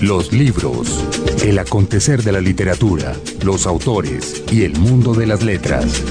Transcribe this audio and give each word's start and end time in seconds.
Los 0.00 0.32
libros, 0.32 1.04
el 1.42 1.58
acontecer 1.58 2.22
de 2.22 2.30
la 2.30 2.40
literatura, 2.40 3.14
los 3.42 3.66
autores 3.66 4.44
y 4.52 4.62
el 4.62 4.78
mundo 4.78 5.14
de 5.14 5.26
las 5.26 5.42
letras. 5.42 6.02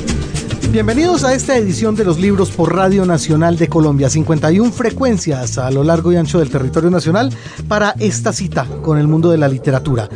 Bienvenidos 0.72 1.24
a 1.24 1.34
esta 1.34 1.56
edición 1.56 1.96
de 1.96 2.04
los 2.04 2.20
libros 2.20 2.50
por 2.52 2.76
Radio 2.76 3.06
Nacional 3.06 3.58
de 3.58 3.70
Colombia, 3.70 4.10
51 4.10 4.72
frecuencias 4.72 5.58
a 5.60 5.70
lo 5.70 5.84
largo 5.84 6.12
y 6.12 6.18
ancho 6.18 6.40
del 6.40 6.50
territorio 6.50 6.90
nacional 6.90 7.30
para 7.68 7.92
esta 8.00 8.34
cita 8.34 8.66
con 8.82 8.98
el 8.98 9.08
mundo 9.08 9.30
de 9.30 9.38
la 9.38 9.48
literatura. 9.48 10.10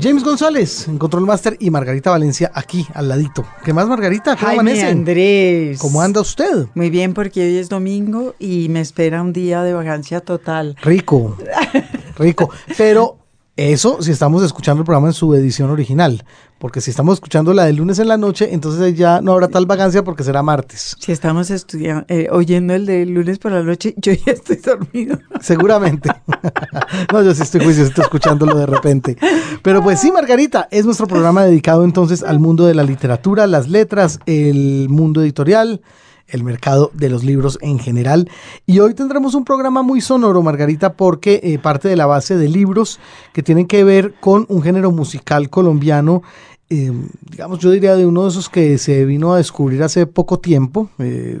James 0.00 0.22
González 0.22 0.86
en 0.86 0.96
Control 0.96 1.26
Master 1.26 1.56
y 1.58 1.70
Margarita 1.70 2.10
Valencia 2.10 2.52
aquí 2.54 2.86
al 2.94 3.08
ladito. 3.08 3.44
¿Qué 3.64 3.72
más, 3.72 3.88
Margarita? 3.88 4.36
¿Cómo 4.36 4.46
Jaime 4.46 4.82
Andrés. 4.84 5.78
¿Cómo 5.80 6.00
anda 6.00 6.20
usted? 6.20 6.68
Muy 6.74 6.88
bien, 6.88 7.14
porque 7.14 7.40
hoy 7.42 7.56
es 7.56 7.68
domingo 7.68 8.34
y 8.38 8.68
me 8.68 8.80
espera 8.80 9.20
un 9.22 9.32
día 9.32 9.62
de 9.64 9.72
vacancia 9.72 10.20
total. 10.20 10.76
Rico, 10.82 11.36
rico. 12.18 12.50
Pero 12.76 13.17
eso 13.58 14.00
si 14.00 14.12
estamos 14.12 14.44
escuchando 14.44 14.82
el 14.82 14.84
programa 14.86 15.08
en 15.08 15.12
su 15.12 15.34
edición 15.34 15.70
original. 15.70 16.24
Porque 16.58 16.80
si 16.80 16.90
estamos 16.90 17.14
escuchando 17.14 17.52
la 17.54 17.64
de 17.64 17.72
lunes 17.72 17.98
en 17.98 18.08
la 18.08 18.16
noche, 18.16 18.48
entonces 18.52 18.96
ya 18.96 19.20
no 19.20 19.32
habrá 19.32 19.48
tal 19.48 19.66
vacancia 19.66 20.02
porque 20.04 20.22
será 20.22 20.42
martes. 20.42 20.96
Si 20.98 21.12
estamos 21.12 21.50
estudiando, 21.50 22.04
eh, 22.08 22.28
oyendo 22.30 22.74
el 22.74 22.86
de 22.86 23.04
lunes 23.06 23.38
por 23.38 23.52
la 23.52 23.62
noche, 23.62 23.94
yo 23.96 24.12
ya 24.12 24.32
estoy 24.32 24.56
dormido. 24.56 25.18
Seguramente. 25.40 26.08
no, 27.12 27.22
yo 27.22 27.34
sí 27.34 27.42
estoy 27.42 27.64
juicioso, 27.64 27.88
estoy 27.88 28.02
escuchándolo 28.04 28.56
de 28.56 28.66
repente. 28.66 29.16
Pero 29.62 29.82
pues 29.82 30.00
sí, 30.00 30.12
Margarita, 30.12 30.68
es 30.70 30.84
nuestro 30.84 31.06
programa 31.06 31.44
dedicado 31.44 31.84
entonces 31.84 32.22
al 32.22 32.38
mundo 32.38 32.64
de 32.66 32.74
la 32.74 32.84
literatura, 32.84 33.46
las 33.48 33.68
letras, 33.68 34.20
el 34.26 34.86
mundo 34.88 35.20
editorial 35.22 35.80
el 36.28 36.44
mercado 36.44 36.90
de 36.94 37.08
los 37.08 37.24
libros 37.24 37.58
en 37.62 37.78
general. 37.78 38.30
Y 38.66 38.78
hoy 38.80 38.94
tendremos 38.94 39.34
un 39.34 39.44
programa 39.44 39.82
muy 39.82 40.00
sonoro, 40.00 40.42
Margarita, 40.42 40.94
porque 40.94 41.40
eh, 41.42 41.58
parte 41.58 41.88
de 41.88 41.96
la 41.96 42.06
base 42.06 42.36
de 42.36 42.48
libros 42.48 43.00
que 43.32 43.42
tienen 43.42 43.66
que 43.66 43.84
ver 43.84 44.14
con 44.20 44.46
un 44.48 44.62
género 44.62 44.90
musical 44.90 45.50
colombiano. 45.50 46.22
Eh, 46.70 46.92
digamos, 47.30 47.58
yo 47.60 47.70
diría 47.70 47.96
de 47.96 48.06
uno 48.06 48.24
de 48.24 48.30
esos 48.30 48.48
que 48.48 48.76
se 48.78 49.04
vino 49.06 49.32
a 49.32 49.38
descubrir 49.38 49.82
hace 49.82 50.06
poco 50.06 50.38
tiempo, 50.38 50.90
eh, 50.98 51.40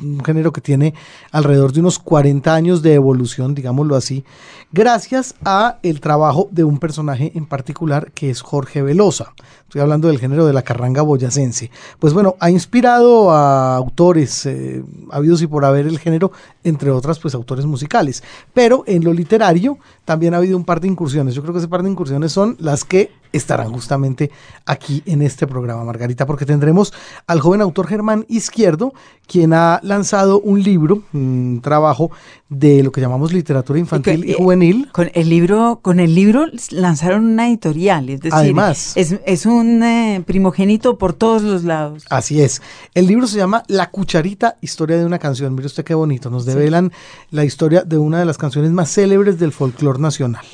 un 0.00 0.24
género 0.24 0.52
que 0.52 0.60
tiene 0.60 0.94
alrededor 1.30 1.72
de 1.72 1.80
unos 1.80 1.98
40 1.98 2.54
años 2.54 2.82
de 2.82 2.94
evolución, 2.94 3.54
digámoslo 3.54 3.96
así, 3.96 4.24
gracias 4.72 5.34
a 5.44 5.78
el 5.82 6.00
trabajo 6.00 6.48
de 6.50 6.64
un 6.64 6.78
personaje 6.78 7.32
en 7.34 7.46
particular 7.46 8.10
que 8.12 8.30
es 8.30 8.42
Jorge 8.42 8.82
Velosa. 8.82 9.32
Estoy 9.62 9.80
hablando 9.80 10.08
del 10.08 10.20
género 10.20 10.46
de 10.46 10.52
la 10.52 10.62
carranga 10.62 11.02
boyacense. 11.02 11.70
Pues 11.98 12.12
bueno, 12.12 12.36
ha 12.38 12.50
inspirado 12.50 13.30
a 13.32 13.76
autores 13.76 14.46
eh, 14.46 14.84
habidos 15.10 15.42
y 15.42 15.46
por 15.46 15.64
haber 15.64 15.86
el 15.86 15.98
género, 15.98 16.30
entre 16.64 16.90
otras, 16.90 17.18
pues 17.18 17.34
autores 17.34 17.66
musicales. 17.66 18.22
Pero 18.52 18.82
en 18.86 19.04
lo 19.04 19.12
literario 19.12 19.78
también 20.04 20.34
ha 20.34 20.38
habido 20.38 20.56
un 20.56 20.64
par 20.64 20.80
de 20.80 20.88
incursiones. 20.88 21.34
Yo 21.34 21.42
creo 21.42 21.54
que 21.54 21.58
ese 21.58 21.68
par 21.68 21.82
de 21.82 21.90
incursiones 21.90 22.32
son 22.32 22.56
las 22.58 22.84
que 22.84 23.10
estarán 23.32 23.72
justamente 23.72 24.30
aquí 24.64 25.02
en 25.06 25.20
este 25.20 25.46
programa, 25.46 25.84
Margarita, 25.84 26.24
porque 26.24 26.46
tendremos 26.46 26.92
al 27.26 27.40
joven 27.40 27.60
autor 27.60 27.88
Germán 27.88 28.24
Izquierdo, 28.28 28.94
quien 29.26 29.52
ha 29.52 29.80
lanzado 29.82 30.40
un 30.40 30.62
libro, 30.62 31.02
un 31.12 31.60
trabajo 31.62 32.10
de 32.48 32.82
lo 32.82 32.92
que 32.92 33.00
llamamos 33.00 33.32
literatura 33.32 33.78
infantil 33.78 34.24
y, 34.24 34.32
eh, 34.32 34.34
juvenil. 34.38 34.88
Con 34.92 35.10
el 35.14 35.28
libro, 35.28 35.80
con 35.82 35.98
el 35.98 36.14
libro 36.14 36.46
lanzaron 36.70 37.24
una 37.24 37.48
editorial, 37.48 38.08
es 38.08 38.20
decir, 38.20 38.38
Además, 38.38 38.92
es, 38.96 39.16
es 39.26 39.46
un 39.46 39.82
eh, 39.82 40.22
primogénito 40.24 40.96
por 40.98 41.12
todos 41.12 41.42
los 41.42 41.64
lados. 41.64 42.04
Así 42.10 42.40
es. 42.40 42.62
El 42.94 43.06
libro 43.06 43.26
se 43.26 43.38
llama 43.38 43.64
La 43.66 43.90
Cucharita, 43.90 44.56
historia 44.60 44.96
de 44.96 45.04
una 45.04 45.18
canción. 45.18 45.54
Mire 45.54 45.66
usted 45.66 45.84
qué 45.84 45.94
bonito. 45.94 46.30
Nos 46.30 46.44
develan 46.54 46.92
la 47.30 47.44
historia 47.44 47.82
de 47.82 47.98
una 47.98 48.18
de 48.18 48.24
las 48.24 48.38
canciones 48.38 48.70
más 48.70 48.92
célebres 48.92 49.38
del 49.38 49.52
folclore 49.52 50.00
nacional. 50.00 50.44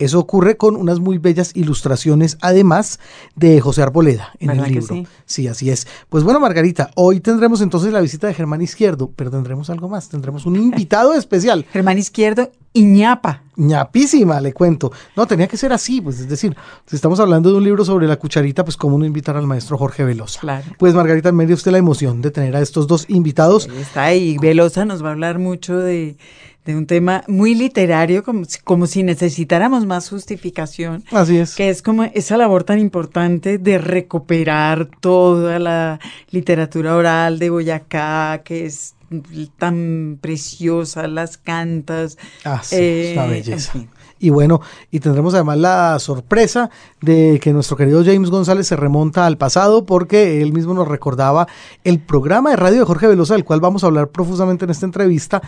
Eso 0.00 0.18
ocurre 0.18 0.56
con 0.56 0.74
unas 0.76 0.98
muy 0.98 1.18
bellas 1.18 1.52
ilustraciones, 1.54 2.38
además 2.40 2.98
de 3.36 3.60
José 3.60 3.82
Arboleda 3.82 4.30
en 4.40 4.50
el 4.50 4.56
¿Verdad 4.56 4.68
que 4.68 4.80
libro. 4.80 4.94
sí? 4.96 5.06
sí, 5.26 5.46
así 5.46 5.70
es. 5.70 5.86
Pues 6.08 6.24
bueno, 6.24 6.40
Margarita, 6.40 6.90
hoy 6.96 7.20
tendremos 7.20 7.60
entonces 7.60 7.92
la 7.92 8.00
visita 8.00 8.26
de 8.26 8.34
Germán 8.34 8.62
Izquierdo, 8.62 9.12
pero 9.14 9.30
tendremos 9.30 9.70
algo 9.70 9.88
más. 9.88 10.08
Tendremos 10.08 10.46
un 10.46 10.56
invitado 10.60 11.12
especial. 11.14 11.66
Germán 11.72 11.98
Izquierdo 11.98 12.50
Iñapa. 12.72 13.42
ñapísima, 13.56 14.40
le 14.40 14.52
cuento. 14.52 14.92
No, 15.16 15.26
tenía 15.26 15.48
que 15.48 15.56
ser 15.56 15.72
así, 15.72 16.00
pues 16.00 16.20
es 16.20 16.28
decir, 16.28 16.56
si 16.86 16.94
estamos 16.96 17.18
hablando 17.18 17.50
de 17.50 17.56
un 17.56 17.64
libro 17.64 17.84
sobre 17.84 18.06
la 18.06 18.16
cucharita, 18.16 18.64
pues 18.64 18.76
cómo 18.76 18.96
no 18.96 19.04
invitar 19.04 19.36
al 19.36 19.46
maestro 19.46 19.76
Jorge 19.76 20.04
Velosa. 20.04 20.40
Claro. 20.40 20.64
Pues 20.78 20.94
Margarita, 20.94 21.32
me 21.32 21.46
dio 21.46 21.56
usted 21.56 21.72
la 21.72 21.78
emoción 21.78 22.22
de 22.22 22.30
tener 22.30 22.54
a 22.56 22.60
estos 22.60 22.86
dos 22.86 23.06
invitados. 23.08 23.68
Ahí 23.68 23.80
está, 23.82 24.14
y 24.14 24.38
Velosa 24.38 24.84
nos 24.84 25.02
va 25.04 25.08
a 25.08 25.12
hablar 25.12 25.40
mucho 25.40 25.76
de, 25.78 26.16
de 26.64 26.76
un 26.76 26.86
tema 26.86 27.24
muy 27.26 27.54
literario, 27.54 28.22
como 28.22 28.44
si, 28.44 28.60
como 28.60 28.86
si 28.86 29.02
necesitáramos 29.02 29.86
más 29.86 30.08
justificación, 30.10 31.04
Así 31.10 31.38
es. 31.38 31.54
que 31.54 31.70
es 31.70 31.82
como 31.82 32.04
esa 32.04 32.36
labor 32.36 32.64
tan 32.64 32.78
importante 32.78 33.58
de 33.58 33.78
recuperar 33.78 34.88
toda 35.00 35.58
la 35.58 36.00
literatura 36.30 36.96
oral 36.96 37.38
de 37.38 37.50
Boyacá, 37.50 38.42
que 38.44 38.66
es 38.66 38.94
tan 39.58 40.18
preciosa, 40.20 41.08
las 41.08 41.36
cantas. 41.38 42.16
Ah, 42.44 42.60
sí, 42.62 42.76
eh, 42.76 43.14
en 43.14 43.30
belleza. 43.30 43.72
fin. 43.72 43.88
Y 44.22 44.28
bueno, 44.28 44.60
y 44.90 45.00
tendremos 45.00 45.32
además 45.32 45.56
la 45.56 45.98
sorpresa 45.98 46.68
de 47.00 47.40
que 47.42 47.54
nuestro 47.54 47.78
querido 47.78 48.04
James 48.04 48.28
González 48.28 48.66
se 48.66 48.76
remonta 48.76 49.24
al 49.24 49.38
pasado 49.38 49.86
porque 49.86 50.42
él 50.42 50.52
mismo 50.52 50.74
nos 50.74 50.86
recordaba 50.86 51.48
el 51.84 52.00
programa 52.00 52.50
de 52.50 52.56
radio 52.56 52.80
de 52.80 52.84
Jorge 52.84 53.06
Velosa, 53.06 53.32
del 53.32 53.44
cual 53.46 53.60
vamos 53.60 53.82
a 53.82 53.86
hablar 53.86 54.08
profusamente 54.08 54.66
en 54.66 54.70
esta 54.72 54.84
entrevista. 54.84 55.40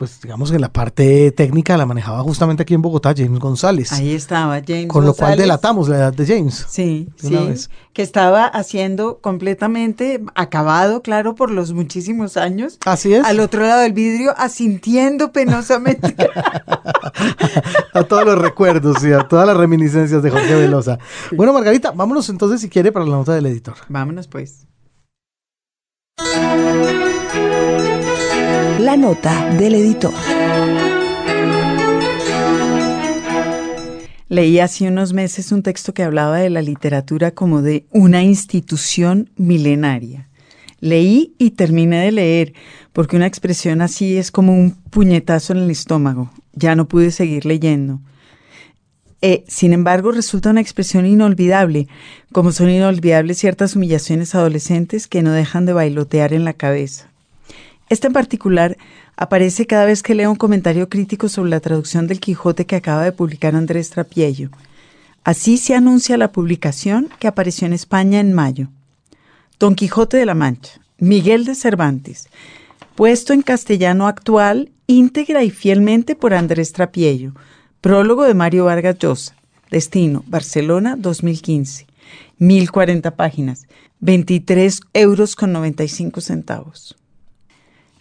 Pues 0.00 0.18
digamos 0.22 0.50
que 0.50 0.58
la 0.58 0.72
parte 0.72 1.30
técnica 1.30 1.76
la 1.76 1.84
manejaba 1.84 2.22
justamente 2.22 2.62
aquí 2.62 2.72
en 2.72 2.80
Bogotá 2.80 3.12
James 3.14 3.38
González. 3.38 3.92
Ahí 3.92 4.14
estaba 4.14 4.62
James 4.66 4.86
con 4.86 5.04
lo 5.04 5.12
cual 5.12 5.36
delatamos 5.36 5.90
la 5.90 5.96
edad 5.98 6.14
de 6.14 6.24
James. 6.24 6.64
Sí, 6.70 7.10
de 7.20 7.28
sí, 7.28 7.34
vez. 7.34 7.70
que 7.92 8.00
estaba 8.00 8.46
haciendo 8.46 9.18
completamente 9.18 10.24
acabado, 10.34 11.02
claro, 11.02 11.34
por 11.34 11.50
los 11.50 11.74
muchísimos 11.74 12.38
años. 12.38 12.78
Así 12.86 13.12
es. 13.12 13.26
Al 13.26 13.40
otro 13.40 13.60
lado 13.60 13.82
del 13.82 13.92
vidrio, 13.92 14.32
asintiendo 14.38 15.32
penosamente. 15.32 16.16
a 17.92 18.02
todos 18.04 18.24
los 18.24 18.38
recuerdos 18.38 19.04
y 19.04 19.12
a 19.12 19.28
todas 19.28 19.46
las 19.46 19.58
reminiscencias 19.58 20.22
de 20.22 20.30
Jorge 20.30 20.54
Velosa. 20.54 20.98
Bueno, 21.32 21.52
Margarita, 21.52 21.90
vámonos 21.90 22.26
entonces 22.30 22.62
si 22.62 22.70
quiere 22.70 22.90
para 22.90 23.04
la 23.04 23.16
nota 23.16 23.34
del 23.34 23.44
editor. 23.44 23.74
Vámonos 23.90 24.28
pues. 24.28 24.66
La 28.80 28.96
nota 28.96 29.54
del 29.56 29.74
editor. 29.74 30.14
Leí 34.30 34.58
hace 34.58 34.88
unos 34.88 35.12
meses 35.12 35.52
un 35.52 35.62
texto 35.62 35.92
que 35.92 36.02
hablaba 36.02 36.38
de 36.38 36.48
la 36.48 36.62
literatura 36.62 37.32
como 37.32 37.60
de 37.60 37.84
una 37.90 38.22
institución 38.22 39.28
milenaria. 39.36 40.30
Leí 40.80 41.34
y 41.36 41.50
terminé 41.50 42.02
de 42.02 42.10
leer, 42.10 42.54
porque 42.94 43.16
una 43.16 43.26
expresión 43.26 43.82
así 43.82 44.16
es 44.16 44.30
como 44.30 44.54
un 44.54 44.70
puñetazo 44.70 45.52
en 45.52 45.58
el 45.58 45.70
estómago. 45.70 46.30
Ya 46.54 46.74
no 46.74 46.88
pude 46.88 47.10
seguir 47.10 47.44
leyendo. 47.44 48.00
Eh, 49.20 49.44
sin 49.46 49.74
embargo, 49.74 50.10
resulta 50.10 50.48
una 50.48 50.62
expresión 50.62 51.04
inolvidable, 51.04 51.86
como 52.32 52.50
son 52.50 52.70
inolvidables 52.70 53.36
ciertas 53.36 53.76
humillaciones 53.76 54.34
adolescentes 54.34 55.06
que 55.06 55.20
no 55.20 55.32
dejan 55.32 55.66
de 55.66 55.74
bailotear 55.74 56.32
en 56.32 56.46
la 56.46 56.54
cabeza. 56.54 57.10
Esta 57.90 58.06
en 58.06 58.12
particular 58.12 58.78
aparece 59.16 59.66
cada 59.66 59.84
vez 59.84 60.04
que 60.04 60.14
leo 60.14 60.30
un 60.30 60.36
comentario 60.36 60.88
crítico 60.88 61.28
sobre 61.28 61.50
la 61.50 61.58
traducción 61.58 62.06
del 62.06 62.20
Quijote 62.20 62.64
que 62.64 62.76
acaba 62.76 63.02
de 63.02 63.10
publicar 63.10 63.56
Andrés 63.56 63.90
Trapiello. 63.90 64.50
Así 65.24 65.58
se 65.58 65.74
anuncia 65.74 66.16
la 66.16 66.30
publicación 66.30 67.08
que 67.18 67.26
apareció 67.26 67.66
en 67.66 67.72
España 67.72 68.20
en 68.20 68.32
mayo. 68.32 68.68
Don 69.58 69.74
Quijote 69.74 70.18
de 70.18 70.24
la 70.24 70.36
Mancha, 70.36 70.80
Miguel 70.98 71.44
de 71.44 71.56
Cervantes, 71.56 72.28
puesto 72.94 73.32
en 73.32 73.42
castellano 73.42 74.06
actual, 74.06 74.70
íntegra 74.86 75.42
y 75.42 75.50
fielmente 75.50 76.14
por 76.14 76.32
Andrés 76.32 76.72
Trapiello. 76.72 77.34
Prólogo 77.80 78.22
de 78.22 78.34
Mario 78.34 78.66
Vargas 78.66 78.98
Llosa. 78.98 79.34
Destino, 79.68 80.22
Barcelona, 80.28 80.94
2015. 80.96 81.88
1040 82.38 83.16
páginas. 83.16 83.66
23 83.98 84.80
euros 84.94 85.34
con 85.34 85.52
95 85.52 86.20
centavos. 86.20 86.99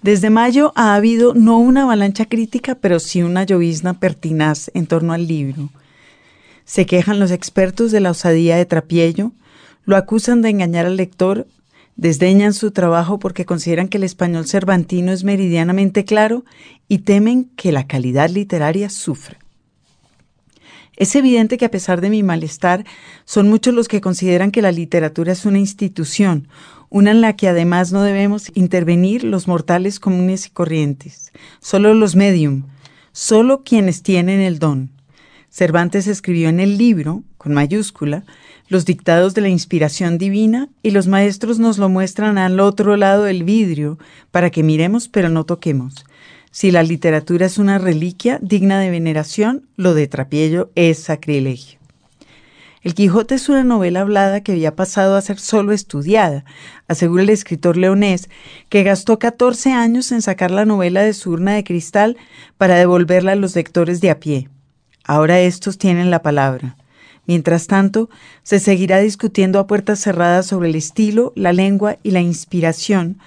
Desde 0.01 0.29
mayo 0.29 0.71
ha 0.75 0.95
habido 0.95 1.33
no 1.33 1.57
una 1.57 1.83
avalancha 1.83 2.25
crítica, 2.25 2.75
pero 2.75 2.99
sí 2.99 3.21
una 3.21 3.43
llovizna 3.43 3.99
pertinaz 3.99 4.71
en 4.73 4.87
torno 4.87 5.11
al 5.11 5.27
libro. 5.27 5.69
Se 6.63 6.85
quejan 6.85 7.19
los 7.19 7.31
expertos 7.31 7.91
de 7.91 7.99
la 7.99 8.11
osadía 8.11 8.55
de 8.55 8.65
Trapiello, 8.65 9.33
lo 9.85 9.97
acusan 9.97 10.41
de 10.41 10.49
engañar 10.49 10.85
al 10.85 10.95
lector, 10.95 11.47
desdeñan 11.97 12.53
su 12.53 12.71
trabajo 12.71 13.19
porque 13.19 13.45
consideran 13.45 13.89
que 13.89 13.97
el 13.97 14.05
español 14.05 14.47
cervantino 14.47 15.11
es 15.11 15.25
meridianamente 15.25 16.05
claro 16.05 16.45
y 16.87 16.99
temen 16.99 17.49
que 17.57 17.73
la 17.73 17.85
calidad 17.85 18.29
literaria 18.29 18.89
sufra. 18.89 19.37
Es 20.95 21.15
evidente 21.15 21.57
que 21.57 21.65
a 21.65 21.71
pesar 21.71 22.01
de 22.01 22.09
mi 22.09 22.23
malestar, 22.23 22.85
son 23.25 23.49
muchos 23.49 23.73
los 23.73 23.87
que 23.87 24.01
consideran 24.01 24.51
que 24.51 24.61
la 24.61 24.71
literatura 24.71 25.31
es 25.31 25.45
una 25.45 25.57
institución, 25.57 26.47
una 26.89 27.12
en 27.12 27.21
la 27.21 27.36
que 27.36 27.47
además 27.47 27.91
no 27.91 28.03
debemos 28.03 28.51
intervenir 28.56 29.24
los 29.24 29.47
mortales 29.47 30.00
comunes 30.00 30.47
y 30.47 30.50
corrientes, 30.50 31.31
solo 31.59 31.94
los 31.94 32.15
medium, 32.15 32.63
solo 33.12 33.63
quienes 33.63 34.03
tienen 34.03 34.39
el 34.39 34.59
don. 34.59 34.91
Cervantes 35.50 36.07
escribió 36.07 36.50
en 36.50 36.59
el 36.59 36.77
libro, 36.77 37.24
con 37.38 37.53
mayúscula, 37.53 38.24
los 38.68 38.86
dictados 38.86 39.33
de 39.33 39.41
la 39.41 39.50
inspiración 39.50 40.18
divina 40.18 40.69
y 40.83 40.91
los 40.91 41.07
maestros 41.07 41.57
nos 41.57 41.80
lo 41.80 41.89
muestran 41.89 42.38
al 42.38 42.59
otro 42.59 42.97
lado 42.97 43.24
del 43.24 43.44
vidrio 43.44 43.97
para 44.30 44.51
que 44.51 44.63
miremos 44.63 45.07
pero 45.07 45.30
no 45.30 45.45
toquemos. 45.45 46.06
Si 46.51 46.71
la 46.71 46.83
literatura 46.83 47.45
es 47.45 47.57
una 47.57 47.77
reliquia 47.77 48.39
digna 48.42 48.80
de 48.80 48.89
veneración, 48.89 49.68
lo 49.75 49.94
de 49.94 50.07
Trapiello 50.07 50.71
es 50.75 51.00
sacrilegio. 51.00 51.78
El 52.81 52.93
Quijote 52.93 53.35
es 53.35 53.49
una 53.49 53.65
novela 53.65 54.01
hablada 54.01 54.41
que 54.41 54.53
había 54.53 54.73
pasado 54.73 55.17
a 55.17 55.21
ser 55.21 55.37
solo 55.37 55.73
estudiada, 55.73 56.45
asegura 56.87 57.23
el 57.23 57.29
escritor 57.29 57.75
leonés, 57.75 58.29
que 58.69 58.83
gastó 58.83 59.19
14 59.19 59.73
años 59.73 60.13
en 60.13 60.21
sacar 60.21 60.49
la 60.49 60.63
novela 60.63 61.01
de 61.01 61.13
su 61.13 61.31
urna 61.31 61.55
de 61.55 61.65
cristal 61.65 62.15
para 62.57 62.75
devolverla 62.75 63.33
a 63.33 63.35
los 63.35 63.53
lectores 63.53 63.99
de 63.99 64.11
a 64.11 64.19
pie. 64.21 64.47
Ahora 65.03 65.41
estos 65.41 65.77
tienen 65.77 66.09
la 66.09 66.21
palabra. 66.21 66.77
Mientras 67.25 67.67
tanto, 67.67 68.09
se 68.43 68.59
seguirá 68.59 68.99
discutiendo 68.99 69.59
a 69.59 69.67
puertas 69.67 69.99
cerradas 69.99 70.45
sobre 70.45 70.69
el 70.69 70.75
estilo, 70.75 71.33
la 71.35 71.51
lengua 71.51 71.97
y 72.01 72.11
la 72.11 72.21
inspiración, 72.21 73.17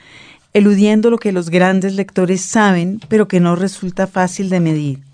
eludiendo 0.54 1.10
lo 1.10 1.18
que 1.18 1.30
los 1.30 1.50
grandes 1.50 1.94
lectores 1.94 2.40
saben, 2.40 3.00
pero 3.08 3.28
que 3.28 3.38
no 3.38 3.54
resulta 3.54 4.06
fácil 4.06 4.48
de 4.48 4.60
medir 4.60 5.11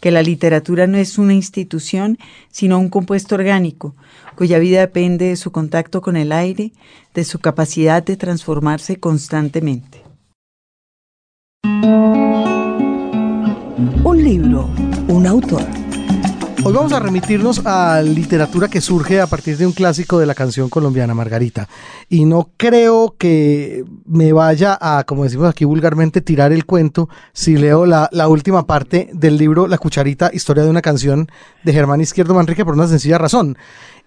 que 0.00 0.10
la 0.10 0.22
literatura 0.22 0.86
no 0.86 0.98
es 0.98 1.18
una 1.18 1.34
institución, 1.34 2.18
sino 2.50 2.78
un 2.78 2.88
compuesto 2.88 3.34
orgánico, 3.34 3.94
cuya 4.36 4.58
vida 4.58 4.80
depende 4.80 5.26
de 5.26 5.36
su 5.36 5.50
contacto 5.50 6.00
con 6.00 6.16
el 6.16 6.32
aire, 6.32 6.72
de 7.14 7.24
su 7.24 7.38
capacidad 7.38 8.02
de 8.02 8.16
transformarse 8.16 8.96
constantemente. 8.96 10.02
Un 14.04 14.24
libro, 14.24 14.68
un 15.08 15.26
autor. 15.26 15.87
Hoy 16.68 16.74
vamos 16.74 16.92
a 16.92 17.00
remitirnos 17.00 17.64
a 17.64 18.02
literatura 18.02 18.68
que 18.68 18.82
surge 18.82 19.22
a 19.22 19.26
partir 19.26 19.56
de 19.56 19.66
un 19.66 19.72
clásico 19.72 20.18
de 20.18 20.26
la 20.26 20.34
canción 20.34 20.68
colombiana, 20.68 21.14
Margarita. 21.14 21.66
Y 22.10 22.26
no 22.26 22.50
creo 22.58 23.14
que 23.16 23.86
me 24.04 24.34
vaya 24.34 24.76
a, 24.78 25.04
como 25.04 25.24
decimos 25.24 25.48
aquí 25.48 25.64
vulgarmente, 25.64 26.20
tirar 26.20 26.52
el 26.52 26.66
cuento 26.66 27.08
si 27.32 27.56
leo 27.56 27.86
la, 27.86 28.10
la 28.12 28.28
última 28.28 28.66
parte 28.66 29.08
del 29.14 29.38
libro 29.38 29.66
La 29.66 29.78
Cucharita, 29.78 30.30
historia 30.30 30.62
de 30.62 30.68
una 30.68 30.82
canción 30.82 31.28
de 31.64 31.72
Germán 31.72 32.02
Izquierdo 32.02 32.34
Manrique 32.34 32.66
por 32.66 32.74
una 32.74 32.86
sencilla 32.86 33.16
razón. 33.16 33.56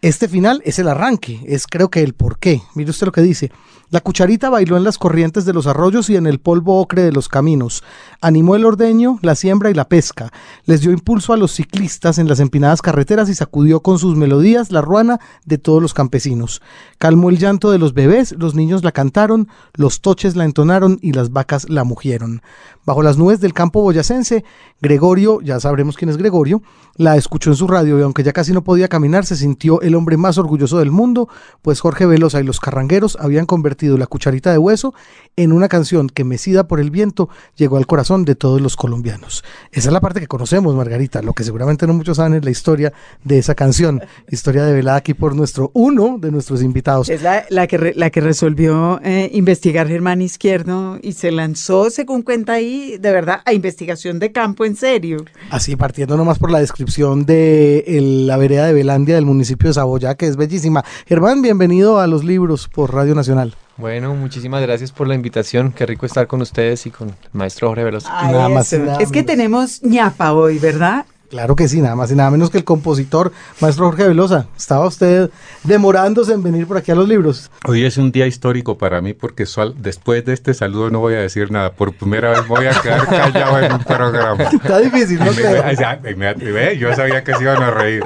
Este 0.03 0.27
final 0.27 0.61
es 0.63 0.77
el 0.77 0.87
arranque, 0.87 1.39
es 1.47 1.65
creo 1.65 1.89
que 1.89 2.03
el 2.03 2.13
porqué. 2.13 2.61
Mire 2.75 2.91
usted 2.91 3.07
lo 3.07 3.11
que 3.11 3.21
dice. 3.21 3.51
La 3.91 3.99
cucharita 3.99 4.49
bailó 4.49 4.77
en 4.77 4.85
las 4.85 4.97
corrientes 4.97 5.43
de 5.43 5.51
los 5.51 5.67
arroyos 5.67 6.09
y 6.09 6.15
en 6.15 6.25
el 6.25 6.39
polvo 6.39 6.79
ocre 6.79 7.03
de 7.03 7.11
los 7.11 7.27
caminos. 7.27 7.83
Animó 8.21 8.55
el 8.55 8.63
ordeño, 8.63 9.19
la 9.21 9.35
siembra 9.35 9.69
y 9.69 9.73
la 9.73 9.89
pesca. 9.89 10.31
Les 10.63 10.79
dio 10.79 10.91
impulso 10.91 11.33
a 11.33 11.37
los 11.37 11.51
ciclistas 11.51 12.17
en 12.17 12.29
las 12.29 12.39
empinadas 12.39 12.81
carreteras 12.81 13.27
y 13.27 13.35
sacudió 13.35 13.81
con 13.81 13.99
sus 13.99 14.15
melodías 14.15 14.71
la 14.71 14.79
ruana 14.79 15.19
de 15.43 15.57
todos 15.57 15.81
los 15.81 15.93
campesinos. 15.93 16.61
Calmó 16.99 17.29
el 17.29 17.37
llanto 17.37 17.69
de 17.69 17.79
los 17.79 17.93
bebés, 17.93 18.33
los 18.37 18.55
niños 18.55 18.85
la 18.85 18.93
cantaron, 18.93 19.49
los 19.73 19.99
toches 19.99 20.37
la 20.37 20.45
entonaron 20.45 20.97
y 21.01 21.11
las 21.11 21.33
vacas 21.33 21.69
la 21.69 21.83
mugieron. 21.83 22.43
Bajo 22.85 23.03
las 23.03 23.17
nubes 23.17 23.39
del 23.39 23.53
campo 23.53 23.81
boyacense, 23.81 24.43
Gregorio, 24.81 25.41
ya 25.41 25.59
sabremos 25.59 25.97
quién 25.97 26.09
es 26.09 26.17
Gregorio, 26.17 26.63
la 26.95 27.15
escuchó 27.15 27.51
en 27.51 27.55
su 27.55 27.67
radio 27.67 27.99
y 27.99 28.01
aunque 28.01 28.23
ya 28.23 28.33
casi 28.33 28.53
no 28.53 28.63
podía 28.63 28.87
caminar, 28.87 29.25
se 29.25 29.35
sintió 29.35 29.81
el 29.81 29.95
hombre 29.95 30.17
más 30.17 30.37
orgulloso 30.37 30.79
del 30.79 30.91
mundo, 30.91 31.29
pues 31.61 31.79
Jorge 31.79 32.05
Velosa 32.05 32.39
y 32.39 32.43
los 32.43 32.59
carrangueros 32.59 33.17
habían 33.19 33.45
convertido 33.45 33.97
la 33.97 34.07
cucharita 34.07 34.51
de 34.51 34.57
hueso 34.57 34.93
en 35.35 35.51
una 35.51 35.67
canción 35.67 36.09
que, 36.09 36.23
mecida 36.23 36.67
por 36.67 36.79
el 36.79 36.89
viento, 36.89 37.29
llegó 37.55 37.77
al 37.77 37.87
corazón 37.87 38.25
de 38.25 38.35
todos 38.35 38.61
los 38.61 38.75
colombianos. 38.75 39.43
Esa 39.71 39.89
es 39.89 39.93
la 39.93 40.01
parte 40.01 40.19
que 40.19 40.27
conocemos, 40.27 40.75
Margarita. 40.75 41.21
Lo 41.21 41.33
que 41.33 41.43
seguramente 41.43 41.85
no 41.85 41.93
muchos 41.93 42.17
saben 42.17 42.33
es 42.33 42.43
la 42.43 42.51
historia 42.51 42.93
de 43.23 43.37
esa 43.37 43.55
canción. 43.55 44.01
Historia 44.29 44.65
develada 44.65 44.97
aquí 44.97 45.13
por 45.13 45.35
nuestro 45.35 45.71
uno 45.73 46.17
de 46.19 46.31
nuestros 46.31 46.63
invitados. 46.63 47.09
Es 47.09 47.21
la, 47.21 47.67
que, 47.67 47.93
la 47.95 48.09
que 48.09 48.21
resolvió 48.21 48.99
eh, 49.03 49.29
investigar 49.33 49.87
Germán 49.87 50.21
Izquierdo 50.21 50.97
y 51.01 51.13
se 51.13 51.31
lanzó, 51.31 51.89
según 51.89 52.23
cuenta 52.23 52.53
ahí, 52.53 52.70
de 52.99 53.11
verdad, 53.11 53.41
a 53.45 53.53
investigación 53.53 54.19
de 54.19 54.31
campo 54.31 54.65
en 54.65 54.75
serio. 54.75 55.25
Así, 55.49 55.75
partiendo 55.75 56.17
nomás 56.17 56.39
por 56.39 56.51
la 56.51 56.59
descripción 56.59 57.25
de 57.25 57.83
la 58.25 58.37
vereda 58.37 58.67
de 58.67 58.73
Belandia 58.73 59.15
del 59.15 59.25
municipio 59.25 59.69
de 59.69 59.73
Saboya, 59.73 60.15
que 60.15 60.27
es 60.27 60.37
bellísima. 60.37 60.83
Germán, 61.07 61.41
bienvenido 61.41 61.99
a 61.99 62.07
los 62.07 62.23
libros 62.23 62.67
por 62.67 62.93
Radio 62.93 63.15
Nacional. 63.15 63.55
Bueno, 63.77 64.13
muchísimas 64.13 64.61
gracias 64.61 64.91
por 64.91 65.07
la 65.07 65.15
invitación. 65.15 65.71
Qué 65.71 65.85
rico 65.85 66.05
estar 66.05 66.27
con 66.27 66.41
ustedes 66.41 66.85
y 66.85 66.91
con 66.91 67.09
el 67.09 67.15
maestro 67.33 67.69
Jorge 67.69 67.83
Veloso. 67.83 68.09
nada 68.09 68.49
más 68.49 68.71
es 68.73 69.11
que 69.11 69.23
tenemos 69.23 69.81
ñapa 69.83 70.33
hoy, 70.33 70.59
¿verdad? 70.59 71.05
Claro 71.31 71.55
que 71.55 71.69
sí, 71.69 71.81
nada 71.81 71.95
más 71.95 72.11
y 72.11 72.15
nada 72.15 72.29
menos 72.29 72.49
que 72.49 72.57
el 72.57 72.65
compositor, 72.65 73.31
maestro 73.61 73.85
Jorge 73.85 74.05
Velosa. 74.05 74.47
Estaba 74.57 74.85
usted 74.85 75.29
demorándose 75.63 76.33
en 76.33 76.43
venir 76.43 76.67
por 76.67 76.75
aquí 76.75 76.91
a 76.91 76.95
los 76.95 77.07
libros. 77.07 77.49
Hoy 77.65 77.85
es 77.85 77.95
un 77.95 78.11
día 78.11 78.27
histórico 78.27 78.77
para 78.77 78.99
mí 79.01 79.13
porque 79.13 79.45
después 79.77 80.25
de 80.25 80.33
este 80.33 80.53
saludo 80.53 80.89
no 80.89 80.99
voy 80.99 81.13
a 81.13 81.19
decir 81.19 81.49
nada. 81.49 81.71
Por 81.71 81.93
primera 81.93 82.31
vez 82.31 82.45
voy 82.49 82.65
a 82.65 82.71
quedar 82.81 83.07
callado 83.07 83.59
en 83.59 83.71
un 83.71 83.83
programa. 83.85 84.43
Está 84.51 84.79
difícil, 84.79 85.19
¿no? 85.19 85.31
Me, 85.31 86.77
yo 86.77 86.93
sabía 86.93 87.23
que 87.23 87.33
se 87.33 87.43
iban 87.43 87.63
a 87.63 87.71
reír. 87.71 88.03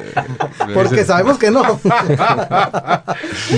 Porque 0.75 1.03
sabemos 1.03 1.39
que 1.39 1.49
no. 1.49 1.63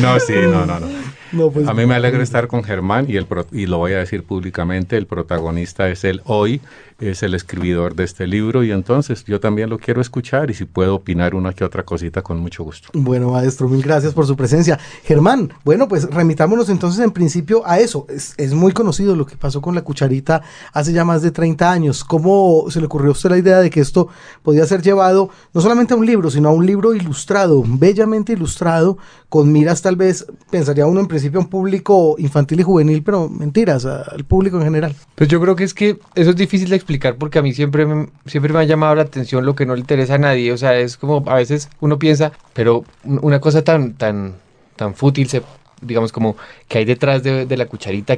no, 0.01 0.19
sí, 0.21 0.35
no, 0.43 0.65
no, 0.65 0.79
no. 0.79 0.87
Pues, 1.31 1.67
a 1.67 1.73
mí 1.73 1.85
me 1.85 1.95
alegra 1.95 2.23
estar 2.23 2.47
con 2.47 2.63
Germán 2.63 3.05
y, 3.07 3.17
el, 3.17 3.27
y 3.51 3.65
lo 3.65 3.77
voy 3.77 3.93
a 3.93 3.99
decir 3.99 4.23
públicamente, 4.23 4.97
el 4.97 5.07
protagonista 5.07 5.89
es 5.89 6.03
él 6.03 6.21
hoy, 6.25 6.61
es 6.99 7.23
el 7.23 7.33
escribidor 7.33 7.95
de 7.95 8.03
este 8.03 8.27
libro 8.27 8.63
y 8.63 8.71
entonces 8.71 9.23
yo 9.25 9.39
también 9.39 9.69
lo 9.69 9.77
quiero 9.77 10.01
escuchar 10.01 10.49
y 10.49 10.53
si 10.53 10.65
puedo 10.65 10.95
opinar 10.95 11.35
una 11.35 11.53
que 11.53 11.63
otra 11.63 11.83
cosita 11.83 12.21
con 12.21 12.39
mucho 12.39 12.63
gusto. 12.63 12.89
Bueno, 12.93 13.31
maestro, 13.31 13.67
mil 13.67 13.83
gracias 13.83 14.13
por 14.13 14.25
su 14.25 14.35
presencia. 14.35 14.79
Germán, 15.03 15.53
bueno, 15.63 15.87
pues 15.87 16.05
remitámonos 16.09 16.69
entonces 16.69 17.03
en 17.03 17.11
principio 17.11 17.61
a 17.65 17.79
eso. 17.79 18.05
Es, 18.09 18.33
es 18.37 18.53
muy 18.53 18.71
conocido 18.71 19.15
lo 19.15 19.25
que 19.25 19.35
pasó 19.35 19.61
con 19.61 19.75
la 19.75 19.81
cucharita 19.81 20.41
hace 20.73 20.93
ya 20.93 21.05
más 21.05 21.21
de 21.21 21.31
30 21.31 21.71
años. 21.71 22.03
¿Cómo 22.03 22.65
se 22.69 22.79
le 22.79 22.87
ocurrió 22.87 23.09
a 23.09 23.11
usted 23.11 23.29
la 23.29 23.37
idea 23.37 23.59
de 23.59 23.69
que 23.69 23.79
esto 23.79 24.07
podía 24.41 24.65
ser 24.65 24.81
llevado 24.81 25.29
no 25.53 25.61
solamente 25.61 25.93
a 25.93 25.97
un 25.97 26.05
libro, 26.05 26.31
sino 26.31 26.49
a 26.49 26.51
un 26.51 26.65
libro 26.65 26.93
ilustrado, 26.93 27.63
bellamente 27.65 28.33
ilustrado, 28.33 28.97
con 29.29 29.51
miras 29.51 29.81
tal 29.81 29.95
vez, 29.95 30.25
pensaría 30.49 30.87
uno 30.87 30.99
en 30.99 31.07
principio 31.17 31.39
a 31.39 31.43
un 31.43 31.49
público 31.49 32.15
infantil 32.19 32.59
y 32.59 32.63
juvenil, 32.63 33.03
pero 33.03 33.27
mentiras, 33.27 33.85
al 33.85 34.23
público 34.25 34.57
en 34.57 34.63
general? 34.63 34.95
Pues 35.15 35.29
yo 35.29 35.41
creo 35.41 35.55
que 35.55 35.63
es 35.63 35.73
que 35.73 35.97
eso 36.15 36.29
es 36.29 36.35
difícil 36.35 36.69
de 36.69 36.75
explicar 36.75 37.15
porque 37.15 37.39
a 37.39 37.41
mí 37.41 37.53
siempre 37.53 37.85
me, 37.85 38.07
siempre 38.25 38.53
me 38.53 38.59
ha 38.59 38.63
llamado 38.63 38.95
la 38.95 39.01
atención 39.01 39.45
lo 39.45 39.55
que 39.55 39.65
no 39.65 39.73
le 39.73 39.81
interesa 39.81 40.15
a 40.15 40.17
nadie. 40.19 40.51
O 40.51 40.57
sea, 40.57 40.77
es 40.77 40.97
como 40.97 41.23
a 41.27 41.35
veces 41.35 41.69
uno 41.79 41.97
piensa, 41.97 42.31
pero 42.53 42.85
una 43.03 43.39
cosa 43.39 43.63
tan, 43.63 43.93
tan, 43.93 44.35
tan 44.75 44.93
fútil, 44.93 45.27
se, 45.27 45.41
digamos, 45.81 46.11
como 46.11 46.37
que 46.67 46.77
hay 46.77 46.85
detrás 46.85 47.23
de, 47.23 47.45
de 47.45 47.57
la 47.57 47.65
cucharita, 47.65 48.17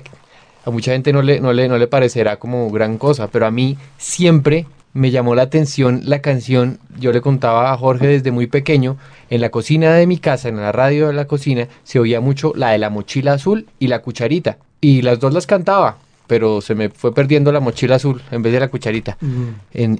a 0.66 0.72
mucha 0.72 0.92
gente 0.92 1.14
no 1.14 1.22
le, 1.22 1.40
no, 1.40 1.54
le, 1.54 1.68
no 1.68 1.78
le 1.78 1.88
parecerá 1.88 2.38
como 2.38 2.70
gran 2.70 2.98
cosa, 2.98 3.28
pero 3.28 3.46
a 3.46 3.52
mí 3.52 3.78
siempre 3.98 4.66
me 4.94 5.12
llamó 5.12 5.36
la 5.36 5.44
atención 5.44 6.02
la 6.06 6.22
canción. 6.22 6.80
Yo 7.00 7.12
le 7.12 7.22
contaba 7.22 7.72
a 7.72 7.78
Jorge 7.78 8.08
desde 8.08 8.32
muy 8.32 8.48
pequeño, 8.48 8.98
en 9.30 9.42
la 9.42 9.50
cocina 9.50 9.94
de 9.94 10.08
mi 10.08 10.18
casa, 10.18 10.50
en 10.50 10.58
la 10.58 10.72
radio 10.72 11.08
de 11.08 11.14
la 11.14 11.26
cocina, 11.26 11.68
se 11.84 12.00
oía 12.00 12.20
mucho 12.22 12.54
la 12.56 12.72
de 12.72 12.78
la 12.80 12.90
mochila 12.90 13.34
azul 13.34 13.68
y 13.80 13.88
la 13.88 14.02
cucharita. 14.02 14.58
Y 14.82 15.02
las 15.02 15.20
dos 15.20 15.34
las 15.34 15.46
cantaba 15.46 15.98
pero 16.30 16.62
se 16.62 16.76
me 16.76 16.90
fue 16.90 17.12
perdiendo 17.12 17.52
la 17.52 17.60
mochila 17.60 17.96
azul 17.96 18.22
en 18.30 18.44
vez 18.44 18.54
de 18.54 18.60
la 18.60 18.68
cucharita. 18.68 19.18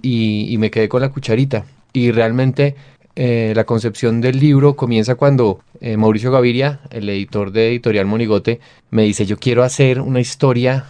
y, 0.04 0.56
me 0.60 0.70
quedé 0.70 0.88
con 0.88 1.02
la 1.02 1.10
cucharita. 1.10 1.66
Y 1.92 2.12
realmente 2.12 2.76
eh, 3.16 3.52
la 3.56 3.64
concepción 3.64 4.22
del 4.22 4.40
libro 4.40 4.76
comienza 4.76 5.16
cuando 5.16 5.62
eh, 5.82 5.98
Mauricio 5.98 6.32
Gaviria, 6.32 6.82
el 6.92 7.10
editor 7.10 7.52
de 7.52 7.70
Editorial 7.70 8.06
Monigote, 8.06 8.60
me 8.92 9.04
dice, 9.04 9.26
yo 9.26 9.40
quiero 9.40 9.64
hacer 9.64 10.00
una 10.02 10.20
historia 10.20 10.86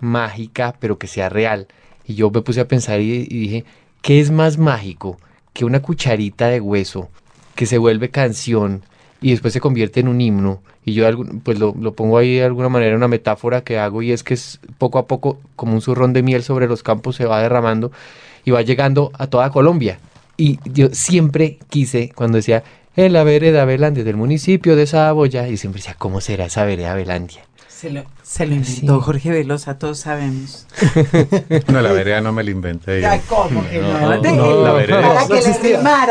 mágica, 0.00 0.76
pero 0.78 0.96
que 0.96 1.08
sea 1.08 1.28
real. 1.28 1.66
Y 2.08 2.14
yo 2.14 2.30
me 2.30 2.42
puse 2.42 2.60
a 2.60 2.66
pensar 2.66 3.00
y 3.00 3.24
dije, 3.26 3.64
¿qué 4.02 4.18
es 4.18 4.32
más 4.32 4.58
mágico 4.58 5.18
que 5.52 5.64
una 5.64 5.82
cucharita 5.82 6.48
de 6.48 6.60
hueso 6.60 7.08
que 7.54 7.66
se 7.66 7.78
vuelve 7.78 8.10
canción 8.10 8.82
y 9.20 9.32
después 9.32 9.52
se 9.52 9.60
convierte 9.60 9.98
en 9.98 10.06
un 10.06 10.20
himno. 10.20 10.62
Y 10.84 10.94
yo 10.94 11.04
pues 11.42 11.58
lo, 11.58 11.74
pongo 11.92 12.18
ahí 12.18 12.36
de 12.36 12.44
alguna 12.44 12.68
manera 12.68 12.96
una 12.96 13.08
metáfora 13.08 13.62
que 13.62 13.78
hago 13.78 14.00
y 14.00 14.12
es 14.12 14.22
que 14.22 14.34
es 14.34 14.60
poco 14.78 15.00
a 15.00 15.08
poco 15.08 15.40
como 15.56 15.74
un 15.74 15.80
zurrón 15.80 16.12
de 16.12 16.22
miel 16.22 16.44
sobre 16.44 16.68
los 16.68 16.84
campos 16.84 17.16
se 17.16 17.26
va 17.26 17.42
derramando 17.42 17.90
y 18.44 18.52
va 18.52 18.62
llegando 18.62 19.10
a 19.14 19.26
toda 19.26 19.50
Colombia. 19.50 19.98
Y 20.36 20.60
yo 20.64 20.90
siempre 20.92 21.58
quise, 21.68 22.12
cuando 22.14 22.36
decía, 22.36 22.62
en 22.94 23.12
la 23.12 23.24
vereda 23.24 23.64
Belandia 23.64 24.04
del 24.04 24.16
municipio 24.16 24.76
de 24.76 24.86
Saboya, 24.86 25.48
y 25.48 25.56
siempre 25.56 25.80
decía, 25.80 25.96
¿cómo 25.98 26.20
será 26.20 26.46
esa 26.46 26.64
vereda 26.64 26.94
Belandia? 26.94 27.47
Se 27.78 27.90
lo, 27.90 28.02
se 28.24 28.44
lo 28.44 28.56
inventó 28.56 29.00
Jorge 29.00 29.30
Velosa, 29.30 29.78
todos 29.78 30.00
sabemos. 30.00 30.66
no, 31.68 31.80
la 31.80 31.92
vereda 31.92 32.20
no 32.20 32.32
me 32.32 32.42
la 32.42 32.50
inventé 32.50 33.00
yo. 33.00 33.08
¿Cómo? 33.28 33.62
No, 33.62 34.16
no, 34.16 34.32
no, 34.34 34.64
la 34.64 34.72
vereda, 34.72 35.00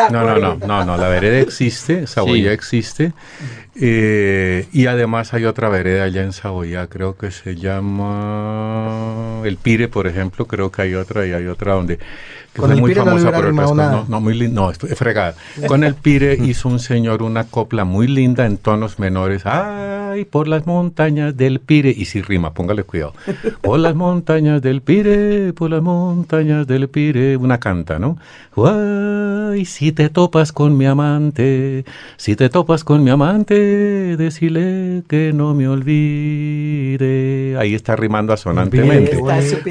no, 0.10 0.24
no, 0.24 0.38
no, 0.38 0.56
no, 0.56 0.86
no, 0.86 0.96
la 0.96 1.10
vereda 1.10 1.40
existe, 1.40 2.08
Saboya 2.08 2.54
existe. 2.54 3.12
Eh, 3.76 4.66
y 4.72 4.86
además 4.86 5.34
hay 5.34 5.44
otra 5.44 5.68
vereda 5.68 6.06
allá 6.06 6.22
en 6.22 6.32
Saboya, 6.32 6.88
creo 6.88 7.18
que 7.18 7.32
se 7.32 7.58
llama 7.58 9.42
El 9.44 9.58
Pire, 9.58 9.90
por 9.90 10.08
ejemplo, 10.08 10.48
creo 10.48 10.72
que 10.72 10.84
hay 10.84 10.96
otra 10.96 11.28
y 11.28 11.34
hay 11.34 11.48
otra 11.48 11.74
donde 11.74 12.00
con 12.58 12.72
el 12.72 12.80
muy 12.80 12.92
Pire 12.92 13.04
famosa 13.04 13.32
por 13.32 13.46
el 13.46 13.56
No, 13.56 14.06
no, 14.08 14.22
muy 14.22 14.50
no, 14.50 14.72
es 14.72 14.78
fregada. 14.78 15.36
Con 15.68 15.84
el 15.84 15.96
Pire 15.96 16.36
hizo 16.36 16.70
un 16.70 16.80
señor 16.80 17.24
una 17.24 17.46
copla 17.46 17.86
muy 17.86 18.08
linda 18.08 18.46
en 18.46 18.58
tonos 18.58 19.00
menores. 19.00 19.46
Ay, 19.46 20.26
por 20.26 20.48
las 20.48 20.66
montañas 20.66 21.36
del 21.36 21.60
Pire. 21.60 21.94
Y 21.96 22.06
si 22.06 22.22
rima, 22.22 22.54
póngale 22.54 22.84
cuidado. 22.84 23.14
Por 23.62 23.80
las 23.80 23.96
montañas 23.96 24.62
del 24.62 24.82
Pire, 24.82 25.54
por 25.54 25.70
las 25.70 25.82
montañas 25.82 26.68
del 26.68 26.90
Pire. 26.90 27.38
Una 27.38 27.60
canta, 27.60 28.00
¿no? 28.00 28.18
Ay, 28.56 29.66
si 29.66 29.92
te 29.92 30.10
topas 30.10 30.52
con 30.52 30.78
mi 30.78 30.86
amante, 30.86 31.86
si 32.18 32.36
te 32.36 32.50
topas 32.50 32.84
con 32.84 33.04
mi 33.04 33.12
amante, 33.12 34.18
decile 34.18 35.04
que 35.08 35.32
no 35.34 35.54
me 35.54 35.68
olvide. 35.68 37.56
Ahí 37.60 37.76
está 37.76 37.96
rimando 37.96 38.34
asonantemente. 38.34 39.20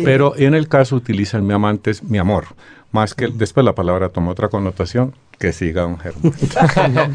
Pero 0.05 0.37
en 0.37 0.55
el 0.55 0.69
caso 0.69 0.97
utilizan 0.97 1.47
mi 1.47 1.55
amante 1.55 1.91
es 1.91 2.03
mi 2.03 2.19
amor. 2.19 2.47
Más 2.93 3.15
que 3.15 3.29
después 3.29 3.65
la 3.65 3.75
palabra 3.75 4.09
toma 4.09 4.31
otra 4.31 4.49
connotación, 4.49 5.15
que 5.39 5.53
siga 5.53 5.87
un 5.87 5.99
Germán. 5.99 6.33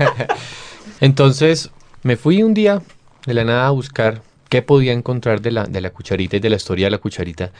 Entonces, 1.01 1.71
me 2.03 2.17
fui 2.17 2.43
un 2.43 2.53
día 2.53 2.81
de 3.25 3.33
la 3.33 3.43
nada 3.43 3.67
a 3.67 3.71
buscar 3.71 4.21
qué 4.49 4.61
podía 4.61 4.93
encontrar 4.93 5.41
de 5.41 5.51
la, 5.51 5.65
de 5.65 5.81
la 5.81 5.91
cucharita 5.91 6.37
y 6.37 6.39
de 6.39 6.49
la 6.49 6.57
historia 6.57 6.87
de 6.87 6.91
la 6.91 6.97
cucharita. 6.97 7.51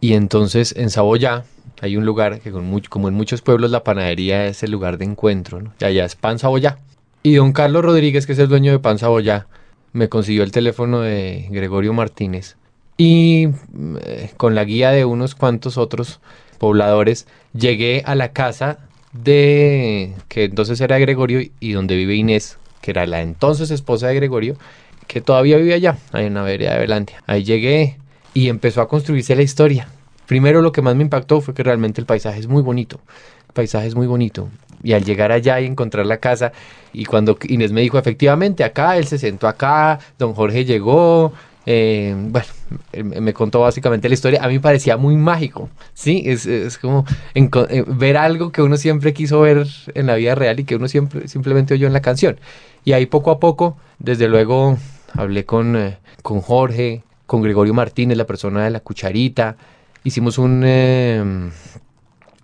Y 0.00 0.14
entonces 0.14 0.74
en 0.76 0.90
Saboya 0.90 1.44
hay 1.80 1.96
un 1.96 2.06
lugar 2.06 2.40
que 2.40 2.50
como 2.50 3.08
en 3.08 3.14
muchos 3.14 3.42
pueblos 3.42 3.70
la 3.70 3.84
panadería 3.84 4.46
es 4.46 4.62
el 4.62 4.70
lugar 4.70 4.98
de 4.98 5.04
encuentro, 5.04 5.60
¿no? 5.60 5.74
Y 5.80 5.84
allá 5.84 6.04
es 6.04 6.16
Pan 6.16 6.38
Saboya. 6.38 6.78
Y 7.22 7.34
don 7.34 7.52
Carlos 7.52 7.84
Rodríguez, 7.84 8.26
que 8.26 8.32
es 8.32 8.38
el 8.38 8.48
dueño 8.48 8.72
de 8.72 8.78
Pan 8.78 8.98
Saboya, 8.98 9.46
me 9.92 10.08
consiguió 10.08 10.42
el 10.42 10.52
teléfono 10.52 11.00
de 11.00 11.46
Gregorio 11.50 11.92
Martínez. 11.92 12.56
Y 12.96 13.48
eh, 14.00 14.30
con 14.36 14.54
la 14.54 14.64
guía 14.64 14.90
de 14.90 15.04
unos 15.04 15.34
cuantos 15.34 15.76
otros 15.78 16.20
pobladores, 16.58 17.26
llegué 17.54 18.02
a 18.04 18.14
la 18.14 18.32
casa 18.32 18.78
de 19.12 20.12
que 20.28 20.44
entonces 20.44 20.80
era 20.80 20.98
Gregorio 20.98 21.40
y 21.60 21.72
donde 21.72 21.96
vive 21.96 22.14
Inés, 22.14 22.58
que 22.80 22.90
era 22.90 23.06
la 23.06 23.22
entonces 23.22 23.70
esposa 23.70 24.08
de 24.08 24.14
Gregorio, 24.14 24.56
que 25.06 25.20
todavía 25.20 25.56
vive 25.56 25.74
allá, 25.74 25.96
en 26.12 26.34
la 26.34 26.42
vereda 26.42 26.74
de 26.74 26.80
Velandia. 26.80 27.22
Ahí 27.26 27.42
llegué 27.42 27.98
y 28.34 28.48
empezó 28.48 28.82
a 28.82 28.88
construirse 28.88 29.34
la 29.34 29.42
historia. 29.42 29.88
Primero 30.26 30.60
lo 30.60 30.72
que 30.72 30.82
más 30.82 30.94
me 30.94 31.02
impactó 31.02 31.40
fue 31.40 31.54
que 31.54 31.62
realmente 31.62 32.00
el 32.00 32.06
paisaje 32.06 32.38
es 32.38 32.46
muy 32.46 32.62
bonito. 32.62 33.00
El 33.48 33.54
paisaje 33.54 33.86
es 33.86 33.94
muy 33.94 34.06
bonito. 34.06 34.48
Y 34.82 34.92
al 34.92 35.04
llegar 35.04 35.32
allá 35.32 35.58
y 35.60 35.66
encontrar 35.66 36.06
la 36.06 36.18
casa, 36.18 36.52
y 36.92 37.06
cuando 37.06 37.38
Inés 37.48 37.72
me 37.72 37.80
dijo, 37.80 37.98
efectivamente, 37.98 38.62
acá, 38.62 38.98
él 38.98 39.06
se 39.06 39.18
sentó 39.18 39.48
acá, 39.48 39.98
don 40.18 40.34
Jorge 40.34 40.64
llegó, 40.64 41.32
eh, 41.70 42.14
bueno, 42.16 42.48
me 43.20 43.34
contó 43.34 43.60
básicamente 43.60 44.08
la 44.08 44.14
historia. 44.14 44.42
A 44.42 44.48
mí 44.48 44.58
parecía 44.58 44.96
muy 44.96 45.18
mágico, 45.18 45.68
¿sí? 45.92 46.22
Es, 46.24 46.78
como 46.78 47.04
eh, 47.34 47.84
ver 47.86 48.16
algo 48.16 48.52
que 48.52 48.62
uno 48.62 48.78
siempre 48.78 49.12
quiso 49.12 49.42
ver 49.42 49.66
en 49.92 50.06
la 50.06 50.14
vida 50.14 50.34
real 50.34 50.58
y 50.60 50.64
que 50.64 50.76
uno 50.76 50.88
simplemente 50.88 51.74
oyó 51.74 51.86
en 51.86 51.92
la 51.92 52.00
canción. 52.00 52.40
Y 52.86 52.92
ahí 52.92 53.04
poco 53.04 53.30
a 53.30 53.38
poco, 53.38 53.76
desde 53.98 54.28
luego, 54.28 54.78
hablé 55.12 55.44
con, 55.44 55.76
eh, 55.76 55.98
con 56.22 56.40
Jorge, 56.40 57.02
con 57.26 57.42
Gregorio 57.42 57.74
Martínez, 57.74 58.16
la 58.16 58.24
persona 58.24 58.64
de 58.64 58.70
la 58.70 58.80
cucharita. 58.80 59.58
Hicimos 60.04 60.38
un 60.38 60.64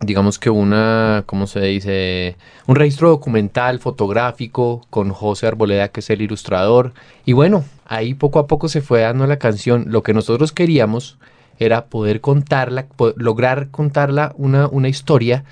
digamos 0.04 0.38
que 0.38 0.50
una, 0.50 1.24
¿cómo 1.26 1.46
se 1.46 1.60
dice? 1.60 2.36
Un 2.66 2.76
registro 2.76 3.10
documental, 3.10 3.78
fotográfico, 3.78 4.86
con 4.90 5.10
José 5.10 5.46
Arboleda, 5.46 5.88
que 5.88 6.00
es 6.00 6.10
el 6.10 6.22
ilustrador. 6.22 6.92
Y 7.24 7.32
bueno, 7.32 7.64
ahí 7.86 8.14
poco 8.14 8.38
a 8.38 8.46
poco 8.46 8.68
se 8.68 8.80
fue 8.80 9.00
dando 9.00 9.26
la 9.26 9.38
canción. 9.38 9.86
Lo 9.88 10.02
que 10.02 10.14
nosotros 10.14 10.52
queríamos 10.52 11.18
era 11.58 11.86
poder 11.86 12.20
contarla, 12.20 12.86
lograr 13.16 13.68
contarla 13.70 14.32
una, 14.36 14.68
una 14.68 14.88
historia 14.88 15.44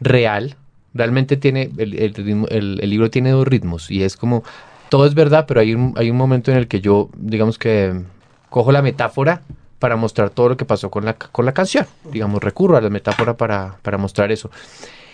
real. 0.00 0.56
Realmente 0.94 1.36
tiene, 1.36 1.70
el, 1.78 2.78
libro 2.90 3.10
tiene 3.10 3.30
dos 3.30 3.46
ritmos 3.46 3.90
y 3.90 4.02
es 4.02 4.16
como, 4.16 4.42
todo 4.88 5.06
es 5.06 5.14
verdad, 5.14 5.44
pero 5.46 5.60
hay 5.60 5.74
un, 5.74 5.94
hay 5.96 6.10
un 6.10 6.16
momento 6.16 6.50
en 6.50 6.56
el 6.56 6.68
que 6.68 6.80
yo, 6.80 7.10
digamos 7.16 7.58
que 7.58 8.02
cojo 8.50 8.72
la 8.72 8.82
metáfora 8.82 9.42
para 9.78 9.96
mostrar 9.96 10.30
todo 10.30 10.50
lo 10.50 10.56
que 10.56 10.64
pasó 10.64 10.90
con 10.90 11.04
la, 11.04 11.14
con 11.14 11.44
la 11.44 11.52
canción. 11.52 11.86
Digamos, 12.12 12.42
recurro 12.42 12.76
a 12.76 12.80
la 12.80 12.90
metáfora 12.90 13.36
para, 13.36 13.76
para 13.82 13.98
mostrar 13.98 14.32
eso. 14.32 14.50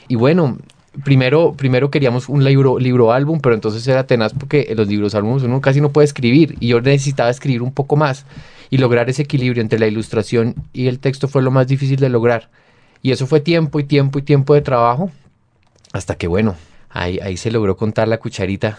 Y 0.08 0.16
bueno, 0.16 0.58
primero, 1.02 1.54
primero 1.54 1.90
queríamos 1.90 2.28
un 2.28 2.44
libro, 2.44 2.78
libro 2.78 3.12
álbum, 3.12 3.40
pero 3.40 3.54
entonces 3.54 3.86
era 3.88 4.06
tenaz 4.06 4.32
porque 4.32 4.66
en 4.68 4.76
los 4.76 4.88
libros 4.88 5.14
álbumes 5.14 5.42
uno 5.42 5.60
casi 5.60 5.80
no 5.80 5.90
puede 5.90 6.06
escribir 6.06 6.56
y 6.60 6.68
yo 6.68 6.80
necesitaba 6.80 7.30
escribir 7.30 7.62
un 7.62 7.72
poco 7.72 7.96
más 7.96 8.24
y 8.70 8.78
lograr 8.78 9.08
ese 9.10 9.22
equilibrio 9.22 9.62
entre 9.62 9.78
la 9.78 9.86
ilustración 9.86 10.54
y 10.72 10.86
el 10.86 10.98
texto 10.98 11.28
fue 11.28 11.42
lo 11.42 11.50
más 11.50 11.66
difícil 11.66 11.98
de 11.98 12.08
lograr. 12.08 12.50
Y 13.02 13.12
eso 13.12 13.26
fue 13.26 13.40
tiempo 13.40 13.80
y 13.80 13.84
tiempo 13.84 14.18
y 14.18 14.22
tiempo 14.22 14.54
de 14.54 14.62
trabajo 14.62 15.10
hasta 15.92 16.16
que 16.16 16.26
bueno, 16.26 16.56
ahí, 16.90 17.18
ahí 17.20 17.36
se 17.36 17.50
logró 17.50 17.76
contar 17.76 18.08
la 18.08 18.18
cucharita 18.18 18.78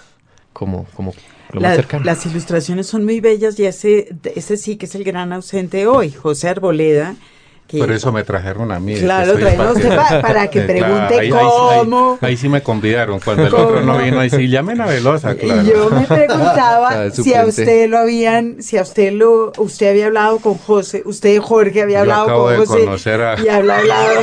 como, 0.56 0.86
como 0.96 1.14
las 1.52 2.26
ilustraciones 2.26 2.88
son 2.88 3.04
muy 3.04 3.20
bellas 3.20 3.60
y 3.60 3.66
ese, 3.66 4.16
ese 4.36 4.56
sí 4.56 4.78
que 4.78 4.86
es 4.86 4.96
el 4.96 5.04
gran 5.04 5.34
ausente 5.34 5.86
hoy, 5.86 6.12
José 6.12 6.48
Arboleda 6.48 7.16
por 7.68 7.92
eso 7.92 8.12
me 8.12 8.24
trajeron 8.24 8.72
a 8.72 8.80
mí. 8.80 8.96
Claro, 8.96 9.34
traemos 9.34 9.80
para 10.22 10.48
que 10.50 10.62
pregunte 10.68 11.30
cómo. 11.30 12.20
Ahí, 12.22 12.38
sí 12.38 12.48
me 12.48 12.62
convidaron. 12.62 13.20
Cuando 13.20 13.48
el 13.48 13.54
otro 13.54 13.82
no 13.82 13.98
vino, 13.98 14.20
ahí 14.20 14.30
sí, 14.30 14.48
llamen 14.50 14.82
a 14.82 14.86
Velosa, 14.86 15.36
claro. 15.36 15.64
Y 15.64 15.68
yo 15.68 15.90
me 15.90 16.02
preguntaba 16.08 17.10
si 17.10 17.34
a 17.34 17.46
usted 17.46 17.90
lo 17.90 17.98
habían, 17.98 18.62
si 18.62 18.78
a 18.78 18.84
usted 18.84 19.12
lo, 19.14 19.52
usted 19.58 19.90
había 19.90 20.08
hablado 20.08 20.38
con 20.40 20.56
José, 20.56 21.02
usted 21.06 21.40
Jorge 21.40 21.82
había 21.82 22.02
hablado 22.02 22.28
con 22.28 22.66
José. 22.66 23.16
Y 23.44 23.48
había 23.50 23.56
hablado 23.58 24.22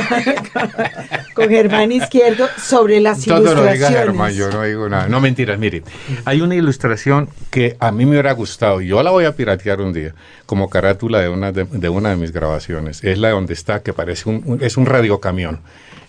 con, 1.33 1.49
Germán 1.49 1.91
Izquierdo 1.91 2.47
sobre 2.57 3.01
las 3.01 3.25
Todo 3.25 3.39
ilustraciones. 3.39 3.79
Lo 3.79 3.87
diga 3.87 3.99
Germán, 3.99 4.33
yo 4.33 4.49
no 4.49 4.63
digo 4.63 4.87
nada. 4.87 5.09
No 5.09 5.19
mentiras, 5.19 5.59
mire, 5.59 5.83
hay 6.23 6.41
una 6.41 6.55
ilustración 6.55 7.27
que 7.49 7.75
a 7.79 7.91
mí 7.91 8.05
me 8.05 8.11
hubiera 8.11 8.31
gustado, 8.31 8.79
yo 8.79 9.03
la 9.03 9.11
voy 9.11 9.25
a 9.25 9.35
piratear 9.35 9.81
un 9.81 9.91
día, 9.91 10.15
como 10.45 10.69
carátula 10.69 11.19
de 11.19 11.29
una 11.29 11.51
de, 11.51 11.65
de 11.65 11.89
una 11.89 12.11
de 12.11 12.15
mis 12.15 12.31
grabaciones. 12.31 13.03
Es 13.03 13.17
la 13.17 13.32
donde 13.33 13.53
está, 13.53 13.83
que 13.83 13.93
parece 13.93 14.29
un, 14.29 14.59
es 14.61 14.77
un 14.77 14.85
radiocamión 14.85 15.59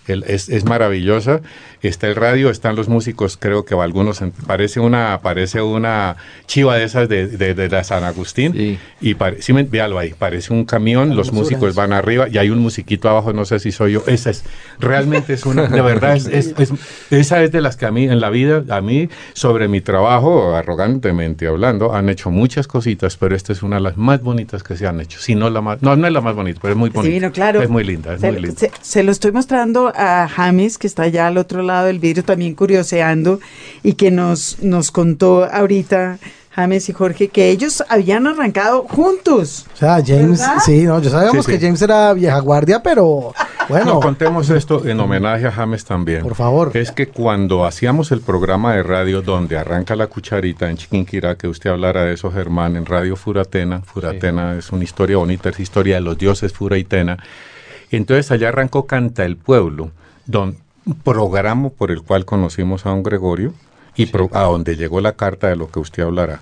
es, 0.07 0.49
es, 0.49 0.65
maravillosa. 0.65 1.41
Está 1.87 2.07
el 2.07 2.15
radio, 2.15 2.49
están 2.49 2.75
los 2.75 2.87
músicos, 2.87 3.37
creo 3.37 3.63
que 3.63 3.75
algunos, 3.75 4.21
parece 4.47 4.79
una, 4.79 5.19
parece 5.21 5.61
una 5.61 6.15
chiva 6.47 6.75
de 6.75 6.83
esas 6.83 7.07
de, 7.07 7.27
de, 7.27 7.69
la 7.69 7.83
San 7.83 8.03
Agustín. 8.03 8.79
Y 9.01 9.13
pare, 9.15 9.41
sí, 9.41 9.53
véalo 9.53 9.99
ahí, 9.99 10.13
parece 10.17 10.53
un 10.53 10.65
camión, 10.65 11.15
los 11.15 11.31
músicos 11.31 11.75
van 11.75 11.93
arriba 11.93 12.27
y 12.29 12.37
hay 12.37 12.49
un 12.49 12.59
musiquito 12.59 13.09
abajo, 13.09 13.33
no 13.33 13.45
sé 13.45 13.59
si 13.59 13.71
soy 13.71 13.93
yo. 13.93 14.03
Esa 14.07 14.31
es, 14.31 14.43
realmente 14.79 15.33
es 15.33 15.45
una, 15.45 15.67
de 15.67 15.81
verdad, 15.81 16.15
es, 16.15 16.27
es, 16.27 16.71
esa 17.11 17.43
es 17.43 17.51
de 17.51 17.61
las 17.61 17.75
que 17.75 17.85
a 17.85 17.91
mí, 17.91 18.05
en 18.05 18.19
la 18.19 18.29
vida, 18.29 18.63
a 18.69 18.81
mí, 18.81 19.09
sobre 19.33 19.67
mi 19.67 19.81
trabajo, 19.81 20.55
arrogantemente 20.55 21.47
hablando, 21.47 21.93
han 21.93 22.09
hecho 22.09 22.31
muchas 22.31 22.67
cositas, 22.67 23.17
pero 23.17 23.35
esta 23.35 23.53
es 23.53 23.63
una 23.63 23.75
de 23.75 23.83
las 23.83 23.97
más 23.97 24.21
bonitas 24.21 24.63
que 24.63 24.75
se 24.75 24.87
han 24.87 24.99
hecho. 24.99 25.19
Si 25.19 25.35
no 25.35 25.49
la 25.49 25.61
más, 25.61 25.81
no, 25.81 25.95
no 25.95 26.07
es 26.07 26.13
la 26.13 26.21
más 26.21 26.35
bonita, 26.35 26.59
pero 26.61 26.73
es 26.73 26.77
muy 26.77 26.89
bonita. 26.89 27.31
claro. 27.31 27.61
Es 27.61 27.69
muy 27.69 27.83
linda, 27.83 28.15
es 28.15 28.21
muy 28.21 28.39
linda. 28.39 28.67
se 28.81 29.03
lo 29.03 29.11
estoy 29.11 29.31
mostrando 29.31 29.91
a 29.95 30.27
James, 30.27 30.77
que 30.77 30.87
está 30.87 31.03
allá 31.03 31.27
al 31.27 31.37
otro 31.37 31.61
lado 31.61 31.74
del 31.83 31.99
vidrio 31.99 32.23
también 32.23 32.55
curioseando 32.55 33.39
y 33.83 33.93
que 33.93 34.11
nos, 34.11 34.59
nos 34.61 34.91
contó 34.91 35.45
ahorita 35.45 36.19
James 36.55 36.87
y 36.87 36.93
Jorge, 36.93 37.27
que 37.27 37.49
ellos 37.49 37.83
habían 37.89 38.27
arrancado 38.27 38.83
juntos. 38.83 39.65
O 39.73 39.77
sea, 39.77 40.01
James, 40.05 40.41
sí, 40.65 40.83
no, 40.83 41.01
ya 41.01 41.09
sabíamos 41.09 41.45
que 41.45 41.59
James 41.59 41.81
era 41.81 42.13
vieja 42.13 42.39
guardia, 42.39 42.81
pero 42.81 43.33
bueno. 43.67 43.99
contemos 43.99 44.49
esto 44.49 44.87
en 44.87 44.97
homenaje 45.01 45.47
a 45.47 45.51
James 45.51 45.83
también. 45.83 46.21
Por 46.21 46.35
favor. 46.35 46.71
Es 46.73 46.91
que 46.91 47.07
cuando 47.07 47.65
hacíamos 47.65 48.13
el 48.13 48.21
programa 48.21 48.73
de 48.73 48.83
radio 48.83 49.21
donde 49.21 49.57
arranca 49.57 49.97
la 49.97 50.07
cucharita 50.07 50.69
en 50.69 50.77
Chiquinquirá, 50.77 51.35
que 51.35 51.49
usted 51.49 51.71
hablara 51.71 52.05
de 52.05 52.13
eso, 52.13 52.31
Germán, 52.31 52.77
en 52.77 52.85
Radio 52.85 53.17
Furatena, 53.17 53.81
Furatena 53.81 54.55
es 54.57 54.71
una 54.71 54.85
historia 54.85 55.17
bonita, 55.17 55.49
es 55.49 55.59
historia 55.59 55.95
de 55.95 56.01
los 56.01 56.17
dioses 56.17 56.53
Fura 56.53 56.77
y 56.77 56.85
Tena. 56.85 57.17
Entonces 57.91 58.31
allá 58.31 58.47
arrancó 58.47 58.85
Canta 58.85 59.25
el 59.25 59.35
Pueblo 59.35 59.91
don, 60.25 60.57
programa 61.03 61.69
por 61.69 61.91
el 61.91 62.01
cual 62.01 62.25
conocimos 62.25 62.85
a 62.85 62.89
don 62.89 63.03
Gregorio 63.03 63.53
y 63.95 64.09
a 64.33 64.43
donde 64.43 64.75
llegó 64.75 65.01
la 65.01 65.13
carta 65.13 65.47
de 65.47 65.55
lo 65.55 65.69
que 65.69 65.79
usted 65.79 66.03
hablará. 66.03 66.41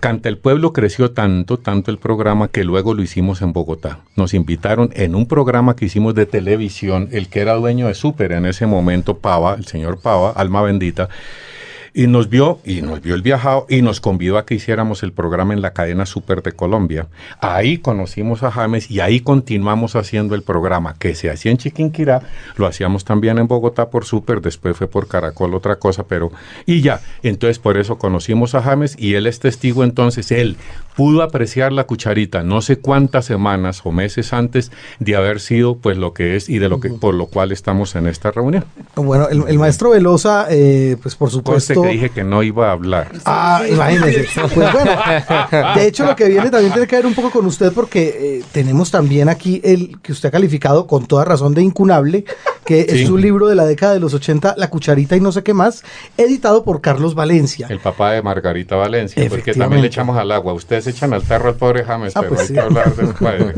Canta 0.00 0.30
el 0.30 0.38
Pueblo 0.38 0.72
creció 0.72 1.10
tanto, 1.10 1.58
tanto 1.58 1.90
el 1.90 1.98
programa 1.98 2.48
que 2.48 2.64
luego 2.64 2.94
lo 2.94 3.02
hicimos 3.02 3.42
en 3.42 3.52
Bogotá. 3.52 3.98
Nos 4.16 4.32
invitaron 4.32 4.88
en 4.94 5.14
un 5.14 5.26
programa 5.26 5.76
que 5.76 5.84
hicimos 5.84 6.14
de 6.14 6.24
televisión, 6.24 7.10
el 7.12 7.28
que 7.28 7.40
era 7.40 7.52
dueño 7.54 7.88
de 7.88 7.94
Super 7.94 8.32
en 8.32 8.46
ese 8.46 8.64
momento, 8.64 9.18
Pava, 9.18 9.54
el 9.54 9.66
señor 9.66 10.00
Pava, 10.00 10.30
alma 10.30 10.62
bendita, 10.62 11.10
y 11.94 12.08
nos 12.08 12.28
vio, 12.28 12.58
y 12.64 12.82
nos 12.82 13.00
vio 13.00 13.14
el 13.14 13.22
viajado, 13.22 13.66
y 13.70 13.80
nos 13.80 14.00
convidó 14.00 14.36
a 14.36 14.44
que 14.44 14.56
hiciéramos 14.56 15.04
el 15.04 15.12
programa 15.12 15.54
en 15.54 15.62
la 15.62 15.72
cadena 15.72 16.06
Super 16.06 16.42
de 16.42 16.50
Colombia. 16.50 17.06
Ahí 17.40 17.78
conocimos 17.78 18.42
a 18.42 18.50
James 18.50 18.90
y 18.90 18.98
ahí 18.98 19.20
continuamos 19.20 19.94
haciendo 19.94 20.34
el 20.34 20.42
programa 20.42 20.96
que 20.98 21.14
se 21.14 21.30
hacía 21.30 21.52
en 21.52 21.58
Chiquinquirá, 21.58 22.22
lo 22.56 22.66
hacíamos 22.66 23.04
también 23.04 23.38
en 23.38 23.46
Bogotá 23.46 23.90
por 23.90 24.04
Super, 24.04 24.40
después 24.40 24.76
fue 24.76 24.88
por 24.88 25.06
Caracol 25.06 25.54
otra 25.54 25.76
cosa, 25.76 26.04
pero 26.08 26.32
y 26.66 26.80
ya, 26.80 27.00
entonces 27.22 27.60
por 27.60 27.78
eso 27.78 27.96
conocimos 27.96 28.56
a 28.56 28.62
James 28.62 28.96
y 28.98 29.14
él 29.14 29.28
es 29.28 29.38
testigo 29.38 29.84
entonces, 29.84 30.32
él 30.32 30.56
pudo 30.94 31.22
apreciar 31.22 31.72
la 31.72 31.84
cucharita 31.84 32.42
no 32.42 32.62
sé 32.62 32.78
cuántas 32.78 33.24
semanas 33.26 33.80
o 33.84 33.92
meses 33.92 34.32
antes 34.32 34.70
de 34.98 35.16
haber 35.16 35.40
sido 35.40 35.76
pues 35.76 35.96
lo 35.96 36.12
que 36.12 36.36
es 36.36 36.48
y 36.48 36.58
de 36.58 36.68
lo 36.68 36.80
que 36.80 36.90
por 36.90 37.14
lo 37.14 37.26
cual 37.26 37.52
estamos 37.52 37.94
en 37.96 38.06
esta 38.06 38.30
reunión. 38.30 38.64
Bueno, 38.94 39.28
el, 39.28 39.58
maestro 39.58 39.90
Velosa, 39.90 40.46
eh, 40.50 40.96
pues 41.02 41.14
por 41.16 41.30
supuesto. 41.30 41.82
que 41.82 41.88
dije 41.88 42.10
que 42.10 42.24
no 42.24 42.42
iba 42.42 42.68
a 42.68 42.72
hablar. 42.72 43.12
Ah, 43.24 43.62
imagínese. 43.68 44.26
Pues 44.54 44.72
bueno, 44.72 44.92
de 45.74 45.86
hecho 45.86 46.04
lo 46.04 46.16
que 46.16 46.28
viene 46.28 46.50
también 46.50 46.72
tiene 46.72 46.86
que 46.86 46.96
ver 46.96 47.06
un 47.06 47.14
poco 47.14 47.30
con 47.30 47.46
usted 47.46 47.72
porque 47.72 48.38
eh, 48.38 48.44
tenemos 48.52 48.90
también 48.90 49.28
aquí 49.28 49.60
el 49.64 50.00
que 50.00 50.12
usted 50.12 50.28
ha 50.28 50.32
calificado 50.32 50.86
con 50.86 51.06
toda 51.06 51.24
razón 51.24 51.54
de 51.54 51.62
incunable, 51.62 52.24
que 52.64 52.86
es 52.88 53.10
un 53.10 53.20
libro 53.20 53.46
de 53.46 53.54
la 53.54 53.64
década 53.64 53.94
de 53.94 54.00
los 54.00 54.14
80, 54.14 54.54
La 54.56 54.70
cucharita 54.70 55.16
y 55.16 55.20
no 55.20 55.32
sé 55.32 55.42
qué 55.42 55.54
más, 55.54 55.84
editado 56.16 56.64
por 56.64 56.80
Carlos 56.80 57.14
Valencia. 57.14 57.66
El 57.70 57.80
papá 57.80 58.12
de 58.12 58.22
Margarita 58.22 58.76
Valencia, 58.76 59.24
porque 59.28 59.54
también 59.54 59.82
le 59.82 59.88
echamos 59.88 60.16
al 60.16 60.30
agua. 60.32 60.52
Ustedes 60.52 60.86
echan 60.86 61.12
al 61.12 61.22
perro 61.22 61.48
al 61.48 61.56
pobre 61.56 61.84
James, 61.84 62.16
ah, 62.16 62.20
pero 62.20 62.34
pues 62.34 62.48
hay 62.48 62.54
que 62.54 62.60
hablar 62.60 62.94
del 62.94 63.14
padre. 63.20 63.54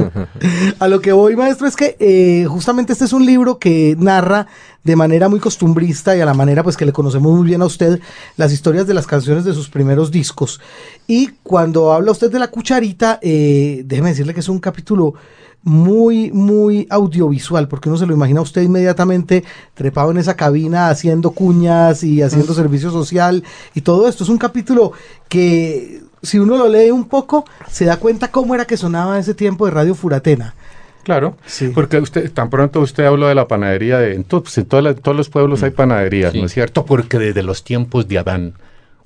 A 0.79 0.89
lo 0.89 1.01
que 1.01 1.13
voy, 1.13 1.37
maestro, 1.37 1.67
es 1.67 1.77
que 1.77 1.97
eh, 1.99 2.47
justamente 2.47 2.93
este 2.93 3.05
es 3.05 3.13
un 3.13 3.25
libro 3.25 3.59
que 3.59 3.97
narra 3.99 4.47
de 4.87 4.95
manera 4.95 5.29
muy 5.29 5.41
costumbrista 5.41 6.17
y 6.17 6.21
a 6.21 6.25
la 6.25 6.35
manera 6.35 6.63
pues 6.63 6.77
que 6.77 6.87
le 6.87 6.93
conocemos 6.93 7.35
muy 7.35 7.45
bien 7.45 7.61
a 7.61 7.67
usted 7.67 8.01
las 8.37 8.53
historias 8.53 8.87
de 8.87 8.95
las 8.95 9.07
canciones 9.07 9.45
de 9.45 9.53
sus 9.53 9.69
primeros 9.69 10.13
discos. 10.13 10.61
Y 11.09 11.31
cuando 11.43 11.93
habla 11.93 12.13
usted 12.13 12.31
de 12.31 12.39
la 12.39 12.49
cucharita, 12.49 13.19
eh, 13.21 13.83
déjeme 13.85 14.11
decirle 14.11 14.33
que 14.33 14.41
es 14.41 14.49
un 14.49 14.61
capítulo 14.61 15.15
muy, 15.63 16.31
muy 16.31 16.87
audiovisual, 16.91 17.69
porque 17.69 17.89
uno 17.89 17.99
se 17.99 18.07
lo 18.07 18.15
imagina 18.15 18.41
a 18.41 18.45
usted 18.45 18.63
inmediatamente 18.63 19.45
trepado 19.75 20.11
en 20.11 20.19
esa 20.19 20.37
cabina 20.37 20.89
haciendo 20.89 21.33
cuñas 21.33 22.05
y 22.05 22.23
haciendo 22.23 22.55
servicio 22.55 22.91
social 22.91 23.43
y 23.75 23.81
todo 23.81 24.09
esto. 24.09 24.25
Es 24.25 24.31
un 24.31 24.39
capítulo 24.39 24.93
que 25.29 26.03
si 26.23 26.39
uno 26.39 26.57
lo 26.57 26.69
lee 26.69 26.91
un 26.91 27.07
poco, 27.07 27.45
se 27.69 27.85
da 27.85 27.97
cuenta 27.99 28.31
cómo 28.31 28.55
era 28.55 28.65
que 28.65 28.77
sonaba 28.77 29.19
ese 29.19 29.35
tiempo 29.35 29.67
de 29.67 29.73
Radio 29.73 29.95
Furatena. 29.95 30.55
Claro, 31.03 31.37
sí. 31.47 31.69
porque 31.73 31.99
usted 31.99 32.33
tan 32.33 32.51
pronto 32.51 32.81
usted 32.81 33.05
habló 33.05 33.29
de 33.29 33.37
la 33.37 33.47
panadería, 33.47 33.99
de, 33.99 34.15
en, 34.15 34.25
pues, 34.25 34.59
en 34.59 34.67
todos 34.67 35.17
los 35.17 35.29
pueblos 35.29 35.63
hay 35.63 35.71
panaderías, 35.71 36.35
¿no 36.35 36.47
es 36.47 36.53
cierto? 36.53 36.85
Porque 36.85 37.19
desde 37.19 37.45
los 37.45 37.63
tiempos 37.63 38.09
de 38.09 38.19
Adán, 38.19 38.55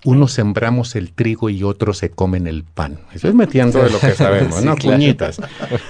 unos 0.05 0.33
sembramos 0.33 0.97
el 0.97 1.13
trigo 1.13 1.51
y 1.51 1.63
otros 1.63 1.99
se 1.99 2.11
comen 2.11 2.47
el 2.47 2.65
pan. 2.65 2.99
Eso 3.13 3.29
es 3.29 3.35
metiendo 3.35 3.83
de 3.83 3.91
lo 3.91 4.01
que 4.01 4.13
sabemos, 4.13 4.63
¿no? 4.65 4.77
Cuñitas. 4.77 5.41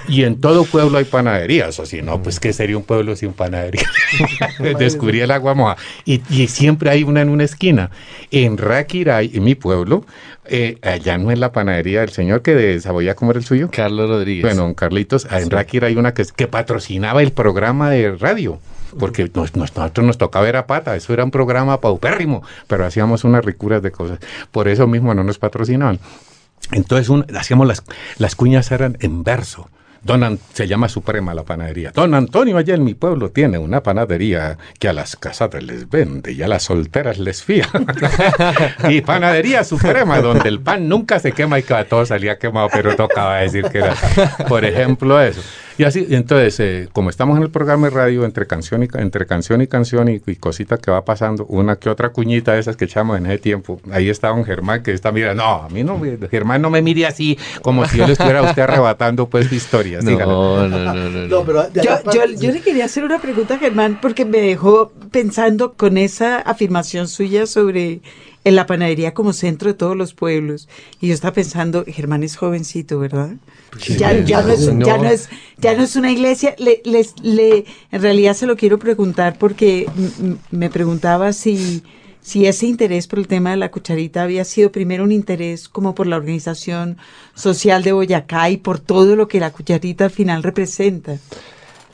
Y 0.07 0.23
en 0.23 0.39
todo 0.41 0.65
pueblo 0.65 0.97
hay 0.97 1.05
panaderías, 1.05 1.79
o 1.79 1.85
si 1.85 2.01
no, 2.01 2.21
pues 2.21 2.39
¿qué 2.39 2.51
sería 2.51 2.77
un 2.77 2.83
pueblo 2.83 3.15
sin 3.15 3.33
panadería? 3.33 3.83
Descubrí 4.79 5.21
el 5.21 5.31
agua 5.31 5.53
moja. 5.53 5.77
Y, 6.05 6.21
y, 6.29 6.47
siempre 6.47 6.89
hay 6.89 7.03
una 7.03 7.21
en 7.21 7.29
una 7.29 7.43
esquina. 7.43 7.91
En 8.31 8.57
Raquiray, 8.57 9.31
en 9.33 9.43
mi 9.43 9.55
pueblo, 9.55 10.05
eh, 10.45 10.77
allá 10.81 11.17
no 11.17 11.31
es 11.31 11.39
la 11.39 11.51
panadería 11.51 12.01
del 12.01 12.09
señor 12.09 12.41
que 12.41 12.53
de 12.53 12.79
Saboya, 12.79 13.15
¿cómo 13.15 13.31
era 13.31 13.39
el 13.39 13.45
suyo? 13.45 13.69
Carlos 13.71 14.09
Rodríguez. 14.09 14.43
Bueno, 14.43 14.73
Carlitos, 14.75 15.27
en 15.31 15.49
Raquiray 15.49 15.91
hay 15.91 15.97
una 15.97 16.13
que, 16.13 16.25
que 16.35 16.47
patrocinaba 16.47 17.21
el 17.21 17.31
programa 17.31 17.89
de 17.89 18.15
radio 18.15 18.59
porque 18.97 19.29
nos, 19.33 19.55
nosotros 19.55 20.05
nos 20.05 20.17
tocaba 20.17 20.45
ver 20.45 20.57
a 20.57 20.67
pata, 20.67 20.95
eso 20.95 21.13
era 21.13 21.23
un 21.23 21.31
programa 21.31 21.79
paupérrimo, 21.79 22.43
pero 22.67 22.85
hacíamos 22.85 23.23
unas 23.23 23.45
ricuras 23.45 23.81
de 23.81 23.91
cosas. 23.91 24.19
Por 24.51 24.67
eso 24.67 24.87
mismo 24.87 25.13
no 25.13 25.23
nos 25.23 25.37
patrocinaban. 25.39 25.99
Entonces 26.71 27.09
hacíamos 27.35 27.67
las, 27.67 27.83
las 28.17 28.35
cuñas 28.35 28.71
eran 28.71 28.97
en 29.01 29.23
verso. 29.23 29.69
Don 30.03 30.39
se 30.53 30.67
llama 30.67 30.89
Suprema 30.89 31.35
la 31.35 31.43
panadería. 31.43 31.91
Don 31.91 32.15
Antonio 32.15 32.57
allá 32.57 32.73
en 32.73 32.83
mi 32.83 32.95
pueblo 32.95 33.29
tiene 33.29 33.59
una 33.59 33.83
panadería 33.83 34.57
que 34.79 34.89
a 34.89 34.93
las 34.93 35.15
casadas 35.15 35.61
les 35.61 35.87
vende 35.87 36.31
y 36.31 36.41
a 36.41 36.47
las 36.47 36.63
solteras 36.63 37.19
les 37.19 37.43
fía. 37.43 37.69
y 38.89 39.01
panadería 39.01 39.63
Suprema, 39.63 40.19
donde 40.19 40.49
el 40.49 40.59
pan 40.59 40.89
nunca 40.89 41.19
se 41.19 41.33
quema 41.33 41.59
y 41.59 41.63
cada 41.63 41.85
todo 41.85 42.03
salía 42.07 42.39
quemado, 42.39 42.69
pero 42.73 42.95
tocaba 42.95 43.37
decir 43.37 43.65
que 43.65 43.77
era, 43.77 43.95
por 44.47 44.65
ejemplo, 44.65 45.21
eso. 45.21 45.41
Y 45.77 45.83
así, 45.83 46.07
entonces, 46.09 46.59
eh, 46.59 46.89
como 46.91 47.09
estamos 47.09 47.37
en 47.37 47.43
el 47.43 47.49
programa 47.49 47.87
de 47.87 47.95
radio, 47.95 48.25
entre 48.25 48.47
canción 48.47 48.83
y, 48.83 48.87
entre 48.93 49.25
canción 49.25 49.61
y 49.61 49.67
canción 49.67 50.09
y, 50.09 50.19
cosita 50.35 50.77
que 50.77 50.91
va 50.91 51.03
pasando, 51.05 51.45
una 51.45 51.75
que 51.75 51.89
otra 51.89 52.09
cuñita 52.09 52.53
de 52.53 52.59
esas 52.59 52.75
que 52.75 52.85
echamos 52.85 53.17
en 53.17 53.25
ese 53.25 53.37
tiempo, 53.37 53.79
ahí 53.91 54.09
está 54.09 54.31
un 54.31 54.43
Germán 54.45 54.83
que 54.83 54.91
está, 54.91 55.11
mira, 55.11 55.33
no, 55.33 55.63
a 55.63 55.69
mí 55.69 55.83
no, 55.83 55.99
Germán 56.29 56.61
no 56.61 56.69
me 56.69 56.81
mire 56.81 57.05
así, 57.05 57.37
como 57.61 57.85
si 57.87 57.97
yo 57.97 58.07
le 58.07 58.13
estuviera 58.13 58.39
a 58.39 58.43
usted 58.49 58.61
arrebatando 58.61 59.27
pues 59.27 59.51
historias. 59.51 60.03
No, 60.03 60.67
no, 60.67 60.67
no, 60.67 61.27
no, 61.27 61.43
pero 61.43 61.71
yo, 61.73 62.25
yo, 62.39 62.51
le 62.51 62.61
quería 62.61 62.85
hacer 62.85 63.03
una 63.03 63.19
pregunta 63.19 63.55
a 63.55 63.57
Germán 63.57 63.99
porque 64.01 64.25
me 64.25 64.39
dejó 64.39 64.91
pensando 65.11 65.73
con 65.73 65.97
esa 65.97 66.39
afirmación 66.39 67.07
suya 67.07 67.45
sobre 67.45 68.01
en 68.43 68.55
la 68.55 68.65
panadería 68.65 69.13
como 69.13 69.33
centro 69.33 69.69
de 69.69 69.73
todos 69.75 69.95
los 69.95 70.13
pueblos. 70.13 70.67
Y 70.99 71.07
yo 71.07 71.13
estaba 71.13 71.33
pensando, 71.33 71.83
Germán 71.87 72.23
es 72.23 72.35
jovencito, 72.35 72.99
¿verdad? 72.99 73.35
ya, 73.97 74.19
ya, 74.19 74.41
no 74.41 74.53
es, 74.53 74.65
ya, 74.65 74.97
no 74.97 75.09
es, 75.09 75.29
ya 75.57 75.75
no 75.75 75.83
es 75.83 75.95
una 75.95 76.11
iglesia. 76.11 76.55
Le, 76.57 76.81
le, 76.83 77.65
en 77.91 78.01
realidad 78.01 78.33
se 78.33 78.47
lo 78.47 78.55
quiero 78.55 78.79
preguntar 78.79 79.37
porque 79.37 79.87
me 80.49 80.69
preguntaba 80.69 81.33
si, 81.33 81.83
si 82.21 82.47
ese 82.47 82.65
interés 82.65 83.07
por 83.07 83.19
el 83.19 83.27
tema 83.27 83.51
de 83.51 83.57
la 83.57 83.69
cucharita 83.69 84.23
había 84.23 84.43
sido 84.43 84.71
primero 84.71 85.03
un 85.03 85.11
interés 85.11 85.69
como 85.69 85.93
por 85.93 86.07
la 86.07 86.17
organización 86.17 86.97
social 87.35 87.83
de 87.83 87.91
Boyacá 87.91 88.49
y 88.49 88.57
por 88.57 88.79
todo 88.79 89.15
lo 89.15 89.27
que 89.27 89.39
la 89.39 89.51
cucharita 89.51 90.05
al 90.05 90.11
final 90.11 90.41
representa. 90.41 91.17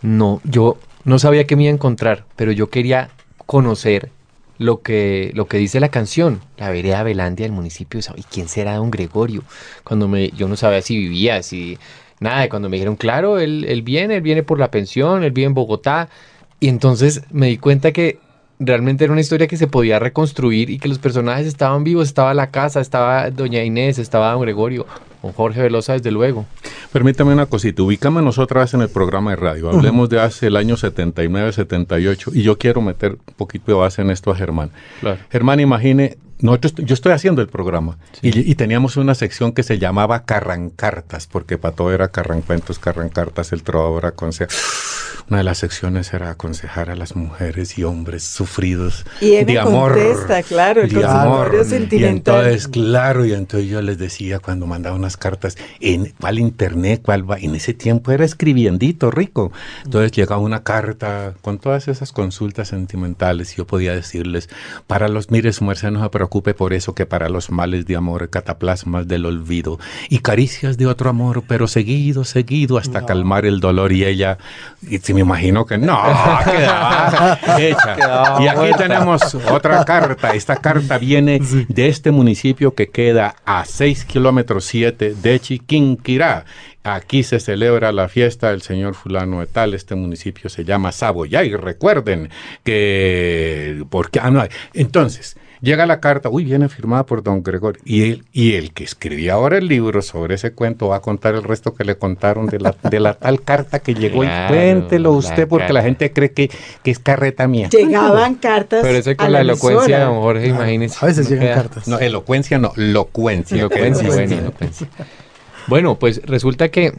No, 0.02 0.42
yo 0.46 0.78
no 1.04 1.20
sabía 1.20 1.46
qué 1.46 1.56
me 1.56 1.64
iba 1.64 1.72
a 1.72 1.74
encontrar, 1.74 2.26
pero 2.36 2.52
yo 2.52 2.70
quería 2.70 3.10
conocer 3.46 4.12
lo 4.58 4.82
que, 4.82 5.32
lo 5.36 5.48
que 5.48 5.58
dice 5.58 5.80
la 5.80 5.90
canción, 5.90 6.42
la 6.58 6.70
vereda 6.70 7.04
Belandia 7.04 7.46
del 7.46 7.52
municipio 7.52 8.00
¿Y 8.16 8.24
quién 8.24 8.48
será 8.48 8.76
don 8.76 8.92
Gregorio? 8.92 9.44
Cuando 9.84 10.08
me, 10.08 10.30
yo 10.32 10.48
no 10.48 10.56
sabía 10.56 10.82
si 10.82 10.98
vivía, 10.98 11.44
si 11.44 11.78
nada, 12.20 12.50
cuando 12.50 12.70
me 12.70 12.78
dijeron, 12.78 12.96
claro, 12.96 13.40
él, 13.40 13.66
él 13.68 13.82
viene, 13.82 14.16
él 14.16 14.22
viene 14.22 14.44
por 14.44 14.60
la 14.60 14.72
pensión, 14.72 15.24
él 15.24 15.32
vive 15.32 15.48
en 15.48 15.54
Bogotá. 15.54 16.10
Y 16.60 16.70
entonces 16.70 17.22
me 17.32 17.48
di 17.48 17.58
cuenta 17.58 17.92
que 17.92 18.20
realmente 18.60 19.04
era 19.04 19.14
una 19.14 19.22
historia 19.22 19.48
que 19.48 19.58
se 19.58 19.68
podía 19.68 20.00
reconstruir 20.00 20.70
y 20.70 20.80
que 20.80 20.88
los 20.88 21.00
personajes 21.00 21.46
estaban 21.46 21.84
vivos, 21.84 22.08
estaba 22.08 22.34
la 22.34 22.50
casa, 22.50 22.82
estaba 22.82 23.30
doña 23.30 23.64
Inés, 23.64 24.00
estaba 24.00 24.32
don 24.32 24.42
Gregorio, 24.42 24.88
con 25.22 25.34
Jorge 25.34 25.62
Velosa 25.62 25.94
desde 25.94 26.12
luego. 26.12 26.46
Permítame 26.92 27.34
una 27.34 27.46
cosita, 27.46 27.84
ubicámonos 27.84 28.38
otra 28.40 28.62
vez 28.62 28.74
en 28.74 28.82
el 28.82 28.90
programa 28.90 29.32
de 29.32 29.36
radio, 29.38 29.70
hablemos 29.70 30.10
de 30.10 30.20
hace 30.20 30.48
el 30.48 30.56
año 30.56 30.78
79, 30.78 31.52
78 31.52 32.32
y 32.34 32.44
yo 32.44 32.58
quiero 32.58 32.82
meter 32.82 33.14
un 33.14 33.34
poquito 33.36 33.72
de 33.72 33.78
base 33.78 34.02
en 34.02 34.10
esto 34.10 34.32
a 34.32 34.36
Germán. 34.36 34.72
Germán, 35.30 35.60
imagine 35.60 36.18
yo 36.40 36.94
estoy 36.94 37.14
haciendo 37.14 37.42
el 37.42 37.48
programa 37.48 37.98
y, 38.22 38.54
teníamos 38.56 38.98
una 38.98 39.16
sección 39.16 39.54
que 39.54 39.64
se 39.64 39.80
llamaba 39.80 40.24
Carrancartas, 40.24 41.26
porque 41.26 41.58
para 41.58 41.76
todo 41.76 41.92
era 41.92 42.10
Carrancuentos, 42.10 42.78
Carrancartas, 42.80 43.54
el 43.54 43.64
trovador 43.64 44.06
aconseja. 44.06 44.56
Una 45.30 45.40
de 45.40 45.44
las 45.44 45.58
secciones 45.58 46.14
era 46.14 46.30
aconsejar 46.30 46.90
a 46.90 46.96
las 46.96 47.18
mujeres 47.18 47.78
y 47.78 47.84
hombres 47.84 48.24
sufridos 48.24 49.06
y 49.20 49.44
de 49.44 49.60
amor. 49.60 49.94
Contesta, 49.94 50.42
claro, 50.42 50.84
el 50.84 50.90
de 50.90 51.04
amor 51.04 51.66
sentimental. 51.66 52.02
Y 52.02 52.06
entonces, 52.06 52.68
claro, 52.70 53.26
y 53.26 53.34
entonces 53.34 53.70
yo 53.70 53.82
les 53.82 53.98
decía 53.98 54.40
cuando 54.40 54.68
mandaba 54.68 54.96
unas 54.96 55.18
cartas, 55.18 55.58
en 55.82 56.14
cuál 56.20 56.40
internet, 56.40 57.02
cuál 57.04 57.30
va, 57.30 57.38
en 57.40 57.56
ese 57.56 57.74
tiempo 57.74 58.12
era 58.12 58.24
escribiendito 58.24 59.12
rico. 59.12 59.52
Entonces 59.84 60.14
llegaba 60.14 60.40
una 60.40 60.64
carta 60.64 61.34
con 61.42 61.60
todas 61.60 61.90
esas 61.90 62.14
consultas 62.14 62.70
sentimentales 62.70 63.52
y 63.54 63.58
yo 63.58 63.68
podía 63.68 63.94
decirles, 63.94 64.50
para 64.88 65.10
los, 65.10 65.30
mire, 65.30 65.52
su 65.52 65.66
merced 65.66 65.92
no 65.92 66.10
preocupe 66.10 66.54
por 66.54 66.72
eso 66.72 66.96
que 66.96 67.06
para 67.06 67.28
los 67.28 67.52
males 67.52 67.86
de 67.86 67.98
amor, 67.98 68.30
cataplasmas 68.30 69.08
del 69.10 69.26
olvido 69.26 69.78
y 70.10 70.20
caricias 70.20 70.78
de 70.78 70.88
otro 70.88 71.10
amor, 71.10 71.44
pero 71.46 71.68
seguido, 71.68 72.24
seguido 72.24 72.78
hasta 72.78 73.06
calmar 73.06 73.46
el 73.46 73.60
dolor 73.60 73.92
y 73.92 74.06
ella, 74.06 74.38
y 74.82 75.00
me 75.18 75.22
imagino 75.22 75.66
que 75.66 75.80
no, 75.80 76.00
hecha. 77.58 78.38
y 78.40 78.48
aquí 78.48 78.72
tenemos 78.78 79.34
otra 79.50 79.84
carta, 79.84 80.36
esta 80.36 80.58
carta 80.58 81.00
viene 81.00 81.42
de 81.68 81.88
este 81.88 82.12
municipio 82.12 82.76
que 82.76 82.90
queda 82.90 83.36
a 83.44 83.66
6 83.66 84.06
kilómetros 84.06 84.66
7 84.66 85.16
de 85.16 85.40
Chiquinquirá. 85.40 86.46
Aquí 86.84 87.24
se 87.24 87.40
celebra 87.40 87.92
la 87.92 88.10
fiesta 88.10 88.52
del 88.52 88.62
señor 88.62 88.94
fulano 88.94 89.40
de 89.40 89.48
tal, 89.48 89.74
este 89.74 89.96
municipio 89.96 90.52
se 90.52 90.64
llama 90.64 90.92
Saboya 90.92 91.44
y 91.44 91.56
recuerden 91.56 92.30
que 92.64 93.84
porque 93.90 94.20
ah, 94.20 94.48
entonces 94.76 95.36
Llega 95.62 95.86
la 95.86 96.00
carta, 96.00 96.30
uy, 96.30 96.44
viene 96.44 96.70
firmada 96.70 97.06
por 97.06 97.24
don 97.24 97.42
Gregorio. 97.42 97.82
Y, 97.84 98.04
él, 98.04 98.26
y 98.32 98.54
el 98.54 98.74
que 98.74 98.84
escribía 98.84 99.34
ahora 99.34 99.58
el 99.58 99.68
libro 99.68 100.02
sobre 100.02 100.36
ese 100.36 100.52
cuento 100.52 100.90
va 100.90 100.98
a 100.98 101.02
contar 101.02 101.34
el 101.34 101.44
resto 101.44 101.74
que 101.74 101.84
le 101.84 101.98
contaron 101.98 102.46
de 102.48 102.60
la, 102.60 102.76
de 102.84 103.00
la 103.00 103.16
tal 103.16 103.42
carta 103.42 103.80
que 103.80 103.96
llegó. 103.96 104.24
y 104.24 104.28
cuéntelo 104.48 105.14
usted, 105.14 105.48
porque 105.48 105.74
la 105.74 105.82
gente 105.82 106.14
cree 106.14 106.32
que, 106.32 106.52
que 106.84 106.92
es 106.92 107.00
carreta 107.00 107.48
mía. 107.48 107.70
Llegaban 107.70 108.36
cartas. 108.36 108.82
Pero 108.84 108.98
eso 108.98 109.16
con 109.16 109.32
la, 109.32 109.42
elocuencia, 109.42 110.02
don 110.02 110.22
Jorge, 110.22 110.48
imagínese. 110.48 110.98
A 111.02 111.08
veces 111.08 111.30
llegan 111.30 111.56
cartas. 111.56 111.88
No, 111.88 112.00
elocuencia 112.00 112.60
no, 112.60 112.74
locuencia. 112.76 113.58
Elocuencia, 113.58 114.08
bueno, 114.08 114.36
elocuencia. 114.36 114.88
Bueno, 115.68 116.00
pues 116.00 116.22
resulta 116.26 116.70
que 116.70 116.94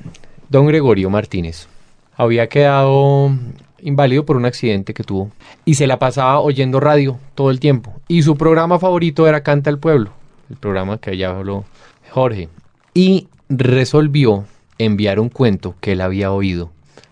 don 0.48 0.66
Gregorio 0.66 1.10
Martínez 1.10 1.68
había 2.16 2.48
quedado 2.48 3.32
inválido 3.80 4.24
por 4.24 4.36
un 4.36 4.44
accidente 4.44 4.94
que 4.94 5.04
tuvo 5.04 5.30
y 5.64 5.74
se 5.74 5.86
la 5.86 5.98
pasaba 5.98 6.40
oyendo 6.40 6.80
radio 6.80 7.18
todo 7.34 7.50
el 7.50 7.60
tiempo. 7.60 7.94
Y 8.08 8.22
su 8.22 8.36
programa 8.36 8.78
favorito 8.78 9.26
era 9.26 9.42
Canta 9.42 9.70
el 9.70 9.78
Pueblo, 9.78 10.12
el 10.50 10.56
programa 10.56 10.98
que 10.98 11.16
ya 11.16 11.30
habló 11.30 11.64
Jorge. 12.10 12.48
Y 12.94 13.28
resolvió 13.48 14.44
enviar 14.78 15.20
un 15.20 15.28
cuento 15.28 15.74
que 15.80 15.92
él 15.92 16.00
había 16.00 16.32
oído, 16.32 16.70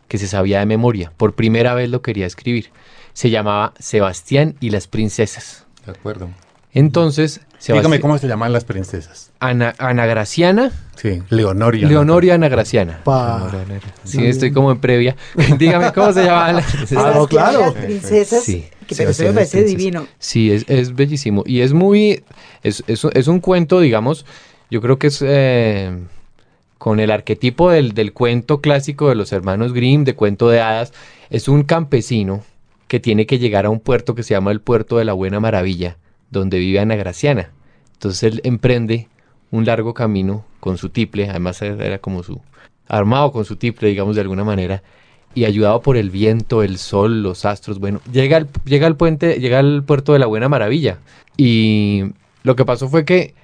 que 0.09 0.18
se 0.18 0.29
sabía 0.29 0.61
de 0.61 0.66
memoria. 0.66 1.12
Por 1.16 1.35
primera 1.35 1.74
vez 1.74 1.90
lo 1.90 2.02
quería 2.02 2.26
escribir. 2.26 2.70
Se 3.12 3.31
llamaba 3.31 3.72
Sebastián 3.79 4.57
y 4.61 4.70
las 4.70 4.87
princesas. 4.87 5.66
De 5.85 5.92
acuerdo. 5.92 6.29
Entonces, 6.72 7.40
Dígame 7.72 8.00
cómo 8.00 8.18
se 8.18 8.29
llaman 8.29 8.52
las 8.52 8.64
princesas. 8.64 9.31
Ana, 9.40 9.74
Ana 9.79 10.07
Graciana. 10.07 10.72
Sí, 10.96 11.22
Leonoria. 11.31 11.88
Leonoria 11.88 12.35
Ana 12.35 12.48
Graciana. 12.48 13.00
Pa. 13.05 13.50
Sí, 14.05 14.24
estoy 14.24 14.52
como 14.52 14.70
en 14.72 14.79
previa. 14.79 15.16
Dígame 15.59 15.92
cómo 15.92 16.12
se 16.12 16.24
llaman 16.24 16.57
las 16.57 16.72
princesas. 16.72 17.05
Ah, 17.05 17.12
no, 17.14 17.26
claro. 17.26 17.61
Las 17.61 17.72
princesas. 17.72 18.44
Sí. 18.44 18.66
Que 18.87 18.94
pero 18.94 19.11
eso 19.11 19.24
me 19.24 19.33
parece 19.33 19.64
divino. 19.64 20.07
Sí, 20.18 20.52
es, 20.52 20.64
es 20.68 20.94
bellísimo. 20.94 21.42
Y 21.46 21.61
es 21.61 21.72
muy. 21.72 22.24
Es, 22.62 22.85
es, 22.87 23.05
es 23.05 23.26
un 23.26 23.40
cuento, 23.40 23.81
digamos. 23.81 24.26
Yo 24.70 24.81
creo 24.81 24.98
que 24.98 25.09
es. 25.09 25.22
Eh, 25.26 25.96
con 26.79 27.00
el 27.00 27.11
arquetipo 27.11 27.70
del, 27.70 27.94
del 27.94 28.12
cuento 28.12 28.61
clásico 28.61 29.09
de 29.09 29.14
los 29.14 29.33
hermanos 29.33 29.72
Grimm, 29.72 30.05
de 30.05 30.14
cuento 30.14 30.48
de 30.48 30.61
hadas. 30.61 30.92
Es 31.31 31.48
un 31.48 31.64
campesino 31.64 32.44
que 32.87 33.00
tiene 33.00 33.26
que 33.26 33.38
llegar 33.38 33.66
a 33.66 33.70
un 33.70 33.81
puerto 33.81 34.14
que 34.14 34.22
se 34.22 34.35
llama 34.35 34.52
el 34.52 34.61
Puerto 34.61 34.98
de 34.98 35.05
la 35.05 35.12
Buena 35.12 35.40
Maravilla 35.40 35.96
donde 36.31 36.59
vive 36.59 36.81
Ana 36.81 36.96
Graciana. 36.96 37.50
Entonces 37.97 38.23
él 38.23 38.41
emprende 38.45 39.09
un 39.51 39.65
largo 39.65 39.95
camino 39.95 40.45
con 40.61 40.77
su 40.79 40.91
tiple, 40.91 41.29
además 41.29 41.63
era 41.63 41.99
como 41.99 42.23
su 42.23 42.41
armado 42.89 43.33
con 43.33 43.45
su 43.45 43.57
tiple, 43.57 43.89
digamos 43.89 44.15
de 44.17 44.23
alguna 44.23 44.45
manera, 44.45 44.83
y 45.35 45.45
ayudado 45.45 45.83
por 45.83 45.97
el 45.97 46.11
viento, 46.11 46.63
el 46.63 46.79
sol, 46.79 47.23
los 47.23 47.45
astros, 47.45 47.79
bueno, 47.79 48.01
llega 48.11 48.39
al, 48.39 48.49
llega 48.65 48.87
al 48.87 48.97
puente, 48.97 49.39
llega 49.39 49.59
al 49.59 49.83
puerto 49.83 50.13
de 50.13 50.19
la 50.19 50.27
Buena 50.27 50.49
Maravilla. 50.49 50.99
Y 51.37 52.05
lo 52.43 52.57
que 52.57 52.65
pasó 52.65 52.89
fue 52.89 53.05
que 53.05 53.35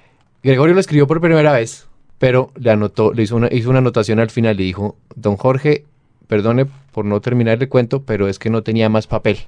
Gregorio 0.43 0.73
lo 0.73 0.79
escribió 0.79 1.05
por 1.07 1.21
primera 1.21 1.51
vez, 1.51 1.87
pero 2.17 2.51
le 2.55 2.71
anotó, 2.71 3.13
le 3.13 3.23
hizo 3.23 3.35
una, 3.35 3.47
hizo 3.51 3.69
una 3.69 3.79
anotación 3.79 4.19
al 4.19 4.31
final 4.31 4.59
y 4.59 4.63
dijo, 4.63 4.97
don 5.15 5.37
Jorge, 5.37 5.85
perdone 6.27 6.65
por 6.91 7.05
no 7.05 7.21
terminar 7.21 7.61
el 7.61 7.69
cuento, 7.69 8.03
pero 8.03 8.27
es 8.27 8.39
que 8.39 8.49
no 8.49 8.63
tenía 8.63 8.89
más 8.89 9.07
papel. 9.07 9.39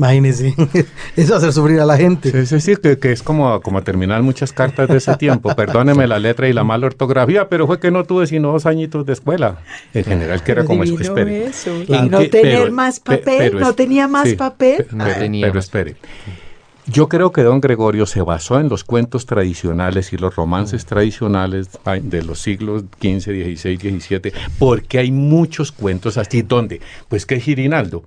Imagínese, 0.00 0.54
eso 1.16 1.36
hacer 1.36 1.52
sufrir 1.52 1.78
a 1.78 1.84
la 1.84 1.98
gente. 1.98 2.30
Es 2.30 2.48
decir, 2.48 2.80
que, 2.80 2.98
que, 2.98 3.12
es 3.12 3.22
como, 3.22 3.60
como 3.60 3.82
terminar 3.82 4.22
muchas 4.22 4.50
cartas 4.50 4.88
de 4.88 4.96
ese 4.96 5.14
tiempo. 5.16 5.54
Perdóneme 5.54 6.06
la 6.06 6.18
letra 6.18 6.48
y 6.48 6.54
la 6.54 6.64
mala 6.64 6.86
ortografía, 6.86 7.50
pero 7.50 7.66
fue 7.66 7.78
que 7.78 7.90
no 7.90 8.04
tuve 8.04 8.26
sino 8.26 8.50
dos 8.50 8.64
añitos 8.64 9.04
de 9.04 9.12
escuela. 9.12 9.58
En 9.92 10.04
general, 10.04 10.42
que 10.42 10.52
era 10.52 10.64
como 10.64 10.84
eso. 10.84 10.98
Espere. 10.98 11.44
Eso. 11.44 11.82
Y 11.86 12.08
no 12.08 12.20
tener 12.20 12.30
pero, 12.30 12.72
más 12.72 12.98
papel, 12.98 13.36
pero, 13.36 13.60
no 13.60 13.74
tenía 13.74 14.08
más 14.08 14.30
sí, 14.30 14.36
papel. 14.36 14.86
No 14.90 15.04
tenía 15.04 15.48
pero 15.48 15.58
espere. 15.58 15.96
Yo 16.86 17.10
creo 17.10 17.30
que 17.30 17.42
don 17.42 17.60
Gregorio 17.60 18.06
se 18.06 18.22
basó 18.22 18.58
en 18.58 18.70
los 18.70 18.84
cuentos 18.84 19.26
tradicionales 19.26 20.14
y 20.14 20.16
los 20.16 20.34
romances 20.34 20.86
tradicionales 20.86 21.68
de 22.02 22.22
los 22.22 22.40
siglos 22.40 22.84
XV, 23.00 23.58
XVI, 23.58 23.76
XVII, 23.76 24.32
porque 24.58 24.98
hay 24.98 25.12
muchos 25.12 25.72
cuentos 25.72 26.16
así. 26.16 26.40
¿Dónde? 26.40 26.80
Pues 27.08 27.26
que 27.26 27.38
Girinaldo 27.38 28.02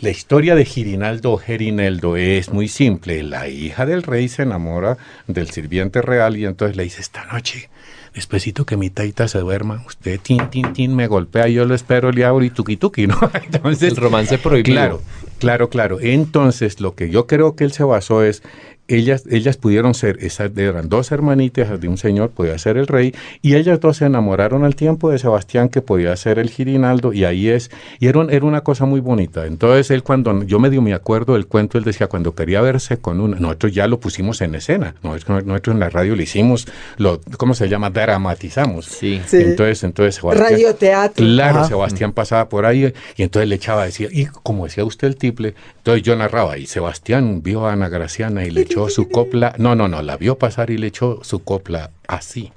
la 0.00 0.10
historia 0.10 0.54
de 0.54 0.64
Girinaldo 0.64 1.32
o 1.32 1.36
Gerineldo 1.36 2.16
es 2.16 2.50
muy 2.50 2.68
simple. 2.68 3.22
La 3.22 3.48
hija 3.48 3.84
del 3.84 4.02
rey 4.02 4.28
se 4.28 4.42
enamora 4.42 4.96
del 5.26 5.50
sirviente 5.50 6.00
real 6.00 6.36
y 6.36 6.46
entonces 6.46 6.76
le 6.76 6.84
dice, 6.84 7.02
esta 7.02 7.26
noche, 7.26 7.68
despacito 8.14 8.64
que 8.64 8.78
mi 8.78 8.88
taita 8.88 9.28
se 9.28 9.38
duerma, 9.40 9.82
usted 9.86 10.18
tin, 10.20 10.48
tin, 10.48 10.72
tin, 10.72 10.96
me 10.96 11.06
golpea, 11.06 11.48
yo 11.48 11.66
lo 11.66 11.74
espero, 11.74 12.12
le 12.12 12.24
abro 12.24 12.44
y 12.44 12.50
tuki 12.50 12.76
tuki, 12.76 13.06
¿no? 13.06 13.18
Entonces, 13.44 13.90
el 13.90 13.96
romance 13.96 14.38
prohibido. 14.38 14.74
Claro, 14.74 15.02
claro, 15.38 15.68
claro. 15.68 15.98
Entonces, 16.00 16.80
lo 16.80 16.94
que 16.94 17.10
yo 17.10 17.26
creo 17.26 17.54
que 17.54 17.64
él 17.64 17.72
se 17.72 17.84
basó 17.84 18.24
es 18.24 18.42
ellas, 18.90 19.24
ellas 19.30 19.56
pudieron 19.56 19.94
ser, 19.94 20.18
esas, 20.20 20.50
eran 20.56 20.88
dos 20.88 21.12
hermanitas 21.12 21.80
de 21.80 21.88
un 21.88 21.96
señor, 21.96 22.30
podía 22.30 22.58
ser 22.58 22.76
el 22.76 22.86
rey, 22.86 23.14
y 23.42 23.54
ellas 23.54 23.80
dos 23.80 23.98
se 23.98 24.06
enamoraron 24.06 24.64
al 24.64 24.74
tiempo 24.74 25.10
de 25.10 25.18
Sebastián, 25.18 25.68
que 25.68 25.80
podía 25.80 26.16
ser 26.16 26.38
el 26.38 26.50
Girinaldo, 26.50 27.12
y 27.12 27.24
ahí 27.24 27.48
es, 27.48 27.70
y 27.98 28.08
era, 28.08 28.26
era 28.30 28.44
una 28.44 28.62
cosa 28.62 28.84
muy 28.84 29.00
bonita. 29.00 29.46
Entonces 29.46 29.90
él 29.90 30.02
cuando, 30.02 30.42
yo 30.42 30.58
medio 30.58 30.82
me 30.82 30.94
acuerdo 30.94 31.34
del 31.34 31.46
cuento, 31.46 31.78
él 31.78 31.84
decía, 31.84 32.08
cuando 32.08 32.34
quería 32.34 32.60
verse 32.60 32.98
con 32.98 33.20
una, 33.20 33.38
nosotros 33.38 33.72
ya 33.72 33.86
lo 33.86 34.00
pusimos 34.00 34.40
en 34.40 34.54
escena, 34.54 34.94
nosotros, 35.02 35.44
nosotros 35.44 35.74
en 35.74 35.80
la 35.80 35.90
radio 35.90 36.16
lo 36.16 36.22
hicimos, 36.22 36.66
lo, 36.96 37.20
¿cómo 37.36 37.54
se 37.54 37.68
llama? 37.68 37.90
Dramatizamos. 37.90 38.86
Sí. 38.86 39.20
Sí. 39.26 39.38
Entonces, 39.38 39.84
entonces 39.84 40.16
Sebastián, 40.16 40.50
Radioteatro. 40.50 41.24
Claro, 41.24 41.58
Ajá. 41.60 41.68
Sebastián 41.68 42.12
pasaba 42.12 42.48
por 42.48 42.66
ahí, 42.66 42.92
y 43.16 43.22
entonces 43.22 43.48
le 43.48 43.54
echaba, 43.54 43.84
decía, 43.84 44.08
y 44.10 44.26
como 44.26 44.64
decía 44.64 44.84
usted 44.84 45.08
el 45.08 45.16
tiple, 45.16 45.54
entonces 45.80 46.02
yo 46.02 46.14
narraba, 46.14 46.58
y 46.58 46.66
Sebastián 46.66 47.42
vio 47.42 47.66
a 47.66 47.72
Ana 47.72 47.88
Graciana 47.88 48.44
y 48.44 48.50
le 48.50 48.60
echó 48.60 48.90
su 48.90 49.08
copla, 49.08 49.54
no, 49.56 49.74
no, 49.74 49.88
no, 49.88 50.02
la 50.02 50.18
vio 50.18 50.36
pasar 50.36 50.68
y 50.68 50.76
le 50.76 50.88
echó 50.88 51.20
su 51.22 51.42
copla 51.42 51.88
así. 52.06 52.52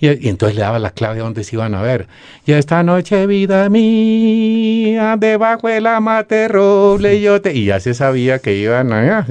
Y, 0.00 0.08
y 0.24 0.30
entonces 0.30 0.56
le 0.56 0.62
daba 0.62 0.78
la 0.78 0.90
clave 0.90 1.16
de 1.16 1.20
dónde 1.20 1.44
se 1.44 1.54
iban 1.54 1.74
a 1.74 1.82
ver. 1.82 2.06
Y 2.46 2.52
esta 2.52 2.82
noche, 2.82 3.26
vida 3.26 3.68
mía, 3.68 5.16
debajo 5.18 5.68
de 5.68 5.82
la 5.82 6.00
mate 6.00 6.48
roble, 6.48 7.20
yo 7.20 7.42
te... 7.42 7.52
Y 7.52 7.66
ya 7.66 7.78
se 7.78 7.92
sabía 7.92 8.38
que 8.38 8.56
iban 8.56 8.90
allá, 8.90 9.26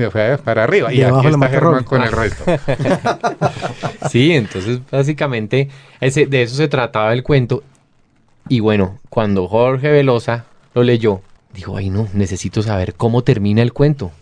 para 0.46 0.66
arriba. 0.66 0.94
Y 0.94 1.00
Debajo 1.00 1.28
aquí 1.28 1.28
está 1.30 1.84
con 1.84 2.04
el 2.04 2.12
resto. 2.12 2.44
Sí, 4.12 4.34
entonces 4.34 4.82
básicamente 4.92 5.70
ese, 6.00 6.26
de 6.28 6.44
eso 6.44 6.56
se 6.56 6.68
trataba 6.68 7.12
el 7.14 7.24
cuento. 7.24 7.64
Y 8.50 8.60
bueno, 8.60 9.00
cuando 9.10 9.48
Jorge 9.48 9.90
Velosa 9.90 10.46
lo 10.74 10.84
leyó, 10.84 11.22
dijo, 11.54 11.78
ay 11.78 11.90
no, 11.90 12.08
necesito 12.14 12.62
saber 12.62 12.94
cómo 12.96 13.24
termina 13.24 13.62
el 13.62 13.74
cuento. 13.74 14.12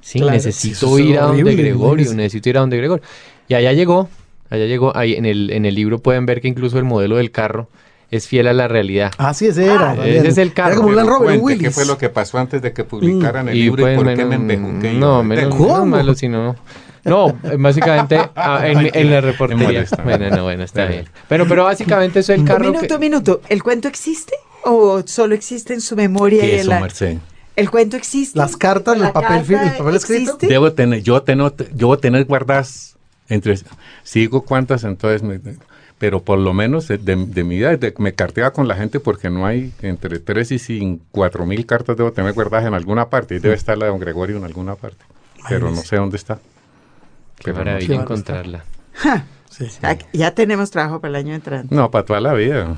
Sí, 0.00 0.18
Claro, 0.18 0.34
necesito 0.34 0.74
sí, 0.76 0.84
eso 0.86 0.98
es 0.98 1.04
ir 1.04 1.18
a 1.18 1.22
donde 1.22 1.42
horrible, 1.42 1.62
Gregorio, 1.62 2.14
necesito 2.14 2.48
ir 2.48 2.56
a 2.56 2.60
donde 2.60 2.76
Gregorio. 2.76 3.04
Y 3.48 3.54
allá 3.54 3.72
llegó, 3.72 4.08
allá 4.50 4.64
llegó, 4.66 4.96
ahí 4.96 5.14
en 5.14 5.26
el, 5.26 5.50
en 5.50 5.64
el 5.64 5.74
libro 5.76 5.98
pueden 6.00 6.26
ver 6.26 6.40
que 6.40 6.48
incluso 6.48 6.78
el 6.78 6.84
modelo 6.84 7.16
del 7.16 7.30
carro 7.30 7.68
es 8.10 8.26
fiel 8.26 8.46
a 8.48 8.52
la 8.52 8.66
realidad. 8.68 9.12
Ah, 9.18 9.32
sí, 9.34 9.46
ese 9.46 9.64
era. 9.64 9.92
Ah, 9.92 10.06
ese 10.06 10.28
es 10.28 10.38
el 10.38 10.52
carro. 10.52 10.70
Era 10.72 10.76
como 10.76 10.92
Land 10.92 11.08
Rover. 11.08 11.58
¿Qué 11.58 11.70
fue 11.70 11.86
lo 11.86 11.98
que 11.98 12.08
pasó 12.08 12.38
antes 12.38 12.62
de 12.62 12.72
que 12.72 12.82
publicaran 12.84 13.48
el 13.48 13.56
Y 13.56 13.62
libro 13.62 13.90
y 13.92 13.96
por 13.96 14.06
qué 14.06 14.24
menos- 14.24 14.28
me 14.28 14.34
embejuqué? 14.54 14.92
No, 14.92 15.22
menos, 15.22 15.86
malo 15.86 16.14
si 16.14 16.28
no. 16.28 16.56
No, 17.04 17.36
básicamente 17.58 18.18
ah, 18.34 18.62
en, 18.64 18.90
en 18.92 19.10
la 19.10 19.20
reportería. 19.20 19.64
molesta. 19.66 20.02
Bueno, 20.02 20.28
no, 20.30 20.42
bueno, 20.42 20.64
está 20.64 20.86
bien. 20.86 21.04
Pero, 21.28 21.46
pero 21.46 21.62
básicamente 21.64 22.18
es 22.20 22.28
el 22.30 22.40
Un 22.40 22.46
carro 22.46 22.64
minuto, 22.72 22.86
que... 22.88 22.94
un 22.94 23.00
minuto. 23.00 23.40
¿El 23.48 23.62
cuento 23.62 23.86
existe 23.86 24.34
o 24.66 25.02
solo 25.06 25.34
existe 25.34 25.72
en 25.74 25.80
su 25.80 25.96
memoria? 25.96 26.44
y 26.46 26.50
en 26.52 26.60
Eso, 26.60 26.70
Merced. 26.70 27.18
¿El 27.56 27.70
cuento 27.70 27.96
existe? 27.96 28.38
Las 28.38 28.56
cartas, 28.56 28.96
el 28.96 29.02
¿La 29.02 29.12
papel 29.14 29.38
el 29.50 29.76
papel 29.78 29.94
escrito? 29.96 30.36
Debo 30.42 30.72
tener, 30.72 31.02
yo 31.02 31.22
tengo, 31.22 31.54
yo 31.74 31.86
voy 31.86 31.96
a 31.96 32.00
tener 32.00 32.24
guardadas 32.26 32.96
entre, 33.28 33.58
sigo 34.02 34.42
cuántas, 34.42 34.84
entonces, 34.84 35.22
me- 35.22 35.40
pero 35.98 36.22
por 36.22 36.38
lo 36.38 36.52
menos 36.52 36.86
de, 36.88 36.98
de- 36.98 37.16
de 37.16 37.44
mi 37.44 37.56
edad, 37.56 37.78
de- 37.78 37.94
me 37.96 38.12
carteaba 38.12 38.52
con 38.52 38.68
la 38.68 38.74
gente 38.74 39.00
porque 39.00 39.30
no 39.30 39.46
hay 39.46 39.72
entre 39.80 40.18
tres 40.18 40.52
y 40.52 40.56
cin- 40.56 41.00
cuatro 41.10 41.46
mil 41.46 41.64
cartas 41.64 41.96
debo 41.96 42.12
tener 42.12 42.34
guardadas 42.34 42.66
en 42.66 42.74
alguna 42.74 43.08
parte 43.08 43.36
y 43.36 43.38
debe 43.38 43.54
estar 43.54 43.78
la 43.78 43.86
de 43.86 43.90
don 43.92 44.00
Gregorio 44.00 44.36
en 44.36 44.44
alguna 44.44 44.74
parte, 44.74 45.02
pero 45.48 45.70
no 45.70 45.76
sé 45.80 45.96
dónde 45.96 46.18
está. 46.18 46.34
Qué 47.38 47.44
Pero 47.52 47.58
no 47.58 47.64
maravilla 47.64 47.94
sé. 47.96 48.00
encontrarla. 48.02 48.64
Ja, 48.92 49.24
Sí. 49.48 49.66
ya- 49.82 49.98
Ya 50.12 50.30
tenemos 50.34 50.70
trabajo 50.70 51.00
para 51.00 51.10
el 51.18 51.24
año 51.26 51.34
entrante. 51.34 51.74
No, 51.74 51.90
para 51.90 52.04
toda 52.04 52.20
la 52.20 52.34
vida. 52.34 52.76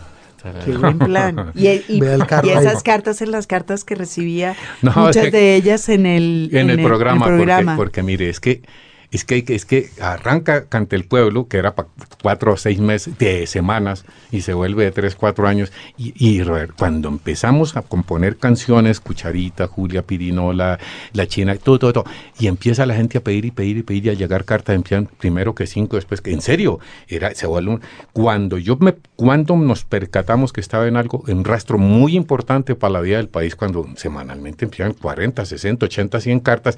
Qué 0.65 0.73
buen 0.73 0.99
plan. 0.99 1.53
Y, 1.55 1.67
y- 1.89 2.01
el 2.03 2.23
esas 2.23 2.83
cartas 2.83 3.21
en 3.23 3.31
las 3.31 3.47
cartas 3.47 3.85
que 3.85 3.95
recibía, 3.95 4.55
No, 4.83 4.93
muchas 4.97 5.17
es 5.17 5.23
que- 5.31 5.37
de 5.37 5.55
ellas 5.57 5.89
en 5.89 6.07
el, 6.07 6.51
en, 6.53 6.71
el, 6.71 6.83
programa, 6.83 7.25
porque- 7.27 7.37
programa. 7.37 7.77
Porque, 7.77 8.03
mire, 8.03 8.29
es 8.29 8.41
que 8.41 8.63
es 9.11 9.25
que, 9.25 9.43
es 9.49 9.65
que 9.65 9.89
arranca 10.01 10.67
Cante 10.67 10.95
el 10.95 11.05
Pueblo, 11.05 11.49
que 11.49 11.57
era 11.57 11.75
para 11.75 11.89
cuatro 12.23 12.53
o 12.53 12.57
seis 12.57 12.79
meses, 12.79 13.17
de 13.19 13.47
semanas, 13.47 14.05
y 14.31 14.43
se 14.43 14.53
vuelve 14.53 14.85
de 14.85 14.91
tres, 14.91 15.15
cuatro 15.17 15.49
años. 15.49 15.73
Y, 15.97 16.43
cuando 16.77 17.09
empezamos 17.09 17.77
a 17.77 17.83
componer 17.83 18.37
canciones, 18.37 19.01
Cucharita, 19.01 19.67
Julia 19.67 20.03
Pirinola, 20.03 20.79
La 21.15 21.27
China, 21.27 21.57
todo, 21.57 21.79
todo, 21.79 21.93
todo, 21.93 22.05
y 22.39 22.49
empieza 22.49 22.85
la 22.87 22.95
gente 22.95 23.19
a 23.19 23.23
pedir 23.23 23.47
y 23.47 23.51
pedir 23.51 23.79
y 23.79 23.83
pedir 23.83 24.07
y 24.07 24.09
a 24.11 24.15
llegar 24.15 24.45
cartas, 24.45 24.77
empiezan 24.77 25.09
primero 25.19 25.55
que 25.55 25.67
cinco, 25.67 25.97
después 25.97 26.21
que, 26.21 26.33
en 26.33 26.43
serio, 26.43 26.79
era, 27.09 27.35
se 27.35 27.47
vuelve 27.47 27.73
un- 27.73 27.81
cuando 28.13 28.59
yo 28.59 28.77
me, 28.77 28.95
cuando 29.17 29.57
nos 29.57 29.85
percatamos 29.85 30.53
que 30.53 30.61
estaba 30.61 30.87
en 30.87 30.97
algo, 30.97 31.25
en 31.29 31.45
rastro 31.45 31.79
muy 31.79 32.15
importante 32.17 32.75
para 32.75 32.93
la 32.93 33.01
vida 33.01 33.17
del 33.17 33.29
país, 33.29 33.57
cuando 33.57 33.87
semanalmente 33.97 34.67
empiezan 34.67 34.93
40, 34.93 35.45
60, 35.45 35.87
80, 35.87 36.21
100 36.21 36.41
cartas, 36.41 36.77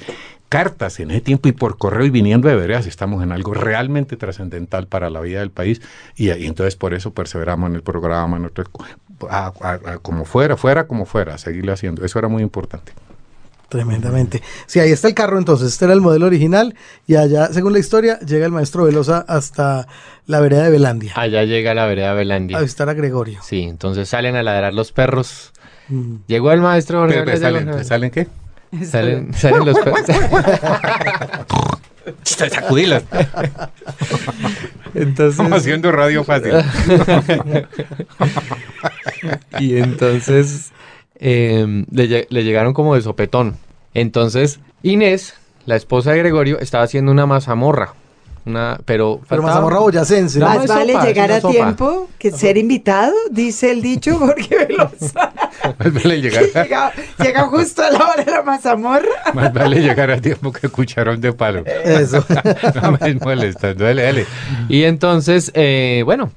cartas 0.48 0.98
en 1.00 1.10
ese 1.10 1.20
tiempo 1.20 1.48
y 1.48 1.52
por 1.52 1.78
correo 1.78 2.06
y 2.06 2.10
viniendo 2.20 2.48
de 2.48 2.54
veredas, 2.54 2.86
estamos 2.86 3.22
en 3.22 3.32
algo 3.32 3.54
realmente 3.54 4.18
trascendental 4.18 4.86
para 4.86 5.08
la 5.08 5.22
vida 5.22 5.40
del 5.40 5.50
país 5.50 5.80
y, 6.16 6.28
entonces 6.28 6.76
por 6.76 6.92
eso 6.92 7.14
perseveramos 7.14 7.70
en 7.70 7.76
el 7.76 7.82
programa, 7.82 8.36
en 8.36 8.50
como 10.02 10.26
fuera, 10.26 10.58
fuera 10.58 10.86
como 10.86 11.06
fuera, 11.06 11.38
seguirlo 11.38 11.72
haciendo. 11.72 12.04
Eso 12.04 12.18
era 12.18 12.28
muy 12.28 12.42
importante. 12.42 12.92
Tremendamente. 13.70 14.42
Sí, 14.66 14.80
ahí 14.80 14.90
está 14.90 15.08
el 15.08 15.14
carro 15.14 15.38
entonces, 15.38 15.68
este 15.68 15.86
era 15.86 15.94
el 15.94 16.02
modelo 16.02 16.26
original 16.26 16.74
y 17.06 17.14
allá, 17.14 17.46
según 17.52 17.72
la 17.72 17.78
historia, 17.78 18.18
llega 18.18 18.44
el 18.44 18.52
maestro 18.52 18.84
Velosa 18.84 19.24
hasta 19.26 19.86
la 20.26 20.40
vereda 20.40 20.64
de 20.64 20.70
Belandia. 20.70 21.12
Allá 21.16 21.44
llega 21.44 21.72
la 21.72 21.86
vereda 21.86 22.10
de 22.10 22.16
Belandia. 22.16 22.58
A 22.58 22.60
visitar 22.60 22.90
a 22.90 22.94
Gregorio. 22.94 23.40
Sí, 23.42 23.62
entonces 23.62 24.10
salen 24.10 24.36
a 24.36 24.42
ladrar 24.42 24.74
los 24.74 24.92
perros. 24.92 25.52
Mm. 25.88 26.16
Llegó 26.26 26.52
el 26.52 26.60
maestro. 26.60 27.08
salen, 27.38 27.84
¿Salen 27.84 28.10
qué? 28.10 28.28
Salen, 28.84 29.32
salen 29.32 29.64
los 29.64 29.78
perros. 29.78 30.00
Sacudilas. 32.22 33.04
Entonces... 34.94 35.32
Estamos 35.32 35.58
haciendo 35.58 35.92
radio 35.92 36.24
fácil. 36.24 36.52
y 39.58 39.76
entonces 39.76 40.72
Em, 41.22 41.84
le, 41.90 42.26
llegaron 42.42 42.72
como 42.72 42.94
de 42.94 43.02
sopetón. 43.02 43.56
Entonces, 43.92 44.58
Inés, 44.82 45.34
la 45.66 45.76
esposa 45.76 46.12
de 46.12 46.18
Gregorio, 46.18 46.58
estaba 46.58 46.84
haciendo 46.84 47.12
una 47.12 47.26
mazamorra. 47.26 47.92
Una, 48.50 48.80
pero 48.84 49.20
pero 49.28 49.42
mazamorra 49.42 49.78
boyacense. 49.78 50.40
Más 50.40 50.66
vale 50.66 50.94
llegar 51.04 51.30
a 51.30 51.40
tiempo 51.40 52.08
que 52.18 52.30
ser 52.30 52.56
invitado, 52.56 53.14
dice 53.30 53.70
el 53.70 53.82
dicho, 53.82 54.18
porque 54.18 54.66
Velosa. 54.66 55.32
Más 55.78 55.92
vale 55.92 56.20
llegar 56.20 56.44
llega, 57.18 57.46
justo 57.46 57.82
a 57.82 57.90
la 57.90 58.08
hora 58.08 58.24
de 58.24 58.30
la 58.30 58.42
mazamorra. 58.42 59.08
Más 59.34 59.52
vale 59.52 59.80
llegar 59.80 60.10
a 60.10 60.20
tiempo 60.20 60.52
que 60.52 60.68
cucharón 60.68 61.20
de 61.20 61.32
palo. 61.32 61.64
Eso. 61.66 62.24
no 62.82 62.98
me 63.00 63.14
molesta, 63.14 63.74
dale, 63.74 64.02
dale. 64.02 64.26
Y 64.68 64.84
entonces, 64.84 65.52
eh, 65.54 66.02
bueno, 66.04 66.30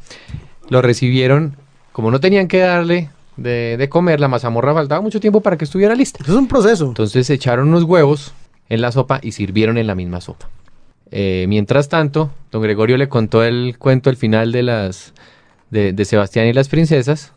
lo 0.69 0.81
recibieron, 0.81 1.57
como 1.91 2.11
no 2.11 2.19
tenían 2.19 2.47
que 2.47 2.59
darle 2.59 3.09
de, 3.37 3.87
comer, 3.89 4.19
la 4.19 4.27
mazamorra 4.27 4.73
faltaba 4.73 5.01
mucho 5.01 5.19
tiempo 5.19 5.41
para 5.41 5.57
que 5.57 5.65
estuviera 5.65 5.95
lista. 5.95 6.23
es 6.23 6.29
un 6.29 6.47
proceso. 6.47 6.85
Entonces 6.85 7.29
echaron 7.29 7.69
unos 7.69 7.83
huevos 7.83 8.33
en 8.69 8.81
la 8.81 8.91
sopa 8.91 9.19
y 9.21 9.31
sirvieron 9.31 9.77
en 9.77 9.87
la 9.87 9.95
misma 9.95 10.21
sopa. 10.21 10.49
Eh, 11.15 11.45
mientras 11.47 11.89
tanto, 11.89 12.31
don 12.51 12.63
Gregorio 12.63 12.97
le 12.97 13.07
contó 13.07 13.43
el 13.43 13.77
cuento, 13.77 14.09
el 14.09 14.17
final 14.17 14.51
de 14.51 14.63
las 14.63 15.13
de, 15.69 15.93
de 15.93 16.05
Sebastián 16.05 16.47
y 16.47 16.53
las 16.53 16.69
princesas 16.69 17.33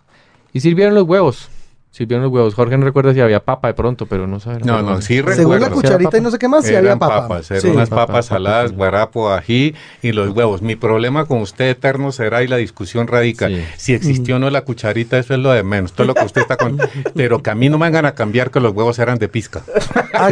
y 0.55 0.61
sirvieron 0.61 0.95
los 0.95 1.05
huevos 1.05 1.51
sirvieron 1.97 2.25
los 2.25 2.33
huevos. 2.33 2.55
Jorge 2.55 2.77
no 2.77 2.85
recuerda 2.85 3.15
si 3.15 3.21
había 3.21 3.41
papa 3.41 3.69
de 3.69 3.75
pronto, 3.75 4.05
pero 4.05 4.27
no 4.27 4.39
sabe. 4.39 4.61
No, 4.65 4.83
no, 4.83 5.01
sí 5.01 5.21
recuerdo. 5.21 5.41
Según 5.41 5.61
la 5.61 5.71
cucharita 5.71 6.19
y 6.19 6.21
no 6.21 6.31
sé 6.31 6.39
qué 6.39 6.47
más, 6.47 6.67
si 6.67 6.75
había 6.75 6.97
papa. 6.97 7.23
Papas, 7.23 7.51
eran 7.51 7.71
unas 7.73 7.89
papas 7.89 8.27
saladas, 8.27 8.73
guarapo, 8.73 9.33
ají 9.33 9.75
y 10.03 10.13
los 10.13 10.31
huevos. 10.37 10.61
Mi 10.61 10.77
problema 10.77 11.25
con 11.25 11.41
usted 11.41 11.71
eterno 11.71 12.13
será 12.13 12.43
y 12.43 12.49
la 12.49 12.59
discusión 12.59 13.07
radica. 13.07 13.49
Si 13.79 13.95
existió 13.95 14.37
o 14.37 14.39
no 14.39 14.51
la 14.51 14.61
cucharita, 14.63 15.17
eso 15.17 15.33
es 15.33 15.41
lo 15.41 15.53
de 15.53 15.63
menos. 15.63 15.95
Todo 15.95 16.09
lo 16.09 16.15
que 16.15 16.25
usted 16.25 16.43
está 16.43 16.59
con... 16.59 16.77
pero 17.15 17.43
que 17.43 17.49
a 17.49 17.55
mí 17.55 17.71
no 17.71 17.79
me 17.79 17.87
vengan 17.87 18.05
a 18.05 18.13
cambiar 18.13 18.51
que 18.51 18.61
los 18.61 18.75
huevos 18.75 18.99
eran 18.99 19.19
de 19.19 19.29
pizca. 19.29 19.63
Ah, 20.19 20.31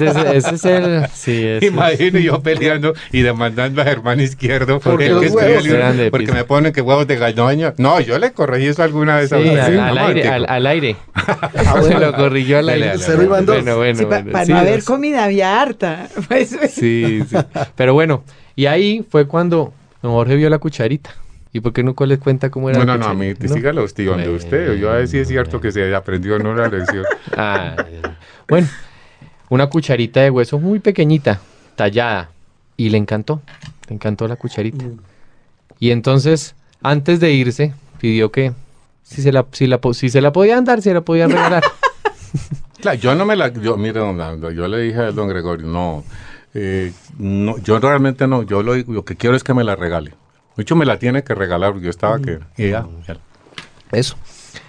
ese, 0.00 0.36
es, 0.38 0.64
el... 0.64 1.06
Sí, 1.12 1.58
Imagino 1.60 2.18
yo 2.18 2.40
peleando 2.40 2.94
y 3.12 3.20
demandando 3.20 3.82
a 3.82 3.84
Germán 3.84 4.20
Izquierdo 4.20 4.80
porque, 4.80 5.08
el 5.08 5.20
que 5.20 5.26
el 5.26 5.64
libro, 5.64 6.10
porque 6.10 6.32
me 6.32 6.44
ponen 6.44 6.72
que 6.72 6.80
huevos 6.80 7.06
de 7.06 7.16
galloña. 7.16 7.74
No, 7.76 8.00
yo 8.00 8.18
le 8.18 8.32
corregí 8.32 8.68
eso 8.68 8.82
alguna 8.82 9.16
vez. 9.16 9.28
Sí, 9.28 9.34
al, 9.34 9.98
aire, 9.98 10.28
al, 10.28 10.65
aire. 10.66 10.96
Ah, 11.28 11.80
Se 11.82 11.98
lo 11.98 12.12
corrigió 12.14 12.58
al 12.58 12.68
aire. 12.68 12.92
Bueno, 13.26 13.76
bueno, 13.76 14.08
para 14.08 14.44
no 14.44 14.58
haber 14.58 14.84
comida 14.84 15.24
había 15.24 15.60
harta. 15.60 16.08
Pues, 16.28 16.50
sí, 16.70 17.22
sí. 17.28 17.36
Pero 17.74 17.94
bueno, 17.94 18.22
y 18.54 18.66
ahí 18.66 19.04
fue 19.08 19.26
cuando 19.26 19.72
don 20.02 20.12
Jorge 20.12 20.36
vio 20.36 20.48
la 20.50 20.58
cucharita. 20.58 21.10
¿Y 21.52 21.60
por 21.60 21.72
qué 21.72 21.82
nunca 21.82 22.04
les 22.04 22.18
cuenta 22.18 22.50
cómo 22.50 22.68
era? 22.68 22.78
No, 22.78 22.84
no, 22.84 22.98
no, 22.98 23.06
a 23.06 23.14
mí, 23.14 23.32
¿No? 23.38 23.48
sígalo 23.48 23.82
usted, 23.82 24.06
donde 24.06 24.28
usted. 24.28 24.74
Yo 24.76 24.90
a 24.90 24.96
ver 24.96 25.08
si 25.08 25.18
es 25.18 25.26
cierto 25.26 25.60
que 25.60 25.72
se 25.72 25.94
aprendió 25.94 26.38
no 26.38 26.54
la 26.54 26.68
lección. 26.68 27.04
Ah, 27.36 27.74
bueno, 28.46 28.68
una 29.48 29.68
cucharita 29.68 30.20
de 30.20 30.30
hueso 30.30 30.58
muy 30.58 30.80
pequeñita, 30.80 31.40
tallada. 31.74 32.30
Y 32.76 32.90
le 32.90 32.98
encantó, 32.98 33.40
le 33.88 33.94
encantó 33.94 34.28
la 34.28 34.36
cucharita. 34.36 34.84
Mm. 34.84 34.98
Y 35.80 35.90
entonces, 35.90 36.54
antes 36.82 37.20
de 37.20 37.32
irse, 37.32 37.72
pidió 37.98 38.30
que 38.30 38.52
si 39.06 39.22
se 39.22 39.30
la, 39.30 39.46
si 39.52 39.68
la, 39.68 39.78
si 39.92 40.08
se 40.08 40.20
la 40.20 40.32
podían 40.32 40.64
dar, 40.64 40.82
se 40.82 40.92
la 40.92 41.00
podían 41.00 41.30
regalar. 41.30 41.62
claro, 42.80 42.98
yo 42.98 43.14
no 43.14 43.24
me 43.24 43.36
la, 43.36 43.52
yo, 43.52 43.76
mire, 43.76 44.00
don 44.00 44.18
yo 44.52 44.66
le 44.66 44.78
dije 44.80 44.98
a 44.98 45.12
don 45.12 45.28
Gregorio, 45.28 45.66
no, 45.68 46.02
eh, 46.54 46.92
no, 47.16 47.56
yo 47.58 47.78
realmente 47.78 48.26
no, 48.26 48.42
yo 48.42 48.64
lo, 48.64 48.74
lo 48.74 49.04
que 49.04 49.14
quiero 49.14 49.36
es 49.36 49.44
que 49.44 49.54
me 49.54 49.62
la 49.62 49.76
regale. 49.76 50.14
Mucho 50.56 50.74
me 50.74 50.84
la 50.86 50.98
tiene 50.98 51.22
que 51.22 51.34
regalar, 51.34 51.70
porque 51.72 51.84
yo 51.84 51.90
estaba 51.90 52.18
que, 52.18 52.40
ya, 52.56 52.86
Eso. 53.92 54.16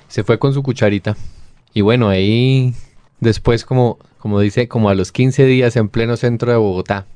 Se 0.07 0.23
fue 0.23 0.37
con 0.37 0.53
su 0.53 0.61
cucharita. 0.61 1.17
Y 1.73 1.81
bueno, 1.81 2.09
ahí 2.09 2.75
después, 3.19 3.65
como, 3.65 3.97
como 4.19 4.39
dice, 4.39 4.67
como 4.67 4.89
a 4.89 4.95
los 4.95 5.11
15 5.11 5.45
días 5.45 5.75
en 5.77 5.89
pleno 5.89 6.15
centro 6.15 6.51
de 6.51 6.57
Bogotá, 6.57 7.07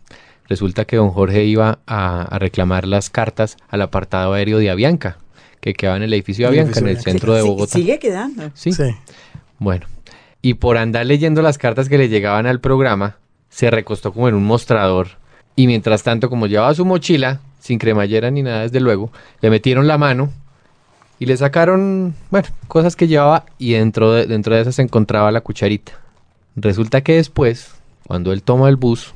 resulta 0.48 0.86
que 0.86 0.96
don 0.96 1.12
Jorge 1.12 1.44
iba 1.44 1.80
a, 1.86 2.24
a 2.24 2.40
reclamar 2.40 2.88
las 2.88 3.10
cartas 3.10 3.58
al 3.70 3.82
apartado 3.82 4.34
aéreo 4.34 4.58
de 4.58 4.72
Avianca 4.72 5.18
que 5.62 5.74
quedaba 5.74 5.98
en 5.98 6.04
el 6.04 6.14
edificio 6.14 6.46
de 6.46 6.60
Avianca, 6.60 6.80
en 6.80 6.88
el 6.88 7.00
centro 7.00 7.34
de 7.34 7.44
Bogotá. 7.44 7.78
Sigue 7.78 8.00
quedando. 8.00 8.52
¿Sí? 8.54 8.72
Bueno, 9.60 9.86
y 10.42 10.56
por 10.56 10.78
andar 10.78 11.06
leyendo 11.06 11.42
las 11.42 11.58
cartas 11.58 11.88
que 11.88 11.98
le 11.98 12.10
llegaban 12.10 12.48
al 12.48 12.60
programa, 12.60 13.18
se 13.50 13.70
recostó 13.70 14.12
como 14.12 14.28
en 14.28 14.36
un 14.36 14.44
mostrador 14.44 15.22
y 15.56 15.68
mientras 15.68 16.04
tanto, 16.04 16.30
como 16.30 16.48
llevaba 16.48 16.74
su 16.74 16.84
mochila, 16.84 17.42
sin 17.60 17.78
cremallera 17.78 18.32
ni 18.32 18.42
nada, 18.42 18.64
desde 18.64 18.80
luego, 18.80 19.12
le 19.42 19.50
metieron 19.50 19.88
la 19.88 19.98
mano 19.98 20.32
y 21.20 21.28
le 21.28 21.38
sacaron, 21.38 22.16
bueno, 22.32 22.48
cosas 22.68 22.96
que 22.96 23.08
llevaba 23.08 23.46
y 23.60 23.74
dentro 23.74 24.12
de, 24.12 24.26
dentro 24.26 24.56
de 24.56 24.62
esas 24.62 24.76
se 24.76 24.82
encontraba 24.82 25.32
la 25.32 25.42
cucharita. 25.42 25.94
Resulta 26.56 27.02
que 27.02 27.14
después, 27.14 27.76
cuando 28.08 28.34
él 28.34 28.42
toma 28.42 28.68
el 28.70 28.78
bus... 28.78 29.14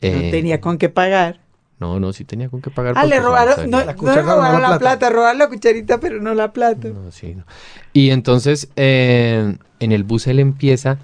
no 0.00 0.08
eh, 0.08 0.30
tenía 0.30 0.60
con 0.60 0.78
qué 0.78 0.88
pagar. 0.88 1.41
No, 1.82 1.98
no, 1.98 2.12
sí 2.12 2.24
tenía 2.24 2.48
con 2.48 2.62
qué 2.62 2.70
pagar. 2.70 2.94
Ah, 2.96 3.04
le 3.04 3.18
robaron, 3.18 3.68
no, 3.68 3.84
la 3.84 3.92
no 3.92 4.22
robaron 4.22 4.62
la, 4.62 4.78
plata. 4.78 5.10
robaron 5.10 5.36
la 5.36 5.48
cucharita, 5.48 5.98
pero 5.98 6.22
no 6.22 6.32
la 6.32 6.52
plata. 6.52 6.90
No, 6.90 7.10
sí, 7.10 7.34
no. 7.34 7.44
Y 7.92 8.10
entonces 8.10 8.68
eh, 8.76 9.56
en 9.80 9.90
el 9.90 10.04
bus 10.04 10.28
él 10.28 10.38
empieza 10.38 10.98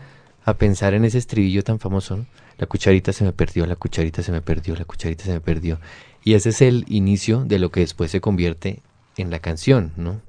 a 0.45 0.55
pensar 0.55 0.95
en 0.95 1.05
ese 1.05 1.19
estribillo 1.19 1.65
tan 1.65 1.81
famoso, 1.81 2.19
¿no? 2.19 2.27
La 2.59 2.67
cucharita 2.67 3.13
se 3.13 3.25
me 3.25 3.33
perdió, 3.33 3.67
la 3.67 3.75
cucharita 3.75 4.23
se 4.23 4.31
me 4.31 4.41
perdió, 4.41 4.77
la 4.77 4.85
cucharita 4.85 5.25
se 5.25 5.33
me 5.33 5.41
perdió. 5.41 5.81
Y 6.23 6.35
ese 6.35 6.51
es 6.51 6.63
el 6.63 6.85
inicio 6.87 7.45
de 7.45 7.59
lo 7.59 7.73
que 7.73 7.81
después 7.81 8.13
se 8.13 8.21
convierte 8.21 8.81
en 9.17 9.31
la 9.33 9.41
canción, 9.41 9.93
¿no? 9.97 10.21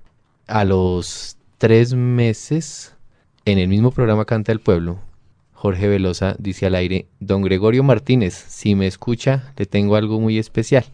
A 0.48 0.66
los 0.66 1.38
tres 1.60 1.94
meses, 1.94 2.96
en 3.46 3.60
el 3.60 3.68
mismo 3.68 3.92
programa 3.92 4.26
Canta 4.26 4.52
el 4.52 4.62
Pueblo, 4.62 4.98
Jorge 5.60 5.90
Velosa 5.90 6.38
dice 6.40 6.68
al 6.68 6.76
aire, 6.76 7.08
don 7.20 7.42
Gregorio 7.42 7.84
Martínez, 7.84 8.34
si 8.34 8.76
me 8.76 8.88
escucha, 8.88 9.52
le 9.58 9.66
tengo 9.66 9.98
algo 9.98 10.22
muy 10.22 10.38
especial. 10.38 10.86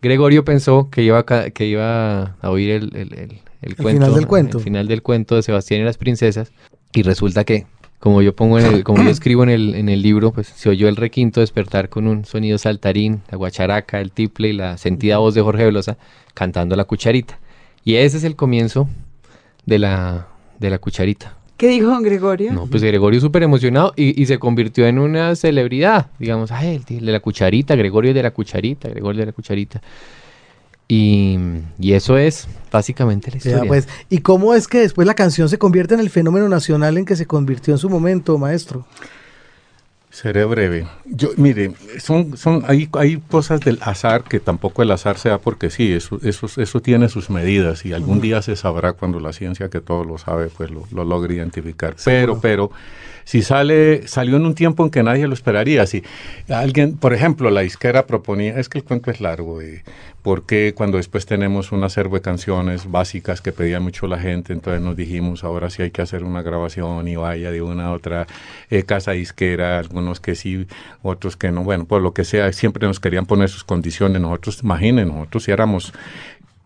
Gregorio 0.00 0.46
pensó 0.46 0.88
que 0.88 1.02
iba 1.02 1.18
a, 1.18 1.50
que 1.50 1.66
iba 1.66 2.36
a 2.40 2.50
oír 2.50 2.70
el, 2.70 3.76
final 3.76 4.14
del 4.14 4.26
cuento. 4.26 4.56
El 4.56 4.64
final 4.64 4.88
del 4.88 5.02
cuento 5.02 5.36
de 5.36 5.42
Sebastián 5.42 5.82
y 5.82 5.84
las 5.84 5.98
princesas. 5.98 6.52
Y 6.94 7.02
resulta 7.02 7.44
que, 7.44 7.66
como 7.98 8.22
yo 8.22 8.34
pongo 8.34 8.58
en 8.58 8.64
el, 8.64 8.82
como 8.82 9.02
yo 9.02 9.10
escribo 9.10 9.42
en 9.42 9.50
el, 9.50 9.74
en 9.74 9.90
el 9.90 10.00
libro, 10.00 10.32
pues 10.32 10.46
se 10.46 10.70
oyó 10.70 10.88
el 10.88 10.96
requinto 10.96 11.40
despertar 11.40 11.90
con 11.90 12.06
un 12.08 12.24
sonido 12.24 12.56
saltarín, 12.56 13.20
la 13.30 13.36
guacharaca, 13.36 14.00
el 14.00 14.10
tiple 14.10 14.48
y 14.48 14.52
la 14.54 14.78
sentida 14.78 15.18
voz 15.18 15.34
de 15.34 15.42
Jorge 15.42 15.66
Velosa 15.66 15.98
cantando 16.32 16.76
la 16.76 16.84
cucharita. 16.84 17.38
Y 17.84 17.96
ese 17.96 18.16
es 18.16 18.24
el 18.24 18.36
comienzo 18.36 18.88
de 19.66 19.78
la, 19.78 20.28
de 20.58 20.70
la 20.70 20.78
cucharita. 20.78 21.41
¿Qué 21.56 21.68
dijo 21.68 21.88
don 21.88 22.02
Gregorio? 22.02 22.52
No, 22.52 22.66
pues 22.66 22.82
Gregorio 22.82 23.20
súper 23.20 23.42
emocionado 23.42 23.92
y, 23.96 24.26
se 24.26 24.38
convirtió 24.38 24.86
en 24.86 24.98
una 24.98 25.36
celebridad. 25.36 26.08
Digamos, 26.18 26.50
ay, 26.50 26.82
el 26.88 27.06
de 27.06 27.12
la 27.12 27.20
cucharita, 27.20 27.76
Gregorio 27.76 28.12
de 28.12 28.22
la 28.22 28.32
cucharita, 28.32 28.88
Gregorio 28.88 29.20
de 29.20 29.26
la 29.26 29.32
cucharita. 29.32 29.80
Y, 30.88 31.38
eso 31.80 32.18
es 32.18 32.48
básicamente 32.70 33.30
la 33.30 33.36
historia. 33.36 33.64
pues, 33.66 33.88
¿Y 34.10 34.18
cómo 34.18 34.54
es 34.54 34.68
que 34.68 34.80
después 34.80 35.06
la 35.06 35.14
canción 35.14 35.48
se 35.48 35.58
convierte 35.58 35.94
en 35.94 36.00
el 36.00 36.10
fenómeno 36.10 36.48
nacional 36.48 36.98
en 36.98 37.04
que 37.04 37.16
se 37.16 37.26
convirtió 37.26 37.72
en 37.72 37.78
su 37.78 37.88
momento, 37.88 38.36
maestro? 38.38 38.86
Seré 40.12 40.44
breve. 40.44 40.86
Yo, 41.06 41.30
mire, 41.38 41.72
son, 41.98 42.36
son, 42.36 42.64
hay, 42.68 42.86
hay 42.98 43.16
cosas 43.16 43.60
del 43.60 43.78
azar 43.80 44.24
que 44.24 44.40
tampoco 44.40 44.82
el 44.82 44.90
azar 44.90 45.16
sea 45.16 45.38
porque 45.38 45.70
sí, 45.70 45.90
eso, 45.90 46.20
eso, 46.22 46.48
eso 46.60 46.82
tiene 46.82 47.08
sus 47.08 47.30
medidas 47.30 47.86
y 47.86 47.94
algún 47.94 48.20
día 48.20 48.42
se 48.42 48.54
sabrá 48.54 48.92
cuando 48.92 49.20
la 49.20 49.32
ciencia 49.32 49.70
que 49.70 49.80
todo 49.80 50.04
lo 50.04 50.18
sabe, 50.18 50.48
pues 50.54 50.70
lo, 50.70 50.86
lo 50.92 51.04
logre 51.04 51.36
identificar. 51.36 51.96
Pero, 52.04 52.38
pero, 52.42 52.70
si 53.24 53.42
sale, 53.42 54.06
salió 54.06 54.36
en 54.36 54.46
un 54.46 54.54
tiempo 54.54 54.84
en 54.84 54.90
que 54.90 55.02
nadie 55.02 55.26
lo 55.26 55.34
esperaría. 55.34 55.86
Si 55.86 56.02
alguien, 56.48 56.96
por 56.96 57.14
ejemplo, 57.14 57.50
la 57.50 57.64
izquierda 57.64 58.06
proponía, 58.06 58.58
es 58.58 58.68
que 58.68 58.78
el 58.78 58.84
cuento 58.84 59.10
es 59.10 59.20
largo, 59.20 59.62
y 59.62 59.80
porque 60.22 60.72
cuando 60.76 60.98
después 60.98 61.26
tenemos 61.26 61.72
un 61.72 61.82
acervo 61.82 62.14
de 62.14 62.22
canciones 62.22 62.90
básicas 62.90 63.40
que 63.40 63.52
pedía 63.52 63.80
mucho 63.80 64.06
la 64.06 64.18
gente, 64.18 64.52
entonces 64.52 64.80
nos 64.80 64.96
dijimos, 64.96 65.42
ahora 65.42 65.68
sí 65.68 65.82
hay 65.82 65.90
que 65.90 66.00
hacer 66.00 66.22
una 66.22 66.42
grabación 66.42 67.08
y 67.08 67.16
vaya 67.16 67.50
de 67.50 67.60
una 67.60 67.86
a 67.86 67.92
otra 67.92 68.26
eh, 68.70 68.84
casa 68.84 69.12
disquera, 69.12 69.78
alguna 69.78 70.02
unos 70.02 70.20
que 70.20 70.34
sí, 70.34 70.66
otros 71.02 71.36
que 71.36 71.50
no, 71.50 71.64
bueno, 71.64 71.86
por 71.86 72.02
lo 72.02 72.12
que 72.12 72.24
sea, 72.24 72.52
siempre 72.52 72.86
nos 72.86 73.00
querían 73.00 73.26
poner 73.26 73.48
sus 73.48 73.64
condiciones, 73.64 74.20
nosotros, 74.20 74.62
imaginen, 74.62 75.08
nosotros 75.08 75.44
si 75.44 75.50
éramos 75.50 75.92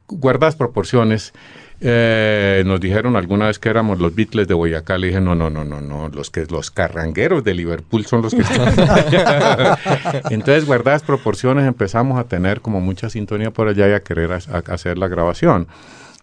guardadas 0.09 0.57
proporciones, 0.57 1.33
eh, 1.81 2.63
nos 2.65 2.81
dijeron 2.81 3.17
alguna 3.17 3.47
vez 3.47 3.59
que 3.59 3.69
éramos 3.69 3.99
los 3.99 4.15
Beatles 4.15 4.49
de 4.49 4.55
Boyacá. 4.55 4.97
Le 4.99 5.09
dije, 5.09 5.21
no, 5.21 5.35
no, 5.35 5.51
no, 5.51 5.65
no, 5.65 5.81
no. 5.81 6.09
Los 6.09 6.31
que 6.31 6.47
los 6.47 6.71
carrangueros 6.71 7.45
de 7.45 7.55
Liverpool 7.55 8.07
son 8.07 8.23
los 8.23 8.35
que 8.35 8.43
están. 8.43 8.75
Entonces, 10.31 10.65
guardadas 10.65 11.03
proporciones, 11.03 11.67
empezamos 11.67 12.19
a 12.19 12.25
tener 12.25 12.61
como 12.61 12.81
mucha 12.81 13.11
sintonía 13.11 13.51
por 13.51 13.69
allá 13.69 13.89
y 13.89 13.93
a 13.93 14.01
querer 14.01 14.33
hacer 14.33 14.99
la 14.99 15.09
grabación. 15.09 15.67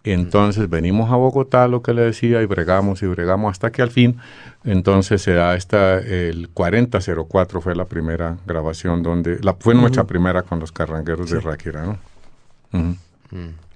Entonces 0.06 0.70
venimos 0.70 1.12
a 1.12 1.16
Bogotá, 1.16 1.68
lo 1.70 1.82
que 1.82 1.94
le 1.94 2.02
decía, 2.02 2.42
y 2.42 2.46
bregamos 2.46 3.02
y 3.04 3.06
bregamos 3.06 3.52
hasta 3.52 3.72
que 3.72 3.82
al 3.82 3.90
fin, 3.90 4.18
entonces 4.66 5.22
se 5.22 5.34
da 5.34 5.56
esta, 5.56 5.98
el 5.98 6.50
4004 6.50 7.62
fue 7.62 7.74
la 7.74 7.86
primera 7.86 8.38
grabación 8.46 9.02
donde, 9.02 9.40
la, 9.42 9.54
fue 9.54 9.74
nuestra 9.76 10.04
primera 10.04 10.42
con 10.42 10.60
los 10.60 10.74
carrangueros 10.74 11.30
de 11.30 11.40
Ráquira, 11.40 11.86
¿no? 11.86 11.98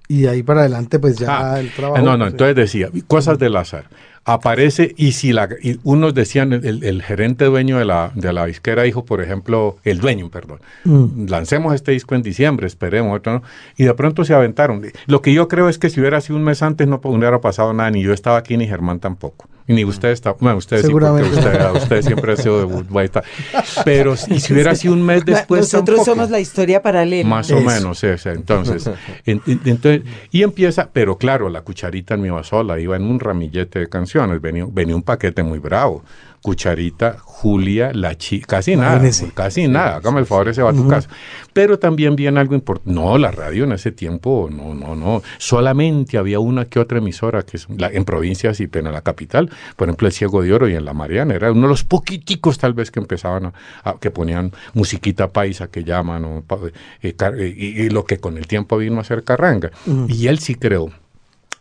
Y 0.08 0.22
de 0.22 0.30
ahí 0.30 0.44
para 0.44 0.62
adelante, 0.62 1.00
pues 1.00 1.18
ya 1.18 1.54
ah, 1.54 1.60
el 1.60 1.72
trabajo. 1.72 2.04
No, 2.04 2.12
no, 2.12 2.26
pues, 2.26 2.34
entonces 2.34 2.56
decía, 2.56 2.90
cosas 3.08 3.38
del 3.40 3.56
azar. 3.56 3.86
Aparece, 4.30 4.94
y 4.98 5.14
si 5.14 5.32
la, 5.32 5.48
y 5.64 5.80
unos 5.84 6.14
decían, 6.14 6.52
el, 6.52 7.02
gerente 7.02 7.46
dueño 7.46 7.78
de 7.78 7.86
la, 7.86 8.12
de 8.14 8.34
la 8.34 8.46
disquera 8.46 8.84
dijo, 8.84 9.06
por 9.06 9.22
ejemplo, 9.22 9.78
el 9.86 10.00
dueño, 10.00 10.30
perdón, 10.30 10.60
mm. 10.84 11.30
lancemos 11.30 11.74
este 11.74 11.94
disco 11.94 12.14
en 12.14 12.24
diciembre, 12.24 12.68
esperemos, 12.68 13.16
otro, 13.16 13.36
¿no? 13.36 13.44
y 13.78 13.86
de 13.86 13.94
pronto 13.94 14.26
se 14.26 14.34
aventaron. 14.34 14.82
Lo 15.06 15.22
que 15.22 15.34
yo 15.34 15.48
creo 15.48 15.70
es 15.70 15.78
que 15.78 15.90
si 15.90 16.02
hubiera 16.02 16.20
sido 16.20 16.36
un 16.36 16.44
mes 16.44 16.62
antes 16.62 16.90
no 16.90 17.00
hubiera 17.02 17.40
pasado 17.40 17.72
nada, 17.72 17.90
ni 17.90 18.04
yo 18.04 18.12
estaba 18.12 18.38
aquí, 18.38 18.58
ni 18.58 18.68
Germán 18.68 19.00
tampoco. 19.00 19.48
Y 19.70 19.74
ni 19.74 19.84
usted 19.84 20.10
está, 20.10 20.32
bueno, 20.40 20.58
usted 20.58 20.82
sí, 20.82 20.90
porque 20.90 21.24
usted, 21.76 22.02
siempre 22.02 22.32
ha 22.32 22.38
sido 22.38 22.60
de 22.60 22.64
Woodway. 22.64 23.10
Pero 23.84 24.14
y 24.30 24.40
si 24.40 24.54
hubiera 24.54 24.74
sido 24.76 24.94
un 24.94 25.06
mes 25.06 25.26
después. 25.26 25.74
Nosotros 25.74 26.06
somos 26.06 26.30
la 26.30 26.40
historia 26.40 26.82
paralela. 26.82 27.28
Más 27.28 27.52
o 27.52 27.60
menos, 27.60 28.00
sí, 28.00 28.08
entonces, 28.24 28.90
entonces. 29.26 30.04
Y 30.32 30.44
empieza, 30.44 30.90
pero 30.94 31.18
claro, 31.18 31.50
la 31.50 31.62
cucharita 31.62 32.16
no 32.16 32.26
iba 32.26 32.42
sola, 32.46 32.80
iba 32.80 32.96
en 32.96 33.04
un 33.04 33.20
ramillete 33.20 33.80
de 33.80 33.88
canciones, 33.88 34.08
venía, 34.40 34.66
venía 34.70 34.96
un 34.96 35.04
paquete 35.04 35.44
muy 35.44 35.60
bravo. 35.60 36.04
Cucharita, 36.42 37.18
Julia, 37.20 37.92
la 37.94 38.16
chica, 38.16 38.46
casi 38.48 38.76
nada, 38.76 39.02
casi 39.34 39.68
nada, 39.68 39.98
hágame 39.98 40.20
el 40.20 40.26
favor, 40.26 40.54
se 40.54 40.62
va 40.62 40.70
a 40.70 40.74
tu 40.74 40.88
casa. 40.88 41.10
Pero 41.52 41.78
también 41.78 42.16
viene 42.16 42.40
algo 42.40 42.54
importante, 42.54 42.94
no, 42.94 43.18
la 43.18 43.32
radio 43.32 43.66
en 43.66 43.74
ese 43.74 43.92
tiempo, 43.92 44.48
no, 44.50 44.74
no, 44.74 44.96
no, 44.96 45.24
solamente 45.40 46.18
había 46.18 46.40
una 46.40 46.66
que 46.66 46.80
otra 46.80 47.00
emisora, 47.00 47.44
que 47.44 47.58
es 47.58 47.68
la, 47.70 47.90
en 47.90 48.06
provincias 48.06 48.62
y 48.62 48.70
en 48.72 48.92
la 48.92 49.02
capital, 49.02 49.50
por 49.76 49.90
ejemplo, 49.90 50.08
el 50.08 50.14
Ciego 50.14 50.42
de 50.42 50.54
Oro 50.54 50.70
y 50.70 50.76
en 50.76 50.86
la 50.86 50.94
Mariana, 50.94 51.34
era 51.34 51.52
uno 51.52 51.64
de 51.64 51.70
los 51.70 51.84
poquiticos 51.84 52.60
tal 52.60 52.74
vez 52.74 52.92
que 52.92 53.00
empezaban 53.00 53.52
a, 53.84 53.96
que 54.00 54.12
ponían 54.12 54.54
musiquita 54.74 55.34
paisa 55.34 55.68
que 55.68 55.84
llaman, 55.84 56.24
o, 56.24 56.44
eh, 57.02 57.14
eh, 57.20 57.56
y, 57.58 57.90
lo 57.90 58.06
que 58.06 58.20
con 58.20 58.38
el 58.38 58.48
tiempo 58.48 58.78
vino 58.78 59.02
a 59.02 59.04
ser 59.04 59.24
carranga. 59.24 59.72
Y 60.08 60.28
él 60.28 60.40
sí 60.40 60.56
creó 60.56 60.92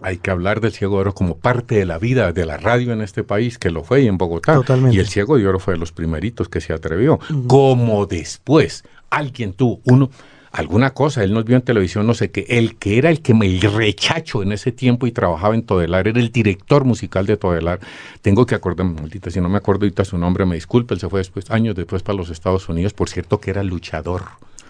hay 0.00 0.18
que 0.18 0.30
hablar 0.30 0.60
del 0.60 0.72
Ciego 0.72 0.96
de 0.96 1.00
Oro 1.02 1.14
como 1.14 1.38
parte 1.38 1.76
de 1.76 1.86
la 1.86 1.98
vida 1.98 2.32
de 2.32 2.46
la 2.46 2.56
radio 2.56 2.92
en 2.92 3.00
este 3.00 3.24
país, 3.24 3.58
que 3.58 3.70
lo 3.70 3.82
fue 3.82 4.02
y 4.02 4.06
en 4.06 4.18
Bogotá. 4.18 4.60
Y 4.92 4.98
el 4.98 5.08
Ciego 5.08 5.38
de 5.38 5.46
Oro 5.46 5.58
fue 5.58 5.74
de 5.74 5.80
los 5.80 5.92
primeritos 5.92 6.48
que 6.48 6.60
se 6.60 6.72
atrevió. 6.72 7.18
Como 7.46 8.06
después 8.06 8.84
alguien 9.10 9.52
tuvo 9.52 9.80
uno, 9.84 10.10
alguna 10.52 10.90
cosa, 10.90 11.22
él 11.22 11.32
nos 11.32 11.44
vio 11.44 11.56
en 11.56 11.62
televisión, 11.62 12.06
no 12.06 12.14
sé 12.14 12.30
qué, 12.30 12.46
el 12.48 12.76
que 12.76 12.98
era 12.98 13.10
el 13.10 13.20
que 13.20 13.34
me 13.34 13.58
rechacho 13.60 14.42
en 14.42 14.52
ese 14.52 14.72
tiempo 14.72 15.06
y 15.06 15.12
trabajaba 15.12 15.54
en 15.54 15.62
Todelar, 15.62 16.08
era 16.08 16.18
el 16.18 16.32
director 16.32 16.84
musical 16.84 17.26
de 17.26 17.36
Todelar. 17.36 17.80
Tengo 18.22 18.46
que 18.46 18.54
acordarme, 18.54 19.00
maldita, 19.00 19.30
si 19.30 19.40
no 19.40 19.48
me 19.48 19.58
acuerdo 19.58 19.84
ahorita 19.84 20.04
su 20.04 20.18
nombre, 20.18 20.46
me 20.46 20.54
disculpe, 20.54 20.94
él 20.94 21.00
se 21.00 21.08
fue 21.08 21.20
después, 21.20 21.50
años 21.50 21.74
después 21.74 22.02
para 22.02 22.16
los 22.16 22.30
Estados 22.30 22.68
Unidos, 22.68 22.92
por 22.94 23.08
cierto 23.08 23.40
que 23.40 23.50
era 23.50 23.62
luchador. 23.62 24.22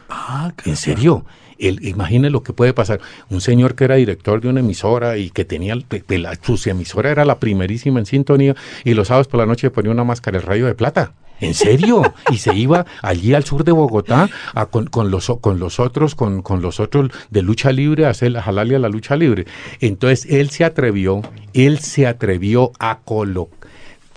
Ah, 0.09 0.53
¿En 0.65 0.77
serio? 0.77 1.25
El, 1.59 1.85
imagine 1.87 2.31
lo 2.31 2.43
que 2.43 2.53
puede 2.53 2.73
pasar. 2.73 3.01
Un 3.31 3.41
señor 3.41 3.75
que 3.75 3.85
era 3.85 3.97
director 3.97 4.41
de 4.41 4.49
una 4.49 4.61
emisora 4.61 5.17
y 5.17 5.31
que 5.31 5.45
tenía, 5.45 5.77
la, 6.09 6.39
su 6.43 6.71
emisora 6.71 7.11
era 7.11 7.25
la 7.25 7.39
primerísima 7.39 7.99
en 7.99 8.07
sintonía 8.07 8.55
y 8.85 8.95
los 8.95 9.09
sábados 9.09 9.29
por 9.29 9.41
la 9.41 9.47
noche 9.47 9.71
ponía 9.71 9.91
una 9.91 10.05
máscara 10.05 10.39
de 10.39 10.45
rayo 10.45 10.67
de 10.67 10.75
plata. 10.75 11.13
¿En 11.41 11.55
serio? 11.55 12.03
Y 12.31 12.39
se 12.39 12.55
iba 12.55 12.87
allí 13.03 13.35
al 13.35 13.45
sur 13.45 13.63
de 13.63 13.73
Bogotá 13.73 14.29
con, 14.71 15.11
los, 15.11 15.31
con 15.41 15.59
los 15.59 15.79
otros, 15.79 16.15
con, 16.15 16.43
con, 16.43 16.61
los 16.61 16.81
otros 16.81 17.11
de 17.31 17.43
lucha 17.43 17.73
libre, 17.73 18.07
a 18.07 18.11
hacer 18.11 18.33
jalarle 18.35 18.77
a 18.77 18.79
la 18.79 18.89
lucha 18.89 19.17
libre. 19.17 19.47
Entonces 19.81 20.27
él 20.31 20.51
se 20.51 20.65
atrevió, 20.65 21.23
él 21.53 21.79
se 21.79 22.07
atrevió 22.07 22.73
a 22.79 22.99
colocar 23.05 23.66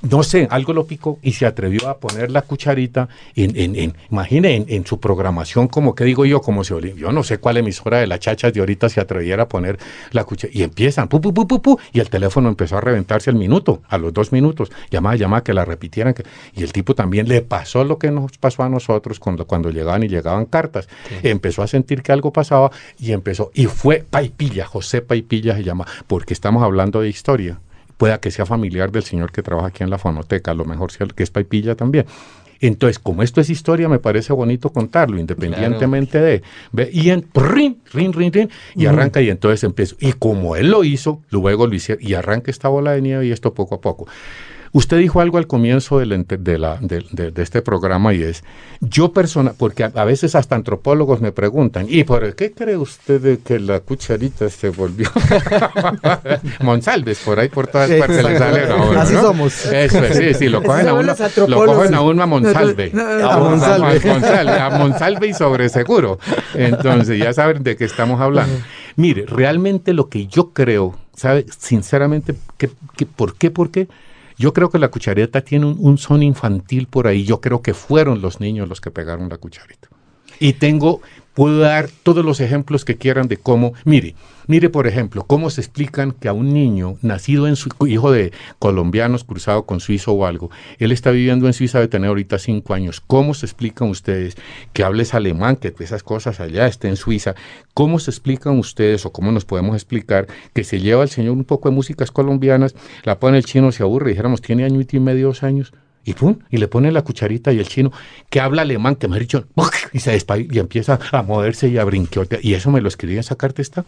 no 0.02 0.24
sé, 0.24 0.48
algo 0.50 0.74
lo 0.74 0.86
picó 0.86 1.20
y 1.22 1.34
se 1.34 1.46
atrevió 1.46 1.90
a 1.90 1.98
poner 1.98 2.32
la 2.32 2.42
cucharita 2.42 3.10
en, 3.36 3.58
en, 3.58 3.76
en 3.76 3.96
imagine, 4.10 4.66
en, 4.68 4.86
su 4.86 5.00
programación, 5.00 5.68
como 5.68 5.94
que 5.94 6.06
digo 6.06 6.26
yo, 6.26 6.42
como 6.42 6.64
si 6.64 6.74
yo 6.96 7.12
no 7.12 7.24
sé 7.24 7.38
cuál 7.40 7.58
emisora 7.58 8.00
de 8.00 8.08
las 8.08 8.20
chachas 8.20 8.54
de 8.54 8.62
ahorita 8.62 8.90
se 8.90 9.02
atreviera 9.02 9.44
a 9.44 9.48
poner 9.48 9.78
la 10.12 10.24
cucharita. 10.24 10.58
Y 10.58 10.64
empiezan, 10.64 11.08
pu, 11.08 11.20
pu, 11.20 11.34
pu, 11.34 11.48
pu, 11.48 11.62
pu, 11.62 11.80
y 11.92 12.00
el 12.00 12.10
teléfono 12.10 12.48
empezó 12.48 12.78
a 12.78 12.82
reventarse 12.82 13.30
al 13.30 13.36
minuto, 13.36 13.82
a 13.90 13.98
los 13.98 14.14
dos 14.14 14.32
minutos, 14.32 14.72
llamaba, 14.90 15.16
llamaba, 15.16 15.44
que 15.44 15.54
la 15.54 15.66
repitieran. 15.66 16.14
Que, 16.14 16.24
y 16.56 16.64
el 16.64 16.72
tipo 16.72 16.96
también 16.96 17.28
le 17.28 17.42
pasó 17.42 17.84
lo 17.84 18.00
que 18.00 18.12
nos 18.12 18.38
pasó 18.38 18.64
a 18.64 18.70
nosotros 18.70 19.20
cuando, 19.20 19.46
cuando 19.46 19.70
llegaban 19.70 20.04
y 20.04 20.08
llegaban 20.08 20.46
cartas. 20.46 20.88
Empezó 21.24 21.62
a 21.62 21.68
sentir 21.68 22.02
que 22.02 22.12
algo 22.12 22.32
pasaba 22.32 22.72
y 22.98 23.12
empezó, 23.12 23.52
y 23.54 23.66
fue 23.66 24.06
Paipilla, 24.10 24.66
José 24.66 25.02
Paipilla 25.02 25.56
se 25.56 25.64
llama, 25.64 25.86
porque 26.08 26.34
estamos 26.34 26.64
hablando 26.64 27.02
de 27.02 27.10
historia 27.10 27.60
pueda 28.00 28.22
que 28.22 28.32
sea 28.32 28.46
familiar 28.46 28.94
del 28.94 29.04
señor 29.04 29.34
que 29.34 29.44
trabaja 29.44 29.68
aquí 29.68 29.84
en 29.84 29.90
la 29.90 29.98
fonoteca, 29.98 30.52
a 30.52 30.54
lo 30.54 30.64
mejor 30.64 30.90
sea 30.90 31.06
que 31.06 31.22
es 31.22 31.32
Paipilla 31.32 31.76
también. 31.76 32.06
Entonces, 32.62 32.98
como 32.98 33.24
esto 33.24 33.42
es 33.42 33.50
historia, 33.50 33.90
me 33.90 34.00
parece 34.00 34.32
bonito 34.32 34.72
contarlo, 34.72 35.20
independientemente 35.20 36.20
de. 36.22 36.42
Y 36.94 37.10
en 37.10 37.26
rin, 37.34 37.82
rin, 37.94 38.14
rin, 38.14 38.32
rin, 38.32 38.50
y 38.74 38.86
arranca, 38.86 39.22
y 39.22 39.30
entonces 39.30 39.66
empiezo. 39.66 39.98
Y 40.00 40.14
como 40.14 40.56
él 40.56 40.72
lo 40.72 40.86
hizo, 40.86 41.22
luego 41.30 41.68
lo 41.68 41.76
hicieron, 41.76 42.06
y 42.06 42.14
arranca 42.14 42.52
esta 42.52 42.70
bola 42.70 42.92
de 42.94 43.02
nieve 43.02 43.28
y 43.28 43.32
esto 43.32 43.54
poco 43.54 43.76
a 43.76 43.82
poco. 43.82 44.08
Usted 44.72 44.98
dijo 44.98 45.22
algo 45.22 45.38
al 45.38 45.48
comienzo 45.48 46.00
de, 46.00 46.26
de, 46.28 46.58
la, 46.58 46.78
de, 46.82 47.34
este 47.38 47.62
programa 47.62 48.14
y 48.14 48.24
es, 48.24 48.44
yo 48.82 49.14
persona, 49.14 49.54
porque 49.58 49.84
a, 49.84 50.04
veces 50.06 50.36
hasta 50.36 50.56
antropólogos 50.56 51.22
me 51.22 51.32
preguntan, 51.32 51.88
¿y 51.90 52.04
por 52.04 52.36
qué 52.36 52.52
cree 52.52 52.78
usted 52.78 53.20
de 53.20 53.40
que 53.40 53.60
la 53.60 53.80
cucharita 53.80 54.50
se 54.50 54.70
volvió 54.70 55.10
Monsalves? 56.62 57.20
Por 57.20 57.40
ahí 57.40 57.50
por 57.50 57.68
todas 57.68 57.90
partes 57.92 58.24
le 58.24 58.38
sale 58.38 58.62
Así 58.98 59.14
somos. 59.16 59.66
Eso 59.66 60.02
sí, 60.14 60.34
sí, 60.34 60.50
lo 60.50 60.62
cogen 60.62 60.88
a 60.88 60.94
uno, 60.94 61.16
lo 61.48 61.66
cogen 61.66 61.94
a 61.94 62.02
uno 62.02 62.24
a 62.24 62.26
Monsalve. 62.26 62.92
a, 62.94 63.38
Monsalve. 63.38 64.60
a 64.60 64.70
Monsalve 64.72 65.28
y 65.28 65.34
sobre 65.34 65.70
seguro. 65.70 66.20
Entonces, 66.54 67.18
ya 67.18 67.34
saben 67.34 67.64
de 67.64 67.76
qué 67.76 67.86
estamos 67.86 68.22
hablando. 68.22 68.56
Mire, 68.96 69.26
realmente 69.26 69.94
lo 69.94 70.10
que 70.10 70.28
yo 70.28 70.52
creo, 70.52 70.96
¿sabe? 71.16 71.46
Sinceramente, 71.58 72.36
que, 72.58 72.70
¿por 73.06 73.36
qué? 73.36 73.52
¿Por 73.52 73.72
qué? 73.72 73.88
Yo 74.40 74.54
creo 74.54 74.70
que 74.70 74.80
la 74.80 74.88
cuchareta 74.88 75.42
tiene 75.42 75.66
un, 75.66 75.98
son 75.98 76.24
infantil 76.24 76.88
por 76.88 77.08
ahí. 77.08 77.26
Yo 77.26 77.42
creo 77.42 77.62
que 77.62 77.74
fueron 77.74 78.22
los 78.22 78.40
niños 78.40 78.70
los 78.70 78.80
que 78.80 78.90
pegaron 78.90 79.28
la 79.28 79.38
cucharita. 79.38 79.90
Y 80.40 80.54
tengo, 80.54 81.02
puedo 81.34 81.60
dar 81.60 81.90
todos 82.04 82.26
los 82.26 82.40
ejemplos 82.40 82.86
que 82.86 82.98
quieran 82.98 83.28
de 83.28 83.38
cómo, 83.38 83.74
mire, 83.86 84.16
Mire, 84.50 84.72
por 84.72 84.88
ejemplo, 84.88 85.26
cómo 85.28 85.52
se 85.52 85.62
explican 85.62 86.12
que 86.12 86.28
a 86.28 86.34
un 86.34 86.56
niño 86.56 86.98
nacido 87.04 87.48
en 87.48 87.56
su 87.56 87.70
hijo 87.86 88.12
de 88.12 88.34
colombianos 88.58 89.24
cruzado 89.24 89.68
con 89.68 89.80
suizo 89.80 90.14
o 90.14 90.26
algo, 90.26 90.50
él 90.80 90.92
está 90.92 91.12
viviendo 91.12 91.46
en 91.46 91.54
Suiza 91.54 91.80
de 91.80 91.88
tener 91.88 92.08
ahorita 92.08 92.40
cinco 92.40 92.74
años. 92.74 93.00
¿Cómo 93.00 93.36
se 93.36 93.46
explican 93.46 93.90
ustedes 93.90 94.38
que 94.74 94.84
hables 94.84 95.14
alemán, 95.14 95.58
que 95.58 95.72
esas 95.78 96.02
cosas 96.02 96.40
allá 96.40 96.66
esté 96.66 96.88
en 96.88 96.96
Suiza? 96.96 97.36
¿Cómo 97.76 98.00
se 98.00 98.10
explican 98.10 98.58
ustedes 98.58 99.06
o 99.06 99.12
cómo 99.12 99.32
nos 99.32 99.46
podemos 99.46 99.76
explicar 99.76 100.26
que 100.52 100.64
se 100.64 100.80
lleva 100.80 101.04
al 101.04 101.10
señor 101.10 101.34
un 101.34 101.46
poco 101.46 101.70
de 101.70 101.76
músicas 101.76 102.10
colombianas, 102.10 102.74
la 103.04 103.20
pone 103.20 103.38
el 103.38 103.46
chino, 103.46 103.72
se 103.72 103.84
aburre, 103.84 104.10
dijéramos, 104.10 104.42
tiene 104.42 104.64
año 104.64 104.82
y 104.82 105.00
medio, 105.00 105.28
dos 105.28 105.44
años? 105.44 105.74
Y 106.04 106.14
pum, 106.14 106.40
y 106.50 106.58
le 106.58 106.68
pone 106.68 106.92
la 106.92 107.02
cucharita 107.02 107.52
y 107.52 107.60
el 107.60 107.68
chino 107.68 107.92
que 108.30 108.40
habla 108.40 108.64
alemán, 108.64 108.96
que 108.96 109.08
me 109.08 109.18
ha 109.18 109.20
dicho, 109.20 109.46
y 109.94 110.00
se 110.00 110.12
y 110.50 110.60
empieza 110.60 111.00
a 111.12 111.24
moverse 111.24 111.68
y 111.68 111.78
a 111.78 111.84
brinquear. 111.84 112.28
Y 112.42 112.54
eso 112.54 112.72
me 112.72 112.82
lo 112.82 112.88
escribí 112.88 113.14
en 113.14 113.20
esa 113.20 113.36
está. 113.62 113.84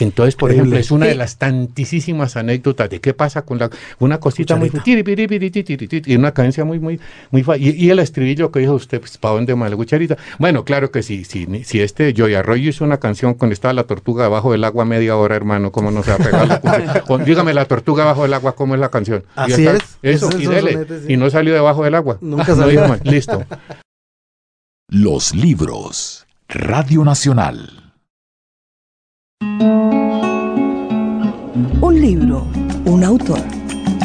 Entonces, 0.00 0.36
por 0.36 0.50
ejemplo, 0.50 0.76
es 0.78 0.90
una 0.90 1.06
de 1.06 1.14
las 1.14 1.36
tantísimas 1.36 2.36
anécdotas 2.36 2.90
de 2.90 3.00
qué 3.00 3.14
pasa 3.14 3.42
con 3.42 3.58
la 3.58 3.70
una 3.98 4.18
cosita 4.18 4.56
muy 4.56 4.70
y 4.86 6.16
una 6.16 6.32
cadencia 6.32 6.64
muy 6.64 6.78
muy 6.78 7.00
muy 7.30 7.44
y, 7.58 7.86
y, 7.86 7.90
el 7.90 7.98
estribillo 7.98 8.50
que 8.50 8.60
dijo 8.60 8.74
usted, 8.74 9.00
pues, 9.00 9.18
¿para 9.18 9.34
dónde 9.34 9.54
más 9.54 9.70
la 9.70 9.76
cucharita? 9.76 10.16
Bueno, 10.38 10.64
claro 10.64 10.90
que 10.90 11.02
sí, 11.02 11.24
si, 11.24 11.64
si 11.64 11.80
este 11.80 12.14
Joy 12.14 12.34
Arroyo 12.34 12.70
hizo 12.70 12.84
una 12.84 12.98
canción 12.98 13.34
con 13.34 13.52
estaba 13.52 13.74
la 13.74 13.84
tortuga 13.84 14.24
debajo 14.24 14.52
del 14.52 14.64
agua 14.64 14.84
media 14.84 15.16
hora, 15.16 15.36
hermano, 15.36 15.72
¿cómo 15.72 15.90
no 15.90 16.02
se 16.02 16.10
va 16.10 16.16
a 16.16 16.18
pegar 16.18 16.48
la 16.48 16.60
cucharita? 16.60 17.04
dígame 17.24 17.54
la 17.54 17.64
tortuga 17.66 18.04
debajo 18.04 18.22
del 18.22 18.34
agua, 18.34 18.54
¿cómo 18.54 18.74
es 18.74 18.80
la 18.80 18.88
canción? 18.88 19.24
Así 19.36 19.66
es. 19.66 19.80
Eso, 20.02 20.30
y 20.38 20.46
dele. 20.46 20.86
Y 21.08 21.16
no 21.16 21.30
salió 21.30 21.52
debajo 21.52 21.84
del 21.84 21.94
agua. 21.94 22.18
Nunca 22.20 22.54
salió. 22.54 22.96
Listo. 23.04 23.44
Los 24.88 25.34
libros. 25.34 26.26
Radio 26.48 27.04
Nacional. 27.04 27.89
Un 31.80 31.98
libro, 31.98 32.46
un 32.84 33.02
autor. 33.04 33.38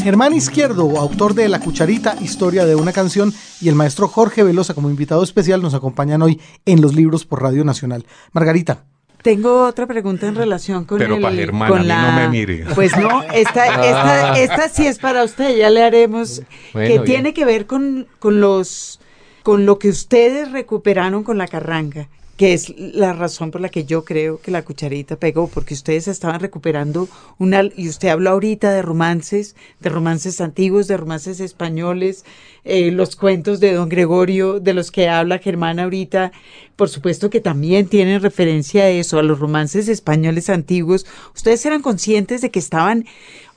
Germán 0.02 0.34
Izquierdo, 0.34 0.98
autor 0.98 1.34
de 1.34 1.50
La 1.50 1.60
Cucharita, 1.60 2.16
Historia 2.22 2.66
de 2.66 2.76
una 2.76 2.94
canción, 2.94 3.34
y 3.60 3.68
el 3.68 3.76
maestro 3.76 4.08
Jorge 4.08 4.44
Velosa 4.44 4.74
como 4.74 4.90
invitado 4.90 5.24
especial 5.24 5.62
nos 5.62 5.74
acompañan 5.74 6.22
hoy 6.22 6.40
en 6.66 6.82
los 6.82 6.96
libros 6.96 7.26
por 7.26 7.42
Radio 7.42 7.66
Nacional. 7.66 8.06
Margarita. 8.32 8.86
Tengo 9.24 9.66
otra 9.66 9.88
pregunta 9.88 10.26
en 10.28 10.36
relación 10.36 10.86
con 10.86 11.00
Pero 11.00 11.16
el, 11.16 11.22
para 11.22 11.36
Germán, 11.36 11.70
con 11.70 11.80
a 11.80 11.82
mí 11.82 11.88
la... 11.88 12.12
no 12.12 12.18
me 12.22 12.30
mire. 12.30 12.64
Pues 12.74 12.96
no, 12.98 13.24
esta, 13.24 13.66
esta, 13.84 14.32
Ah. 14.32 14.40
esta 14.40 14.70
sí 14.70 14.88
es 14.88 15.00
para 15.00 15.24
usted, 15.26 15.58
ya 15.58 15.70
le 15.70 15.84
haremos, 15.84 16.44
Bueno, 16.72 16.88
que 16.88 16.94
bien. 16.94 17.04
tiene 17.04 17.34
que 17.34 17.44
ver 17.44 17.66
con, 17.66 18.08
con 18.20 18.40
los 18.40 19.02
con 19.44 19.66
lo 19.66 19.80
que 19.80 19.90
ustedes 19.90 20.52
recuperaron 20.52 21.24
con 21.24 21.38
la 21.38 21.48
carranga, 21.48 22.08
que 22.38 22.54
es 22.54 22.74
la 22.78 23.14
razón 23.14 23.52
por 23.52 23.62
la 23.62 23.70
que 23.70 23.86
yo 23.86 24.04
creo 24.04 24.42
que 24.42 24.52
la 24.52 24.64
cucharita 24.64 25.16
pegó, 25.16 25.48
porque 25.48 25.74
ustedes 25.74 26.08
estaban 26.08 26.42
recuperando 26.42 27.08
una, 27.38 27.64
y 27.76 27.88
usted 27.88 28.10
habló 28.10 28.32
ahorita 28.32 28.72
de 28.72 28.82
romances, 28.82 29.56
de 29.80 29.90
romances 29.90 30.42
antiguos, 30.42 30.88
de 30.88 30.98
romances 30.98 31.40
españoles, 31.40 32.26
eh, 32.66 32.92
los 32.92 33.16
cuentos 33.16 33.62
de 33.62 33.74
don 33.74 33.88
Gregorio, 33.88 34.60
de 34.60 34.74
los 34.74 34.92
que 34.92 35.08
habla 35.08 35.40
Germán 35.40 35.80
ahorita, 35.80 36.34
por 36.76 36.90
supuesto 36.90 37.30
que 37.30 37.40
también 37.40 37.88
tienen 37.88 38.22
referencia 38.22 38.84
a 38.84 38.90
eso, 38.90 39.18
a 39.18 39.24
los 39.24 39.40
romances 39.40 39.88
españoles 39.88 40.50
antiguos. 40.50 41.06
Ustedes 41.34 41.66
eran 41.66 41.82
conscientes 41.82 42.42
de 42.42 42.52
que 42.52 42.60
estaban 42.60 43.06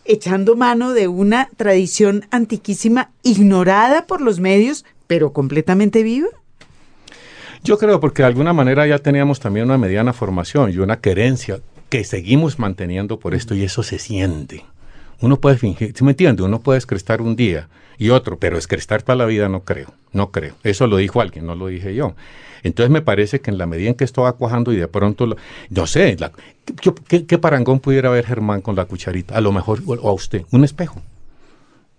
echando 0.04 0.56
mano 0.56 0.92
de 0.92 1.08
una 1.08 1.50
tradición 1.56 2.26
antiquísima, 2.30 3.10
ignorada 3.24 4.06
por 4.06 4.20
los 4.20 4.38
medios, 4.38 4.84
pero 5.08 5.32
completamente 5.32 6.04
viva. 6.04 6.28
Yo 7.64 7.78
creo 7.78 8.00
porque 8.00 8.22
de 8.22 8.28
alguna 8.28 8.52
manera 8.52 8.86
ya 8.86 8.98
teníamos 8.98 9.40
también 9.40 9.66
una 9.66 9.78
mediana 9.78 10.12
formación 10.12 10.70
y 10.72 10.78
una 10.78 11.00
querencia 11.00 11.60
que 11.88 12.04
seguimos 12.04 12.58
manteniendo 12.58 13.18
por 13.18 13.34
esto 13.34 13.54
y 13.54 13.62
eso 13.64 13.82
se 13.82 13.98
siente. 13.98 14.64
Uno 15.20 15.40
puede 15.40 15.56
fingir, 15.56 15.92
¿sí 15.96 16.04
me 16.04 16.12
entiende? 16.12 16.42
Uno 16.42 16.60
puede 16.60 16.78
escrestar 16.78 17.20
un 17.20 17.34
día 17.34 17.68
y 17.98 18.10
otro, 18.10 18.38
pero 18.38 18.56
escrestar 18.56 19.02
para 19.04 19.16
la 19.16 19.24
vida 19.26 19.48
no 19.48 19.64
creo, 19.64 19.92
no 20.12 20.30
creo. 20.30 20.54
Eso 20.62 20.86
lo 20.86 20.96
dijo 20.98 21.20
alguien, 21.20 21.46
no 21.46 21.54
lo 21.56 21.66
dije 21.66 21.94
yo. 21.94 22.14
Entonces 22.62 22.90
me 22.90 23.02
parece 23.02 23.40
que 23.40 23.50
en 23.50 23.58
la 23.58 23.66
medida 23.66 23.88
en 23.88 23.94
que 23.94 24.04
esto 24.04 24.22
va 24.22 24.32
cuajando 24.34 24.72
y 24.72 24.76
de 24.76 24.86
pronto, 24.88 25.26
lo- 25.26 25.36
no 25.70 25.86
sé, 25.86 26.16
la- 26.18 26.32
¿qué, 27.26 27.38
parangón 27.38 27.80
pudiera 27.80 28.10
ver 28.10 28.26
Germán 28.26 28.60
con 28.60 28.76
la 28.76 28.84
cucharita? 28.84 29.36
A 29.36 29.40
lo 29.40 29.50
mejor, 29.52 29.80
o 29.86 29.94
o 29.94 30.08
a 30.08 30.12
usted, 30.12 30.44
un 30.52 30.64
espejo. 30.64 31.00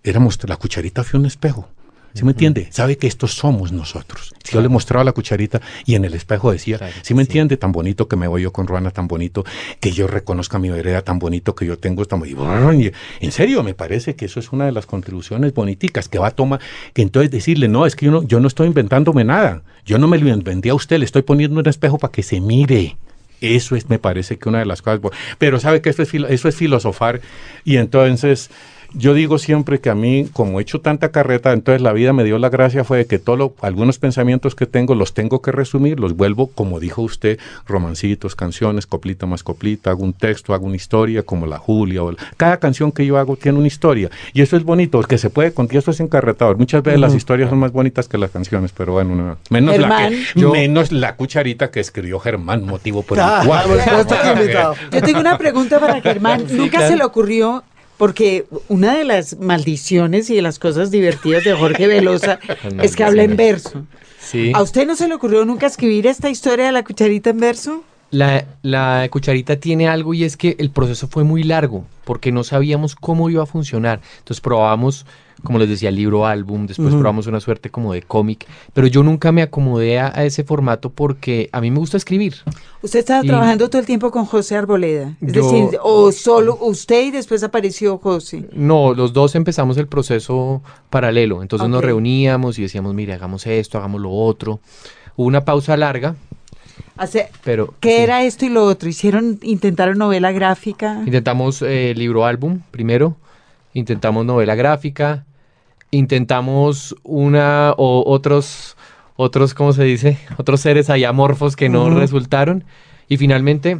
Éramos, 0.02 0.38
la 0.48 0.56
cucharita 0.56 1.04
fue 1.04 1.20
un 1.20 1.26
espejo. 1.26 1.68
¿Sí 2.12 2.24
me 2.24 2.32
entiende? 2.32 2.66
Sabe 2.70 2.96
que 2.98 3.06
estos 3.06 3.34
somos 3.34 3.70
nosotros. 3.72 4.34
Si 4.42 4.52
yo 4.54 4.60
le 4.60 4.68
mostraba 4.68 5.04
la 5.04 5.12
cucharita 5.12 5.60
y 5.86 5.94
en 5.94 6.04
el 6.04 6.14
espejo 6.14 6.50
decía, 6.50 6.78
Claro, 6.78 6.92
¿sí 7.02 7.14
me 7.14 7.22
entiende? 7.22 7.56
Tan 7.56 7.70
bonito 7.72 8.08
que 8.08 8.16
me 8.16 8.26
voy 8.26 8.42
yo 8.42 8.52
con 8.52 8.66
Ruana, 8.66 8.90
tan 8.90 9.06
bonito 9.06 9.44
que 9.78 9.92
yo 9.92 10.06
reconozca 10.08 10.58
mi 10.58 10.70
vereda, 10.70 11.02
tan 11.02 11.18
bonito 11.20 11.54
que 11.54 11.66
yo 11.66 11.78
tengo 11.78 12.02
esta... 12.02 12.16
y 12.26 12.90
En 13.20 13.32
serio, 13.32 13.62
me 13.62 13.74
parece 13.74 14.16
que 14.16 14.24
eso 14.24 14.40
es 14.40 14.50
una 14.52 14.66
de 14.66 14.72
las 14.72 14.86
contribuciones 14.86 15.54
boniticas 15.54 16.08
que 16.08 16.18
va 16.18 16.28
a 16.28 16.30
tomar, 16.32 16.60
que 16.94 17.02
entonces 17.02 17.30
decirle, 17.30 17.68
no, 17.68 17.86
es 17.86 17.94
que 17.94 18.06
yo 18.06 18.12
no, 18.12 18.22
yo 18.24 18.40
no 18.40 18.48
estoy 18.48 18.66
inventándome 18.66 19.22
nada. 19.24 19.62
Yo 19.86 19.98
no 19.98 20.08
me 20.08 20.18
lo 20.18 20.28
inventé 20.28 20.70
a 20.70 20.74
usted, 20.74 20.98
le 20.98 21.04
estoy 21.04 21.22
poniendo 21.22 21.60
un 21.60 21.68
espejo 21.68 21.98
para 21.98 22.12
que 22.12 22.22
se 22.22 22.40
mire. 22.40 22.96
Eso 23.40 23.74
es, 23.76 23.88
me 23.88 23.98
parece 23.98 24.36
que 24.36 24.48
una 24.48 24.58
de 24.58 24.66
las 24.66 24.82
cosas. 24.82 25.00
Pero 25.38 25.58
sabe 25.60 25.80
que 25.80 25.88
eso 25.90 26.02
es, 26.02 26.08
filo- 26.12 26.28
eso 26.28 26.48
es 26.48 26.56
filosofar. 26.56 27.20
Y 27.64 27.76
entonces, 27.78 28.50
yo 28.94 29.14
digo 29.14 29.38
siempre 29.38 29.80
que 29.80 29.90
a 29.90 29.94
mí, 29.94 30.28
como 30.32 30.58
he 30.58 30.62
hecho 30.62 30.80
tanta 30.80 31.10
carreta, 31.10 31.52
entonces 31.52 31.80
la 31.82 31.92
vida 31.92 32.12
me 32.12 32.24
dio 32.24 32.38
la 32.38 32.48
gracia 32.48 32.84
fue 32.84 32.98
de 32.98 33.06
que 33.06 33.18
todos 33.18 33.52
algunos 33.60 33.98
pensamientos 33.98 34.54
que 34.54 34.66
tengo 34.66 34.94
los 34.94 35.14
tengo 35.14 35.40
que 35.42 35.52
resumir, 35.52 36.00
los 36.00 36.16
vuelvo, 36.16 36.48
como 36.48 36.80
dijo 36.80 37.02
usted, 37.02 37.38
romancitos, 37.66 38.34
canciones, 38.36 38.86
coplita 38.86 39.26
más 39.26 39.42
coplita, 39.42 39.90
hago 39.90 40.02
un 40.04 40.12
texto, 40.12 40.54
hago 40.54 40.66
una 40.66 40.76
historia, 40.76 41.22
como 41.22 41.46
la 41.46 41.58
Julia. 41.58 42.02
O 42.02 42.12
la- 42.12 42.18
cada 42.36 42.58
canción 42.58 42.92
que 42.92 43.06
yo 43.06 43.16
hago 43.18 43.36
tiene 43.36 43.58
una 43.58 43.66
historia. 43.68 44.10
Y 44.32 44.42
eso 44.42 44.56
es 44.56 44.64
bonito, 44.64 44.98
porque 44.98 45.18
se 45.18 45.30
puede 45.30 45.52
contar, 45.52 45.76
esto 45.78 45.90
es 45.92 46.00
encarretador. 46.00 46.58
Muchas 46.58 46.82
veces 46.82 47.00
las 47.00 47.14
historias 47.14 47.50
son 47.50 47.58
más 47.60 47.72
bonitas 47.72 48.08
que 48.08 48.18
las 48.18 48.30
canciones, 48.30 48.72
pero 48.76 48.92
bueno, 48.94 49.14
no- 49.14 49.36
menos, 49.50 49.78
la, 49.78 50.08
que, 50.08 50.22
Yo- 50.34 50.50
menos 50.52 50.90
la 50.92 51.16
cucharita 51.16 51.70
que 51.70 51.80
escribió 51.80 52.18
Germán, 52.18 52.64
motivo 52.64 53.02
por 53.02 53.18
Ah, 53.20 53.40
el 53.42 53.46
cual. 53.46 53.64
que 54.08 54.30
invitado. 54.40 54.74
Yo 54.92 55.02
tengo 55.02 55.20
una 55.20 55.38
pregunta 55.38 55.78
para 55.78 56.00
Germán. 56.02 56.44
Sí, 56.48 56.56
Nunca 56.56 56.78
claro. 56.78 56.88
se 56.88 56.96
le 56.96 57.04
ocurrió, 57.04 57.62
porque 58.00 58.46
una 58.68 58.96
de 58.96 59.04
las 59.04 59.38
maldiciones 59.38 60.30
y 60.30 60.36
de 60.36 60.40
las 60.40 60.58
cosas 60.58 60.90
divertidas 60.90 61.44
de 61.44 61.52
Jorge 61.52 61.86
Velosa 61.86 62.38
es 62.82 62.96
que 62.96 63.04
habla 63.04 63.24
en 63.24 63.36
verso. 63.36 63.84
Sí. 64.18 64.52
¿A 64.54 64.62
usted 64.62 64.86
no 64.86 64.96
se 64.96 65.06
le 65.06 65.12
ocurrió 65.12 65.44
nunca 65.44 65.66
escribir 65.66 66.06
esta 66.06 66.30
historia 66.30 66.64
de 66.64 66.72
la 66.72 66.82
cucharita 66.82 67.28
en 67.28 67.40
verso? 67.40 67.84
La, 68.10 68.46
la 68.62 69.06
cucharita 69.10 69.56
tiene 69.56 69.86
algo 69.86 70.14
y 70.14 70.24
es 70.24 70.38
que 70.38 70.56
el 70.58 70.70
proceso 70.70 71.08
fue 71.08 71.24
muy 71.24 71.42
largo 71.42 71.84
porque 72.04 72.32
no 72.32 72.42
sabíamos 72.42 72.96
cómo 72.96 73.28
iba 73.28 73.42
a 73.42 73.46
funcionar. 73.46 74.00
Entonces 74.20 74.40
probamos, 74.40 75.04
como 75.42 75.58
les 75.58 75.68
decía, 75.68 75.90
libro 75.90 76.26
álbum, 76.26 76.66
después 76.66 76.90
probamos 76.94 77.26
una 77.26 77.40
suerte 77.40 77.70
como 77.70 77.92
de 77.92 78.02
cómic, 78.02 78.46
pero 78.72 78.86
yo 78.86 79.02
nunca 79.02 79.32
me 79.32 79.42
acomodé 79.42 79.98
a, 79.98 80.12
a 80.14 80.24
ese 80.24 80.44
formato 80.44 80.90
porque 80.90 81.48
a 81.52 81.60
mí 81.60 81.70
me 81.70 81.78
gusta 81.78 81.96
escribir. 81.96 82.34
Usted 82.82 83.00
estaba 83.00 83.24
Y- 83.24 83.28
trabajando 83.28 83.68
todo 83.68 83.80
el 83.80 83.86
tiempo 83.86 84.10
con 84.10 84.24
José 84.24 84.56
Arboleda. 84.56 85.16
Es 85.20 85.32
Yo- 85.32 85.42
decir, 85.42 85.78
o 85.82 86.12
solo 86.12 86.56
usted 86.60 87.04
y 87.06 87.10
después 87.10 87.42
apareció 87.42 87.98
José. 87.98 88.48
No, 88.52 88.94
los 88.94 89.12
dos 89.12 89.34
empezamos 89.34 89.76
el 89.76 89.86
proceso 89.88 90.62
paralelo, 90.90 91.42
entonces 91.42 91.68
nos 91.68 91.78
Ok. 91.78 91.84
reuníamos 91.86 92.58
y 92.58 92.62
decíamos, 92.62 92.94
mire, 92.94 93.12
hagamos 93.14 93.46
esto, 93.46 93.78
hagamos 93.78 94.00
lo 94.00 94.10
otro. 94.10 94.60
Hubo 95.16 95.26
una 95.26 95.44
pausa 95.44 95.76
larga, 95.76 96.14
Hace- 96.96 97.28
pero... 97.44 97.74
¿Qué 97.80 97.96
sí. 97.96 98.02
era 98.02 98.22
esto 98.24 98.44
y 98.46 98.48
lo 98.50 98.64
otro? 98.64 98.88
¿Hicieron, 98.88 99.38
intentaron 99.42 99.98
novela 99.98 100.32
gráfica? 100.32 101.02
Intentamos 101.04 101.62
eh, 101.62 101.94
libro 101.96 102.24
álbum 102.26 102.60
primero, 102.70 103.16
intentamos 103.74 104.24
novela 104.24 104.54
gráfica, 104.54 105.24
intentamos 105.90 106.96
una 107.02 107.74
o 107.76 108.04
otros, 108.06 108.76
otros, 109.16 109.54
¿cómo 109.54 109.72
se 109.72 109.84
dice? 109.84 110.18
Otros 110.38 110.60
seres 110.60 110.90
ahí 110.90 111.04
amorfos 111.04 111.56
que 111.56 111.68
no 111.68 111.90
resultaron 111.90 112.64
y 113.08 113.16
finalmente 113.16 113.78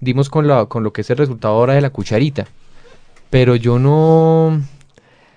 dimos 0.00 0.28
con, 0.28 0.46
la, 0.46 0.66
con 0.66 0.82
lo 0.82 0.92
que 0.92 1.00
es 1.02 1.10
el 1.10 1.16
resultado 1.16 1.54
ahora 1.54 1.74
de 1.74 1.80
la 1.80 1.90
cucharita. 1.90 2.46
Pero 3.30 3.56
yo 3.56 3.78
no, 3.78 4.46
o 4.46 4.60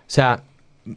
sea, 0.07 0.43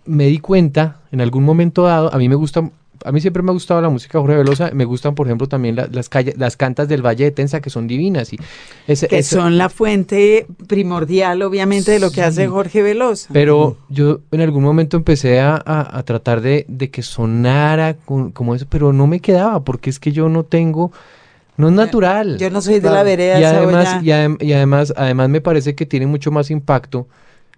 me 0.04 0.26
di 0.26 0.38
cuenta 0.38 1.00
en 1.10 1.20
algún 1.20 1.44
momento 1.44 1.84
dado, 1.84 2.12
a 2.12 2.18
mí 2.18 2.28
me 2.28 2.34
gusta, 2.34 2.70
a 3.04 3.12
mí 3.12 3.20
siempre 3.20 3.42
me 3.42 3.50
ha 3.50 3.52
gustado 3.52 3.80
la 3.80 3.88
música 3.88 4.18
de 4.18 4.22
Jorge 4.22 4.36
Velosa, 4.38 4.70
me 4.72 4.84
gustan 4.84 5.14
por 5.14 5.26
ejemplo 5.26 5.46
también 5.48 5.76
la- 5.76 5.88
las, 5.90 6.08
calle- 6.08 6.34
las 6.36 6.56
cantas 6.56 6.88
del 6.88 7.04
Valle 7.04 7.24
de 7.24 7.30
Tensa 7.30 7.60
que 7.60 7.70
son 7.70 7.86
divinas 7.86 8.32
y 8.32 8.38
ese- 8.86 9.08
Que 9.08 9.18
ese- 9.18 9.36
son 9.36 9.58
la 9.58 9.68
fuente 9.68 10.46
primordial, 10.68 11.42
obviamente, 11.42 11.90
de 11.92 11.98
lo 12.00 12.10
que 12.10 12.22
hace 12.22 12.48
Jorge 12.48 12.82
Velosa. 12.82 13.28
Pero 13.32 13.76
yo 13.88 14.20
en 14.30 14.40
algún 14.40 14.62
momento 14.64 14.96
empecé 14.96 15.40
a, 15.40 15.54
a- 15.64 15.98
a 15.98 16.02
tratar 16.02 16.40
de, 16.40 16.64
de 16.68 16.90
que 16.90 17.02
sonara 17.02 17.94
con- 17.94 18.30
como 18.32 18.54
eso, 18.54 18.66
pero 18.68 18.92
no 18.92 19.06
me 19.06 19.20
quedaba, 19.20 19.62
porque 19.64 19.90
es 19.90 19.98
que 19.98 20.12
yo 20.12 20.28
no 20.28 20.44
tengo, 20.44 20.92
no 21.56 21.68
es 21.68 21.74
natural. 21.74 22.38
Yo 22.38 22.50
no 22.50 22.60
soy 22.62 22.80
de 22.80 22.90
la 22.90 23.02
vereda 23.02 23.38
y 23.40 23.44
además, 23.44 24.02
y, 24.02 24.06
adem- 24.08 24.42
y 24.42 24.52
además, 24.52 24.92
además 24.96 25.28
me 25.28 25.40
parece 25.40 25.74
que 25.74 25.86
tiene 25.86 26.06
mucho 26.06 26.30
más 26.30 26.50
impacto 26.50 27.06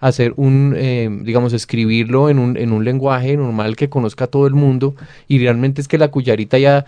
hacer 0.01 0.35
un, 0.37 0.75
eh, 0.77 1.09
digamos, 1.23 1.53
escribirlo 1.53 2.29
en 2.29 2.39
un, 2.39 2.57
en 2.57 2.73
un 2.73 2.85
lenguaje 2.85 3.37
normal 3.37 3.77
que 3.77 3.89
conozca 3.89 4.27
todo 4.27 4.47
el 4.47 4.55
mundo, 4.55 4.95
y 5.29 5.39
realmente 5.39 5.81
es 5.81 5.89
que 5.89 5.99
la 5.99 6.09
cucharita 6.09 6.59
ya 6.59 6.85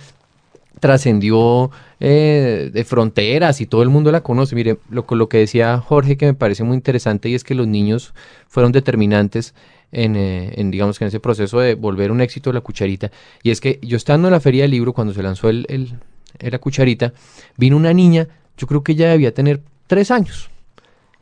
trascendió 0.80 1.70
eh, 2.00 2.70
de 2.72 2.84
fronteras 2.84 3.62
y 3.62 3.66
todo 3.66 3.82
el 3.82 3.88
mundo 3.88 4.12
la 4.12 4.20
conoce. 4.20 4.54
Mire, 4.54 4.76
lo, 4.90 5.07
lo 5.09 5.28
que 5.28 5.38
decía 5.38 5.78
Jorge 5.78 6.18
que 6.18 6.26
me 6.26 6.34
parece 6.34 6.64
muy 6.64 6.74
interesante 6.74 7.30
y 7.30 7.34
es 7.34 7.44
que 7.44 7.54
los 7.54 7.66
niños 7.66 8.12
fueron 8.46 8.72
determinantes 8.72 9.54
en, 9.92 10.16
eh, 10.16 10.52
en, 10.57 10.70
digamos 10.70 10.98
que 10.98 11.04
en 11.04 11.09
ese 11.09 11.20
proceso 11.20 11.61
de 11.61 11.74
volver 11.74 12.11
un 12.12 12.20
éxito 12.20 12.52
la 12.52 12.61
cucharita. 12.61 13.11
Y 13.42 13.50
es 13.52 13.62
que 13.62 13.78
yo 13.82 13.96
estando 13.96 14.28
en 14.28 14.32
la 14.32 14.40
feria 14.40 14.62
del 14.62 14.72
libro 14.72 14.92
cuando 14.92 15.14
se 15.14 15.22
lanzó 15.22 15.48
el, 15.48 15.64
el- 15.70 15.94
la 16.38 16.59
cucharita, 16.59 17.14
vino 17.57 17.78
una 17.78 17.94
niña, 17.94 18.28
yo 18.59 18.66
creo 18.66 18.82
que 18.82 18.92
ella 18.92 19.09
debía 19.09 19.32
tener 19.32 19.62
tres 19.86 20.11
años. 20.11 20.50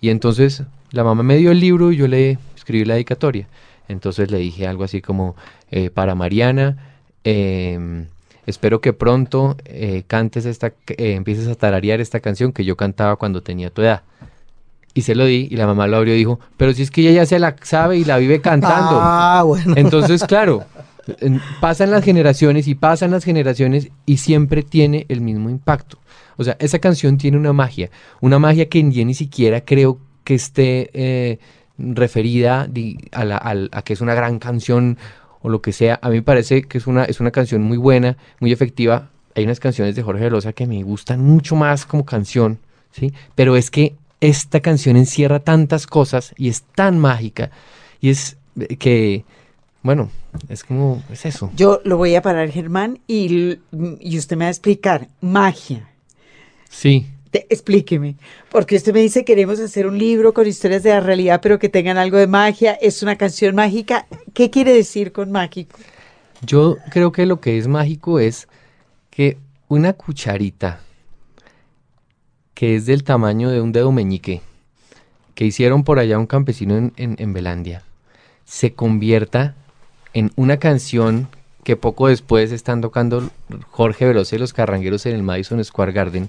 Y 0.01 0.09
entonces 0.09 0.65
la 0.95 1.05
mamá 1.05 1.23
me 1.23 1.37
dio 1.37 1.51
el 1.51 1.61
libro 1.61 1.93
y 1.93 1.97
yo 1.97 2.07
le 2.07 2.39
escribí 2.57 2.85
la 2.85 2.95
dedicatoria. 2.95 3.47
Entonces 3.89 4.31
le 4.31 4.39
dije 4.39 4.67
algo 4.67 4.85
así 4.85 5.03
como, 5.03 5.37
eh, 5.71 5.91
para 5.91 6.15
Mariana, 6.15 6.77
em, 7.25 8.07
espero 8.47 8.81
que 8.81 8.93
pronto 8.93 9.57
eh, 9.65 10.05
cantes 10.07 10.47
esta, 10.47 10.69
eh, 10.69 11.15
empieces 11.15 11.49
a 11.49 11.55
tararear 11.55 12.01
esta 12.01 12.21
canción 12.21 12.53
que 12.53 12.65
yo 12.65 12.77
cantaba 12.77 13.17
cuando 13.17 13.43
tenía 13.43 13.71
tu 13.71 13.83
edad. 13.83 14.03
Y 14.95 15.03
se 15.03 15.15
lo 15.17 15.25
di 15.25 15.49
y 15.51 15.57
la 15.57 15.67
mamá 15.67 15.89
lo 15.89 15.97
abrió 15.97 16.15
y 16.15 16.19
dijo, 16.19 16.39
pero 16.57 16.73
si 16.73 16.83
es 16.83 16.91
que 16.91 17.01
ella 17.01 17.11
ya 17.11 17.27
se 17.27 17.39
la 17.41 17.57
sabe 17.63 17.99
y 17.99 18.05
la 18.05 18.17
vive 18.19 18.41
cantando. 18.41 18.99
Ah, 19.01 19.43
bueno. 19.45 19.75
Entonces, 19.77 20.23
claro, 20.29 20.65
pasan 21.61 21.91
las 21.91 22.05
generaciones 22.05 22.69
y 22.69 22.77
pasan 22.77 23.11
las 23.11 23.25
generaciones 23.25 23.89
y 24.07 24.19
siempre 24.19 24.63
tiene 24.63 25.05
el 25.09 25.21
mismo 25.21 25.51
impacto. 25.51 25.99
O 26.37 26.45
sea, 26.45 26.57
esa 26.61 26.79
canción 26.79 27.19
tiene 27.19 27.37
una 27.37 27.53
magia, 27.53 27.91
una 28.21 28.39
magia 28.39 28.69
que 28.69 28.89
yo 28.91 29.05
ni 29.05 29.15
siquiera 29.15 29.61
creo 29.61 29.99
que 30.25 30.35
esté 30.35 30.91
eh, 30.95 31.39
referida 31.79 32.69
a, 33.13 33.25
la- 33.25 33.37
al- 33.37 33.69
a 33.73 33.83
que 33.83 33.93
es 33.93 34.01
una 34.01 34.15
gran 34.15 34.39
canción 34.39 34.99
o 35.43 35.49
lo 35.49 35.61
que 35.63 35.73
sea. 35.73 35.99
A 36.03 36.09
mí 36.09 36.17
me 36.17 36.23
parece 36.23 36.63
que 36.63 36.79
es 36.79 36.87
una, 36.87 37.05
es 37.05 37.21
una 37.21 37.31
canción 37.31 37.63
muy 37.63 37.77
buena, 37.77 38.17
muy 38.41 38.53
efectiva. 38.53 39.11
Hay 39.37 39.45
unas 39.45 39.61
canciones 39.61 39.95
de 39.97 40.03
Jorge 40.03 40.25
Velosa 40.25 40.53
que 40.53 40.67
me 40.67 40.83
gustan 40.83 41.21
mucho 41.21 41.57
más 41.57 41.87
como 41.87 42.05
canción, 42.05 42.59
¿sí? 42.93 43.13
Pero 43.35 43.57
es 43.57 43.71
que 43.71 43.95
esta 44.21 44.61
canción 44.61 44.97
encierra 44.97 45.41
tantas 45.41 45.87
cosas 45.87 46.33
y 46.39 46.49
es 46.49 46.63
tan 46.63 46.99
mágica 46.99 47.51
Y 48.01 48.09
es 48.11 48.39
que, 48.79 49.25
bueno, 49.83 50.11
es 50.49 50.65
como, 50.65 51.03
es 51.11 51.27
eso. 51.27 51.51
Yo 51.57 51.81
lo 51.85 51.97
voy 51.99 52.15
a 52.15 52.23
parar, 52.23 52.49
Germán, 52.51 53.01
y, 53.07 53.59
y 54.01 54.17
usted 54.19 54.37
me 54.37 54.45
va 54.45 54.49
a 54.49 54.53
explicar. 54.53 55.09
Magia. 55.21 55.89
Sí. 56.71 57.07
Explíqueme, 57.51 58.17
porque 58.51 58.77
usted 58.77 58.93
me 58.93 59.01
dice 59.01 59.25
queremos 59.25 59.61
hacer 59.61 59.87
un 59.87 59.99
libro 59.99 60.33
con 60.33 60.47
historias 60.47 60.83
de 60.83 60.91
la 60.91 61.01
realidad, 61.01 61.41
pero 61.43 61.59
que 61.59 61.69
tengan 61.69 61.99
algo 61.99 62.19
de 62.19 62.27
magia, 62.27 62.73
es 62.75 63.03
una 63.03 63.17
canción 63.17 63.55
mágica. 63.55 64.07
¿Qué 64.33 64.51
quiere 64.51 64.73
decir 64.73 65.13
con 65.13 65.33
mágico? 65.33 65.79
Yo 66.43 66.77
creo 66.91 67.13
que 67.13 67.27
lo 67.27 67.41
que 67.41 67.59
es 67.59 67.69
mágico 67.69 68.19
es 68.19 68.49
que 69.11 69.39
una 69.69 69.93
cucharita 69.95 70.81
que 72.55 72.77
es 72.77 72.87
del 72.87 73.03
tamaño 73.03 73.51
de 73.51 73.61
un 73.61 73.73
dedo 73.73 73.91
meñique, 73.91 74.41
que 75.35 75.45
hicieron 75.45 75.83
por 75.83 75.99
allá 75.99 76.19
un 76.19 76.27
campesino 76.27 76.77
en, 76.77 76.93
en, 76.97 77.33
Belandia, 77.33 77.83
se 78.45 78.75
convierta 78.75 79.55
en 80.13 80.31
una 80.37 80.59
canción 80.59 81.29
que 81.65 81.77
poco 81.77 82.09
después 82.09 82.53
están 82.53 82.81
tocando 82.81 83.31
Jorge 83.71 84.07
Veloz 84.07 84.33
y 84.33 84.39
los 84.39 84.53
carrangueros 84.53 85.07
en 85.07 85.17
el 85.17 85.23
Madison 85.25 85.65
Square 85.65 85.93
Garden 85.93 86.29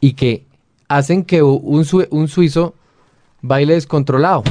y 0.00 0.14
que 0.14 0.44
hacen 0.88 1.24
que 1.24 1.42
un, 1.42 1.86
un 2.10 2.28
suizo 2.28 2.74
baile 3.42 3.74
descontrolado. 3.74 4.44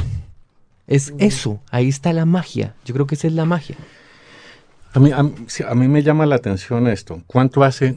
Es 0.86 1.12
eso, 1.18 1.60
ahí 1.70 1.88
está 1.88 2.12
la 2.12 2.24
magia. 2.24 2.74
Yo 2.84 2.94
creo 2.94 3.06
que 3.06 3.14
esa 3.14 3.26
es 3.26 3.34
la 3.34 3.44
magia. 3.44 3.76
A 4.94 5.00
mí, 5.00 5.10
a, 5.12 5.74
mí 5.74 5.88
me 5.88 6.02
llama 6.02 6.24
la 6.24 6.36
atención 6.36 6.86
esto. 6.88 7.22
¿Cuánto 7.26 7.62
hace 7.62 7.96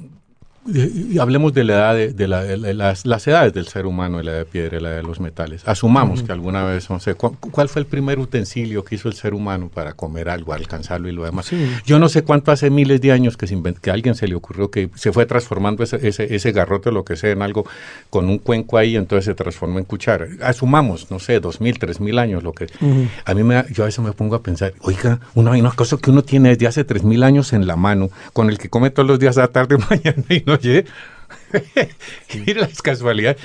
y 0.68 1.18
hablemos 1.18 1.54
de 1.54 1.64
la 1.64 1.74
edad 1.74 2.14
de, 2.14 2.28
las, 2.28 3.28
edades 3.28 3.52
del 3.54 3.68
ser 3.68 3.88
humano, 3.88 4.22
la 4.22 4.32
edad 4.32 4.40
de 4.40 4.46
piedra 4.46 4.78
y 4.78 4.82
la 4.82 4.90
de 4.92 5.02
los 5.02 5.20
metales. 5.20 5.68
Asumamos 5.68 6.22
que 6.22 6.32
alguna 6.32 6.64
vez, 6.64 6.90
no 6.90 7.00
sé, 7.00 7.16
¿cuál, 7.16 7.68
fue 7.68 7.82
el 7.82 7.88
primer 7.88 8.20
utensilio 8.20 8.86
que 8.86 8.96
hizo 8.96 9.08
el 9.08 9.16
ser 9.16 9.34
humano 9.34 9.72
para 9.74 9.94
comer 9.94 10.30
algo, 10.30 10.54
alcanzarlo 10.54 11.10
y 11.10 11.14
lo 11.14 11.24
demás? 11.24 11.50
Yo 11.86 11.98
no 11.98 12.10
sé 12.10 12.24
cuánto 12.24 12.52
hace 12.52 12.70
miles 12.70 13.02
de 13.02 13.12
años 13.12 13.38
que, 13.38 13.48
se 13.48 13.60
que 13.82 13.90
a 13.90 13.94
alguien 13.94 14.14
se 14.14 14.28
le 14.28 14.36
ocurrió 14.36 14.70
que 14.70 14.92
se 14.96 15.12
fue 15.12 15.26
transformando 15.26 15.84
ese, 15.84 16.08
ese, 16.08 16.34
ese 16.34 16.52
garrote 16.52 16.90
o 16.90 16.92
lo 16.92 17.04
que 17.06 17.16
sea 17.16 17.32
en 17.32 17.42
algo 17.42 17.66
con 18.12 18.30
un 18.30 18.38
cuenco 18.38 18.78
ahí, 18.78 18.96
entonces 18.96 19.26
se 19.26 19.34
transformó 19.34 19.80
en 19.80 19.86
cuchara. 19.86 20.28
Asumamos, 20.44 21.10
no 21.10 21.18
sé, 21.18 21.40
dos 21.40 21.60
mil, 21.60 21.80
tres 21.80 22.00
mil 22.00 22.20
años, 22.20 22.44
lo 22.44 22.54
que... 22.54 22.68
A 23.26 23.34
mí 23.34 23.44
me, 23.44 23.66
yo 23.72 23.84
a 23.84 23.88
veces 23.88 24.04
me 24.04 24.12
pongo 24.12 24.36
a 24.36 24.44
pensar, 24.44 24.74
oiga, 24.82 25.20
una, 25.34 25.52
una 25.52 25.72
cosa 25.72 25.98
que 25.98 26.12
uno 26.12 26.22
tiene 26.22 26.50
desde 26.50 26.68
hace 26.68 26.84
tres 26.84 27.04
mil 27.04 27.24
años 27.24 27.52
en 27.54 27.66
la 27.66 27.76
mano, 27.76 28.10
con 28.34 28.50
el 28.50 28.60
que 28.60 28.70
come 28.70 28.92
todos 28.92 29.08
los 29.08 29.18
días 29.18 29.40
a 29.40 29.42
la 29.42 29.48
tarde, 29.48 29.78
mañana 29.90 30.24
y 30.30 30.51
oye, 30.60 30.86
mira 32.46 32.62
las 32.62 32.82
casualidades. 32.82 33.42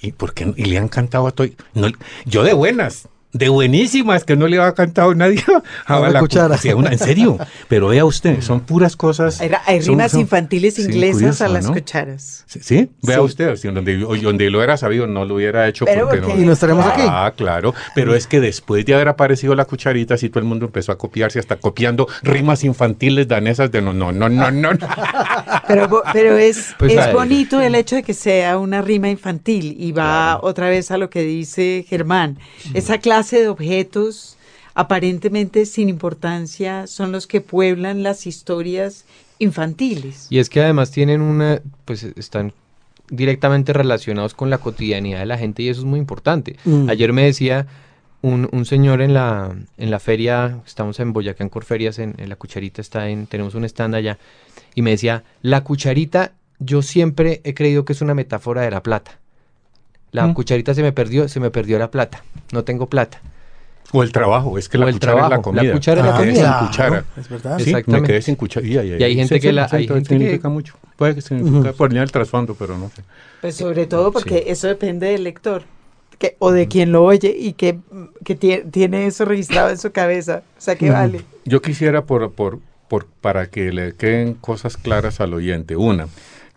¿Y, 0.00 0.12
por 0.12 0.32
qué? 0.32 0.52
y 0.56 0.64
le 0.64 0.78
han 0.78 0.88
cantado 0.88 1.26
a. 1.26 1.34
No, 1.74 1.88
yo 2.24 2.42
de 2.42 2.54
buenas, 2.54 3.08
de 3.32 3.48
buenísimas 3.48 4.24
que 4.24 4.36
no 4.36 4.48
le 4.48 4.60
ha 4.60 4.72
cantado 4.72 5.14
nadie 5.14 5.42
a, 5.86 6.00
la, 6.00 6.20
cuchara. 6.20 6.58
en 6.62 6.98
serio, 6.98 7.38
pero 7.68 7.88
vea 7.88 8.04
usted, 8.04 8.40
son 8.40 8.60
puras 8.60 8.96
cosas. 8.96 9.40
Hay, 9.66 9.80
rimas 9.80 10.14
infantiles 10.14 10.78
inglesas 10.78 11.40
a 11.40 11.48
las 11.48 11.68
cucharas. 11.68 12.44
Sí, 12.46 12.90
vea 13.02 13.22
usted, 13.22 13.56
donde, 13.72 13.98
donde, 13.98 14.50
lo 14.50 14.58
hubiera 14.58 14.76
sabido 14.76 15.06
no 15.06 15.24
lo 15.24 15.36
hubiera 15.36 15.68
hecho 15.68 15.84
porque 15.84 16.20
no. 16.20 16.36
Y 16.36 16.44
no 16.44 16.52
estaremos 16.52 16.84
aquí. 16.86 17.02
Ah, 17.04 17.32
claro, 17.36 17.74
pero 17.94 18.14
es 18.14 18.26
que 18.26 18.40
después 18.40 18.84
de 18.84 18.94
haber 18.94 19.08
aparecido 19.08 19.54
la 19.54 19.64
cucharita, 19.64 20.16
sí 20.16 20.28
todo 20.28 20.40
el 20.40 20.46
mundo 20.46 20.66
empezó 20.66 20.92
a 20.92 20.98
copiarse, 20.98 21.38
hasta 21.38 21.56
copiando 21.56 22.08
rimas 22.22 22.64
infantiles 22.64 23.28
danesas 23.28 23.70
de 23.70 23.80
no, 23.80 23.92
no, 23.92 24.12
no, 24.12 24.28
no, 24.28 24.50
no. 24.50 24.70
pero, 25.68 26.02
pero 26.12 26.36
es, 26.36 26.74
pues 26.78 26.94
es 26.94 27.12
bonito 27.12 27.60
el 27.60 27.74
hecho 27.74 27.96
de 27.96 28.02
que 28.02 28.14
sea 28.14 28.58
una 28.58 28.82
rima 28.82 29.08
infantil 29.08 29.76
y 29.78 29.92
va 29.92 30.40
otra 30.42 30.68
vez 30.68 30.90
a 30.90 30.98
lo 30.98 31.10
que 31.10 31.22
dice 31.22 31.84
Germán. 31.88 32.38
Esa 32.74 32.98
clase 32.98 33.19
de 33.28 33.48
objetos 33.48 34.36
aparentemente 34.74 35.66
sin 35.66 35.88
importancia 35.88 36.86
son 36.86 37.12
los 37.12 37.26
que 37.26 37.40
pueblan 37.40 38.02
las 38.02 38.26
historias 38.26 39.04
infantiles. 39.38 40.26
Y 40.30 40.38
es 40.38 40.48
que 40.48 40.60
además 40.60 40.90
tienen 40.90 41.20
una, 41.20 41.60
pues 41.84 42.04
están 42.04 42.52
directamente 43.10 43.72
relacionados 43.72 44.34
con 44.34 44.50
la 44.50 44.58
cotidianidad 44.58 45.18
de 45.18 45.26
la 45.26 45.38
gente 45.38 45.62
y 45.62 45.68
eso 45.68 45.80
es 45.80 45.86
muy 45.86 45.98
importante. 45.98 46.56
Mm. 46.64 46.88
Ayer 46.88 47.12
me 47.12 47.24
decía 47.24 47.66
un, 48.22 48.48
un, 48.52 48.64
señor 48.64 49.02
en 49.02 49.14
la, 49.14 49.54
en 49.76 49.90
la 49.90 49.98
feria, 49.98 50.60
estamos 50.66 51.00
en 51.00 51.12
Boyacá, 51.12 51.42
en 51.42 51.50
Corferias, 51.50 51.98
en, 51.98 52.14
la 52.26 52.36
cucharita 52.36 52.80
está 52.80 53.08
en, 53.08 53.26
tenemos 53.26 53.54
un 53.54 53.64
stand 53.64 53.94
allá, 53.94 54.18
y 54.74 54.82
me 54.82 54.90
decía, 54.90 55.24
la 55.42 55.64
cucharita 55.64 56.32
yo 56.58 56.82
siempre 56.82 57.40
he 57.44 57.54
creído 57.54 57.84
que 57.84 57.94
es 57.94 58.02
una 58.02 58.14
metáfora 58.14 58.62
de 58.62 58.70
la 58.70 58.82
plata. 58.82 59.18
La 60.12 60.26
mm. 60.26 60.34
cucharita 60.34 60.74
se 60.74 60.82
me 60.82 60.92
perdió, 60.92 61.28
se 61.28 61.40
me 61.40 61.50
perdió 61.50 61.78
la 61.78 61.90
plata. 61.90 62.24
No 62.52 62.64
tengo 62.64 62.88
plata. 62.88 63.20
O 63.92 64.02
el 64.02 64.12
trabajo, 64.12 64.56
es 64.56 64.68
que 64.68 64.78
la 64.78 64.90
cuchara 64.90 65.24
es 65.24 65.30
la 65.30 65.42
comida. 65.42 65.62
La 65.64 65.72
cuchara 65.72 66.00
es 66.00 66.06
la 66.06 66.16
comida. 66.16 66.58
sin 66.58 66.66
cuchara. 66.66 67.04
Es 67.16 67.28
verdad. 67.28 67.58
Sí, 67.58 67.74
me 67.86 68.02
quedé 68.02 68.22
sin 68.22 68.36
cuchara. 68.36 68.66
Y, 68.66 68.76
hay 68.76 69.16
gente 69.16 69.40
que 69.40 69.52
la... 69.52 69.68
Hay 69.70 69.88
gente 69.88 70.08
significa 70.08 70.48
mucho. 70.48 70.74
Puede 70.96 71.16
que 71.16 71.22
significa 71.22 71.72
por 71.72 71.92
el 71.92 72.12
trasfondo, 72.12 72.54
pero 72.54 72.78
no 72.78 72.88
sé. 72.90 73.02
Pues 73.40 73.56
sobre 73.56 73.86
todo 73.86 74.12
porque 74.12 74.44
eso 74.48 74.68
depende 74.68 75.08
del 75.08 75.24
lector. 75.24 75.64
Que, 76.18 76.36
o 76.38 76.52
de 76.52 76.68
quien 76.68 76.92
lo 76.92 77.02
oye 77.02 77.34
y 77.36 77.54
que, 77.54 77.78
que 78.24 78.34
tiene 78.34 79.06
eso 79.06 79.24
registrado 79.24 79.70
en 79.70 79.78
su 79.78 79.90
cabeza. 79.90 80.42
O 80.58 80.60
sea, 80.60 80.76
que 80.76 80.90
vale. 80.90 81.22
Yo 81.46 81.62
quisiera, 81.62 82.04
por, 82.04 82.30
por, 82.32 82.58
por, 82.88 83.06
para 83.06 83.46
que 83.46 83.72
le 83.72 83.94
queden 83.94 84.34
cosas 84.34 84.76
claras 84.76 85.20
al 85.20 85.32
oyente. 85.32 85.76
Una, 85.76 86.08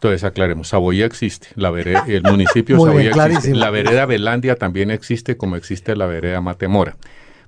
entonces 0.04 0.26
aclaremos, 0.26 0.68
Saboya 0.68 1.06
existe, 1.06 1.48
la 1.56 1.72
vereda, 1.72 2.04
el 2.10 2.24
municipio 2.30 2.76
de 2.76 2.82
Saboya 2.82 3.26
existe, 3.28 3.56
la 3.56 3.70
vereda 3.70 4.06
Belandia 4.06 4.58
también 4.58 4.92
existe 4.92 5.38
como 5.38 5.56
existe 5.56 5.96
la 5.96 6.06
vereda 6.08 6.42
Matemora, 6.42 6.98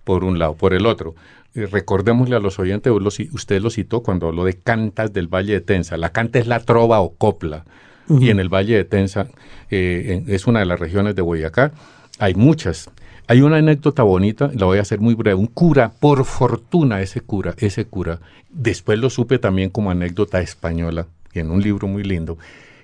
por 0.06 0.24
un 0.24 0.40
lado. 0.40 0.56
Por 0.56 0.74
el 0.74 0.86
otro, 0.86 1.16
eh, 1.54 1.66
recordémosle 1.66 2.38
a 2.38 2.40
los 2.40 2.58
oyentes, 2.58 2.94
usted 3.34 3.62
lo 3.62 3.70
citó 3.70 4.04
cuando 4.04 4.30
habló 4.30 4.46
de 4.46 4.54
cantas 4.54 5.12
del 5.12 5.28
Valle 5.28 5.52
de 5.52 5.60
Tensa. 5.60 5.98
La 5.98 6.14
canta 6.14 6.40
es 6.40 6.48
la 6.48 6.62
trova 6.62 7.02
o 7.02 7.14
copla, 7.16 7.66
y 8.08 8.30
en 8.30 8.40
el 8.40 8.48
Valle 8.48 8.78
de 8.78 8.86
Tensa 8.86 9.28
eh, 9.70 10.24
es 10.28 10.48
una 10.48 10.60
de 10.62 10.66
las 10.66 10.80
regiones 10.80 11.14
de 11.14 11.22
Boyacá. 11.22 11.74
Hay 12.20 12.36
muchas. 12.36 12.90
Hay 13.28 13.42
una 13.42 13.58
anécdota 13.58 14.04
bonita, 14.04 14.50
la 14.54 14.66
voy 14.66 14.78
a 14.78 14.82
hacer 14.82 15.02
muy 15.02 15.14
breve. 15.16 15.36
Un 15.36 15.48
cura, 15.48 15.92
por 16.00 16.24
fortuna 16.24 17.02
ese 17.02 17.20
cura, 17.20 17.54
ese 17.58 17.84
cura, 17.84 18.22
después 18.50 18.98
lo 18.98 19.10
supe 19.10 19.40
también 19.40 19.72
como 19.72 19.92
anécdota 19.92 20.40
española, 20.40 21.08
en 21.40 21.52
un 21.52 21.62
libro 21.62 21.88
muy 21.88 22.04
lindo, 22.04 22.38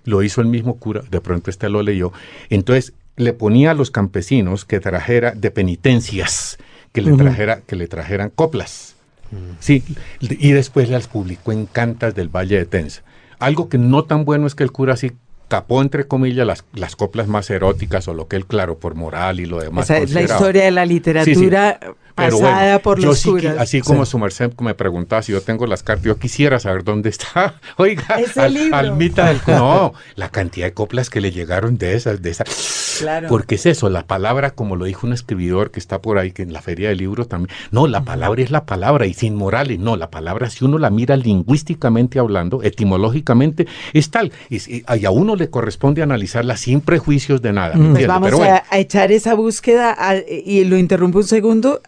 lo 0.04 0.24
hizo 0.24 0.42
el 0.42 0.48
mismo 0.48 0.78
cura, 0.78 1.02
de 1.10 1.22
pronto 1.22 1.50
este 1.50 1.70
lo 1.70 1.82
leyó, 1.84 2.12
entonces 2.50 2.94
le 3.18 3.34
ponía 3.34 3.72
a 3.72 3.74
los 3.74 3.92
campesinos 3.92 4.66
que 4.66 4.80
trajera 4.80 5.32
de 5.32 5.52
penitencias, 5.52 6.58
que 6.92 7.02
le, 7.02 7.14
trajera, 7.14 7.62
que 7.62 7.76
le 7.76 7.88
trajeran 7.88 8.30
coplas. 8.30 8.96
Mm. 9.32 9.56
Sí, 9.60 9.84
y 10.20 10.52
después 10.52 10.90
las 10.90 11.08
publicó 11.08 11.52
en 11.52 11.66
Cantas 11.66 12.16
del 12.16 12.30
Valle 12.30 12.58
de 12.58 12.66
Tensa. 12.66 13.04
Algo 13.40 13.70
que 13.70 13.78
no 13.78 14.04
tan 14.04 14.26
bueno 14.26 14.48
es 14.48 14.56
que 14.56 14.64
el 14.64 14.72
cura 14.72 14.94
así 14.94 15.12
tapó 15.48 15.82
entre 15.82 16.08
comillas 16.08 16.48
las, 16.48 16.64
las 16.74 16.96
coplas 16.96 17.28
más 17.28 17.50
eróticas 17.50 18.08
o 18.08 18.14
lo 18.14 18.30
que 18.30 18.38
él 18.38 18.46
claro 18.46 18.78
por 18.78 18.96
moral 18.96 19.42
y 19.42 19.46
lo 19.46 19.60
demás. 19.60 19.90
O 19.90 19.94
es 19.94 20.14
la 20.14 20.22
historia 20.22 20.64
de 20.64 20.72
la 20.72 20.86
literatura 20.86 21.78
pasada 22.14 22.80
por 22.80 23.00
los 23.02 23.24
curas. 23.24 23.58
así 23.58 23.82
como 23.82 24.06
su 24.06 24.18
merced 24.20 24.52
me 24.60 24.74
preguntaba 24.74 25.22
si 25.22 25.32
yo 25.32 25.42
tengo 25.42 25.66
las 25.68 25.84
cartas, 25.84 26.06
yo 26.06 26.18
quisiera 26.18 26.60
saber 26.60 26.84
dónde 26.84 27.10
está. 27.10 27.56
Oiga, 27.78 28.06
al, 28.36 28.96
mitad 28.96 29.28
del 29.28 29.42
no, 29.48 29.94
la 30.16 30.30
cantidad 30.30 30.68
de 30.68 30.74
coplas 30.74 31.10
que 31.10 31.22
le 31.22 31.32
llegaron 31.32 31.78
de 31.78 31.96
esas, 31.96 32.22
de 32.22 32.30
esas. 32.30 32.98
Claro. 33.00 33.28
Porque 33.30 33.56
es 33.56 33.66
eso, 33.66 33.90
la 33.90 34.06
palabra, 34.06 34.52
como 34.52 34.76
lo 34.76 34.86
dijo 34.86 35.08
un 35.08 35.14
escribidor 35.14 35.72
que 35.72 35.80
está 35.80 36.02
por 36.02 36.18
ahí, 36.18 36.32
que 36.32 36.44
en 36.44 36.54
la 36.54 36.62
feria 36.62 36.90
del 36.90 36.98
libro 36.98 37.26
también. 37.26 37.56
No, 37.72 37.88
la 37.88 38.04
palabra 38.04 38.42
es 38.42 38.52
la 38.52 38.66
palabra 38.66 39.06
y 39.06 39.14
sin 39.14 39.36
morales. 39.36 39.80
No, 39.80 39.96
la 39.96 40.10
palabra, 40.10 40.50
si 40.50 40.66
uno 40.66 40.78
la 40.78 40.90
mira 40.90 41.16
lingüísticamente 41.16 42.20
hablando, 42.20 42.64
etimológicamente, 42.64 43.68
es 43.94 44.12
tal. 44.12 44.32
Y, 44.50 44.84
a 44.88 45.12
uno 45.12 45.36
le 45.36 45.50
corresponde 45.50 46.02
analizarla 46.02 46.58
sin 46.58 46.82
prejuicios 46.82 47.42
de 47.42 47.54
nada. 47.54 47.76
Pues 47.76 48.08
vamos 48.08 48.34
a, 48.40 48.64
echar 48.78 49.12
esa 49.12 49.34
búsqueda 49.34 49.98
y 50.28 50.64
lo 50.66 50.78
interrumpo 50.78 51.20
un 51.20 51.24
segundo 51.24 51.82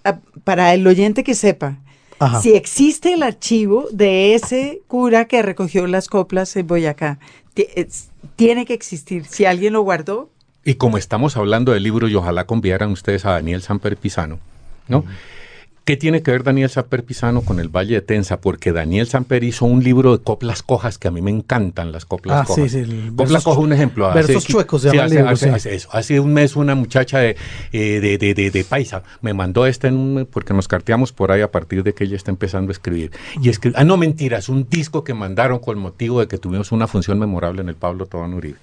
para 0.43 0.73
el 0.73 0.85
oyente 0.85 1.23
que 1.23 1.35
sepa. 1.35 1.77
Si 2.41 2.53
existe 2.53 3.13
el 3.13 3.21
archivo 3.21 3.87
de 3.91 4.33
ese 4.33 4.81
cura 4.87 5.25
que 5.25 5.41
recogió 5.41 5.85
las 5.87 6.07
coplas 6.07 6.55
en 6.55 6.65
Boyacá, 6.67 7.19
tiene 8.37 8.65
que 8.65 8.73
existir. 8.73 9.25
Si 9.25 9.43
alguien 9.43 9.73
lo 9.73 9.81
guardó. 9.81 10.29
Y 10.63 10.75
como 10.75 10.97
estamos 10.97 11.35
hablando 11.35 11.73
del 11.73 11.83
libro, 11.83 12.07
y 12.07 12.15
ojalá 12.15 12.45
conviaran 12.45 12.91
ustedes 12.91 13.25
a 13.25 13.31
Daniel 13.31 13.61
Samper 13.61 13.97
Pisano, 13.97 14.39
¿no? 14.87 15.03
¿Qué 15.85 15.97
tiene 15.97 16.23
que 16.23 16.31
ver 16.31 16.43
Daniel 16.43 16.69
Samper 16.69 17.03
Pisano 17.03 17.41
con 17.41 17.59
el 17.59 17.67
Valle 17.67 17.95
de 17.95 18.01
Tensa? 18.01 18.39
Porque 18.39 18.71
Daniel 18.71 19.05
Samper 19.05 19.43
hizo 19.43 19.65
un 19.65 19.83
libro 19.83 20.17
de 20.17 20.23
coplas 20.23 20.63
cojas 20.63 20.97
que 20.97 21.09
a 21.09 21.11
mí 21.11 21.21
me 21.21 21.29
encantan 21.29 21.91
las 21.91 22.05
coplas 22.05 22.39
ah, 22.39 22.45
cojas. 22.45 22.71
Sí, 22.71 22.85
sí, 22.85 23.11
coplas 23.13 23.43
cojas, 23.43 23.61
un 23.61 23.73
ejemplo. 23.73 24.09
Versos 24.13 24.45
chuecos 24.45 24.83
se 24.83 24.95
llama 24.95 25.31
hace, 25.31 25.49
hace, 25.49 25.75
eso. 25.75 25.89
hace 25.91 26.21
un 26.21 26.31
mes 26.31 26.55
una 26.55 26.73
muchacha 26.75 27.19
de, 27.19 27.35
eh, 27.73 27.99
de, 27.99 28.17
de, 28.17 28.49
de, 28.49 28.63
Paisa 28.63 29.03
me 29.19 29.33
mandó 29.33 29.65
esta 29.65 29.89
en 29.89 29.97
un, 29.97 30.25
porque 30.25 30.53
nos 30.53 30.69
carteamos 30.69 31.11
por 31.11 31.33
ahí 31.33 31.41
a 31.41 31.51
partir 31.51 31.83
de 31.83 31.93
que 31.93 32.05
ella 32.05 32.15
está 32.15 32.31
empezando 32.31 32.69
a 32.69 32.73
escribir. 32.73 33.11
Y 33.41 33.49
escribe, 33.49 33.75
ah, 33.77 33.83
no, 33.83 33.97
mentiras, 33.97 34.47
un 34.47 34.69
disco 34.69 35.03
que 35.03 35.13
mandaron 35.13 35.59
con 35.59 35.77
motivo 35.79 36.21
de 36.21 36.29
que 36.29 36.37
tuvimos 36.37 36.71
una 36.71 36.87
función 36.87 37.19
memorable 37.19 37.61
en 37.61 37.67
el 37.67 37.75
Pablo 37.75 38.05
Tobán 38.05 38.33
Uribe. 38.33 38.57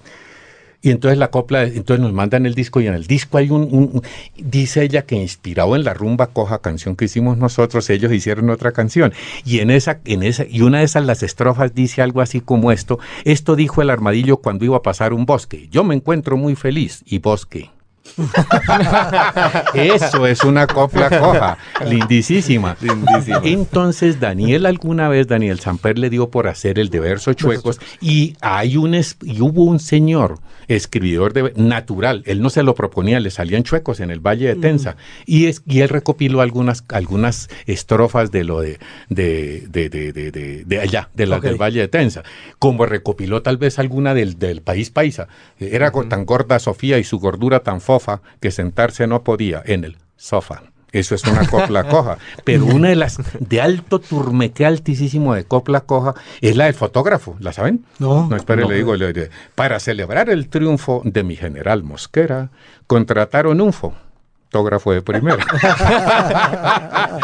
Y 0.81 0.89
entonces 0.89 1.19
la 1.19 1.29
copla, 1.29 1.63
entonces 1.63 1.99
nos 1.99 2.11
mandan 2.11 2.45
el 2.45 2.55
disco 2.55 2.81
y 2.81 2.87
en 2.87 2.95
el 2.95 3.05
disco 3.05 3.37
hay 3.37 3.51
un, 3.51 4.01
dice 4.37 4.83
ella 4.83 5.03
que 5.03 5.15
inspirado 5.15 5.75
en 5.75 5.83
la 5.83 5.93
rumba 5.93 6.27
coja 6.27 6.59
canción 6.59 6.95
que 6.95 7.05
hicimos 7.05 7.37
nosotros, 7.37 7.89
ellos 7.89 8.11
hicieron 8.11 8.49
otra 8.49 8.71
canción. 8.71 9.13
Y 9.45 9.59
en 9.59 9.69
esa, 9.69 9.99
en 10.05 10.23
esa, 10.23 10.45
y 10.49 10.61
una 10.61 10.79
de 10.79 10.85
esas 10.85 11.05
las 11.05 11.21
estrofas 11.21 11.75
dice 11.75 12.01
algo 12.01 12.21
así 12.21 12.41
como 12.41 12.71
esto, 12.71 12.99
esto 13.25 13.55
dijo 13.55 13.81
el 13.81 13.91
armadillo 13.91 14.37
cuando 14.37 14.65
iba 14.65 14.77
a 14.77 14.81
pasar 14.81 15.13
un 15.13 15.25
bosque, 15.25 15.67
yo 15.69 15.83
me 15.83 15.93
encuentro 15.93 16.35
muy 16.35 16.55
feliz 16.55 17.03
y 17.05 17.19
bosque. 17.19 17.69
Eso 19.73 20.27
es 20.27 20.43
una 20.43 20.67
copla 20.67 21.09
coja, 21.09 21.57
lindísima. 21.85 22.75
Entonces, 23.43 24.19
Daniel 24.19 24.65
alguna 24.65 25.07
vez, 25.07 25.27
Daniel 25.27 25.59
Samper 25.59 25.97
le 25.97 26.09
dio 26.09 26.29
por 26.29 26.47
hacer 26.47 26.79
el 26.79 26.89
de 26.89 26.99
versos 26.99 27.35
chuecos 27.35 27.79
y 28.01 28.35
hay 28.41 28.77
un 28.77 28.91
y 28.91 29.41
hubo 29.41 29.63
un 29.63 29.79
señor, 29.79 30.39
escribidor 30.67 31.33
de 31.33 31.53
natural, 31.55 32.23
él 32.25 32.41
no 32.41 32.49
se 32.49 32.63
lo 32.63 32.75
proponía, 32.75 33.19
le 33.19 33.31
salían 33.31 33.63
chuecos 33.63 33.99
en 33.99 34.11
el 34.11 34.19
Valle 34.19 34.47
de 34.47 34.55
Tensa. 34.55 34.97
Y, 35.25 35.45
es, 35.45 35.61
y 35.65 35.81
él 35.81 35.89
recopiló 35.89 36.41
algunas, 36.41 36.83
algunas 36.89 37.49
estrofas 37.65 38.31
de 38.31 38.43
lo 38.43 38.61
de, 38.61 38.79
de, 39.09 39.67
de, 39.69 40.65
de, 40.65 40.79
allá, 40.79 41.09
de 41.13 41.25
la, 41.25 41.39
del 41.39 41.61
Valle 41.61 41.81
de 41.81 41.87
Tensa, 41.87 42.23
como 42.59 42.85
recopiló 42.85 43.41
tal 43.41 43.57
vez 43.57 43.79
alguna 43.79 44.13
del, 44.13 44.37
del 44.39 44.61
país 44.61 44.89
paisa. 44.89 45.27
Era 45.59 45.91
tan 46.09 46.25
gorda 46.25 46.59
Sofía 46.59 46.97
y 46.97 47.03
su 47.03 47.19
gordura 47.19 47.61
tan 47.61 47.81
fofa 47.91 48.21
que 48.39 48.51
sentarse 48.51 49.05
no 49.05 49.23
podía 49.23 49.61
en 49.65 49.83
el 49.83 49.97
sofá. 50.15 50.63
Eso 50.93 51.15
es 51.15 51.25
una 51.25 51.45
copla 51.47 51.83
coja. 51.89 52.17
Pero 52.45 52.65
una 52.65 52.89
de 52.89 52.95
las 52.95 53.17
de 53.39 53.61
alto 53.61 53.99
turmeque 53.99 54.65
altísimo 54.65 55.33
de 55.35 55.43
copla 55.43 55.81
coja 55.81 56.15
es 56.41 56.55
la 56.55 56.65
del 56.65 56.73
fotógrafo. 56.73 57.35
¿La 57.39 57.51
saben? 57.53 57.85
No. 57.99 58.27
No, 58.29 58.35
espere, 58.35 58.65
le 58.65 58.75
digo. 58.75 58.93
para 59.55 59.79
celebrar 59.79 60.29
el 60.29 60.47
triunfo 60.47 61.01
de 61.03 61.23
mi 61.23 61.35
general 61.35 61.83
Mosquera, 61.83 62.49
contrataron 62.87 63.59
un 63.59 63.73
fo 63.73 63.93
fotógrafo 64.51 64.91
de 64.91 65.01
primera. 65.01 65.37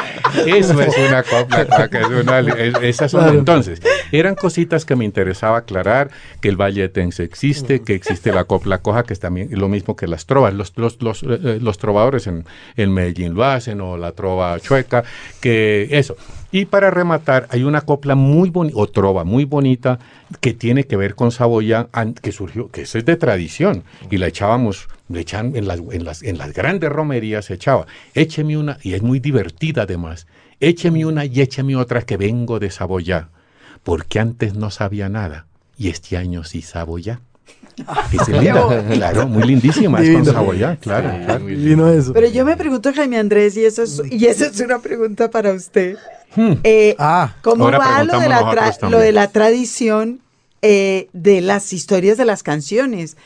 Eso 0.45 0.81
es 0.81 0.97
una 0.97 1.23
copla, 1.29 1.89
es 1.91 2.07
una, 2.07 2.39
esas 2.81 3.11
son 3.11 3.27
entonces. 3.35 3.81
Eran 4.11 4.35
cositas 4.35 4.85
que 4.85 4.95
me 4.95 5.03
interesaba 5.03 5.57
aclarar, 5.57 6.09
que 6.39 6.47
el 6.47 6.55
Valle 6.55 6.87
Tense 6.87 7.23
existe, 7.23 7.81
que 7.81 7.95
existe 7.95 8.31
la 8.31 8.45
copla 8.45 8.77
coja, 8.77 9.03
que 9.03 9.11
es 9.13 9.19
también 9.19 9.49
lo 9.51 9.67
mismo 9.67 9.97
que 9.97 10.07
las 10.07 10.25
trovas. 10.25 10.53
Los, 10.53 10.71
los, 10.77 11.01
los, 11.01 11.23
eh, 11.23 11.39
eh, 11.43 11.59
los 11.61 11.77
trovadores 11.77 12.27
en, 12.27 12.45
en 12.77 12.93
Medellín 12.93 13.33
lo 13.33 13.43
hacen, 13.43 13.81
o 13.81 13.97
la 13.97 14.13
trova 14.13 14.57
chueca, 14.59 15.03
que 15.41 15.89
eso. 15.91 16.15
Y 16.51 16.65
para 16.65 16.91
rematar, 16.91 17.47
hay 17.49 17.63
una 17.63 17.81
copla 17.81 18.15
muy 18.15 18.49
bonita, 18.49 18.77
o 18.77 18.87
trova 18.87 19.25
muy 19.25 19.43
bonita, 19.43 19.99
que 20.39 20.53
tiene 20.53 20.85
que 20.85 20.95
ver 20.95 21.15
con 21.15 21.31
Saboya, 21.31 21.89
que 22.21 22.31
surgió, 22.31 22.69
que 22.69 22.83
eso 22.83 22.97
es 22.97 23.05
de 23.05 23.17
tradición, 23.17 23.83
y 24.09 24.17
la 24.17 24.27
echábamos, 24.27 24.87
le 25.09 25.19
echan 25.21 25.55
en 25.55 25.67
las, 25.67 25.79
en 25.79 26.05
las, 26.05 26.23
en 26.23 26.37
las 26.37 26.53
grandes 26.53 26.89
romerías 26.89 27.45
se 27.45 27.55
echaba, 27.55 27.85
écheme 28.13 28.57
una, 28.57 28.77
y 28.81 28.93
es 28.93 29.01
muy 29.01 29.19
divertida 29.19 29.83
además, 29.83 30.25
écheme 30.59 31.05
una 31.05 31.25
y 31.25 31.41
écheme 31.41 31.75
otra 31.75 32.01
que 32.03 32.15
vengo 32.15 32.59
de 32.59 32.71
Saboya, 32.71 33.29
porque 33.83 34.19
antes 34.19 34.53
no 34.53 34.71
sabía 34.71 35.09
nada, 35.09 35.47
y 35.77 35.89
este 35.89 36.15
año 36.15 36.45
sí 36.45 36.61
Saboya. 36.61 37.19
Es 38.11 38.27
linda, 38.27 38.83
claro, 38.91 39.27
muy 39.27 39.43
lindísima, 39.43 40.01
es 40.01 40.11
con 40.11 40.25
Saboya, 40.25 40.77
claro. 40.77 41.11
claro. 41.25 41.89
eso. 41.89 42.13
Pero 42.13 42.27
yo 42.27 42.43
me 42.43 42.57
pregunto, 42.57 42.91
Jaime 42.93 43.19
Andrés, 43.19 43.55
y 43.55 43.65
eso 43.65 43.83
es, 43.83 44.01
y 44.09 44.25
eso 44.25 44.45
es 44.45 44.59
una 44.61 44.79
pregunta 44.79 45.29
para 45.29 45.53
usted. 45.53 45.97
Hmm. 46.37 46.53
Eh, 46.63 46.95
ah, 46.99 47.33
¿Cómo 47.41 47.65
va 47.71 48.03
lo 48.03 48.19
de, 48.19 48.29
la 48.29 48.77
lo 48.91 48.99
de 48.99 49.11
la 49.11 49.27
tradición 49.31 50.19
eh, 50.61 51.09
de 51.11 51.41
las 51.41 51.73
historias 51.73 52.15
de 52.15 52.25
las 52.25 52.43
canciones? 52.43 53.17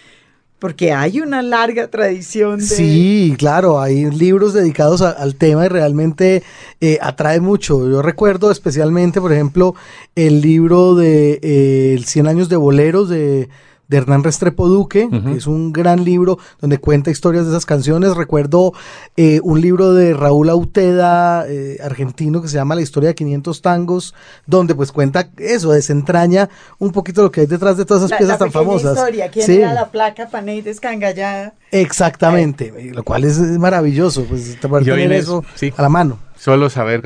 Porque 0.59 0.93
hay 0.93 1.19
una 1.19 1.41
larga 1.41 1.89
tradición. 1.89 2.59
De... 2.59 2.65
Sí, 2.65 3.35
claro, 3.37 3.81
hay 3.81 4.09
libros 4.09 4.53
dedicados 4.53 5.01
al 5.01 5.35
tema 5.35 5.65
y 5.65 5.67
realmente 5.67 6.41
eh, 6.79 6.99
atrae 7.01 7.41
mucho. 7.41 7.89
Yo 7.89 8.01
recuerdo 8.01 8.49
especialmente, 8.49 9.19
por 9.19 9.33
ejemplo, 9.33 9.75
el 10.15 10.39
libro 10.39 10.95
de 10.95 11.93
El 11.95 12.05
100 12.05 12.27
años 12.27 12.47
de 12.47 12.55
boleros 12.55 13.09
de 13.09 13.49
de 13.91 13.97
Hernán 13.97 14.23
Restrepo 14.23 14.69
Duque, 14.69 15.09
que 15.09 15.33
es 15.33 15.47
un 15.47 15.73
gran 15.73 16.05
libro 16.05 16.39
donde 16.61 16.77
cuenta 16.77 17.11
historias 17.11 17.43
de 17.43 17.51
esas 17.51 17.65
canciones. 17.65 18.15
Recuerdo 18.15 18.71
eh, 19.17 19.41
un 19.43 19.59
libro 19.59 19.93
de 19.93 20.13
Raúl 20.13 20.49
Auteda, 20.49 21.45
eh, 21.45 21.77
argentino, 21.83 22.41
que 22.41 22.47
se 22.47 22.55
llama 22.55 22.73
La 22.73 22.81
historia 22.81 23.09
de 23.09 23.15
500 23.15 23.61
tangos, 23.61 24.15
donde 24.47 24.75
pues 24.75 24.93
cuenta 24.93 25.29
eso, 25.37 25.73
desentraña 25.73 26.49
un 26.79 26.93
poquito 26.93 27.21
lo 27.21 27.31
que 27.31 27.41
hay 27.41 27.47
detrás 27.47 27.75
de 27.75 27.83
todas 27.83 28.03
esas 28.03 28.17
piezas 28.17 28.39
tan 28.39 28.49
famosas. 28.49 28.95
Historia. 28.95 29.29
¿Quién 29.29 29.51
era 29.51 29.73
la 29.73 29.91
placa 29.91 30.29
Panay 30.29 30.61
descangallada? 30.61 31.53
Exactamente, 31.71 32.73
lo 32.93 33.03
cual 33.03 33.25
es 33.25 33.39
maravilloso, 33.39 34.23
pues 34.23 34.57
tener 34.57 35.11
eso 35.11 35.43
a 35.75 35.81
la 35.81 35.89
mano. 35.89 36.30
Solo 36.41 36.71
saber, 36.71 37.03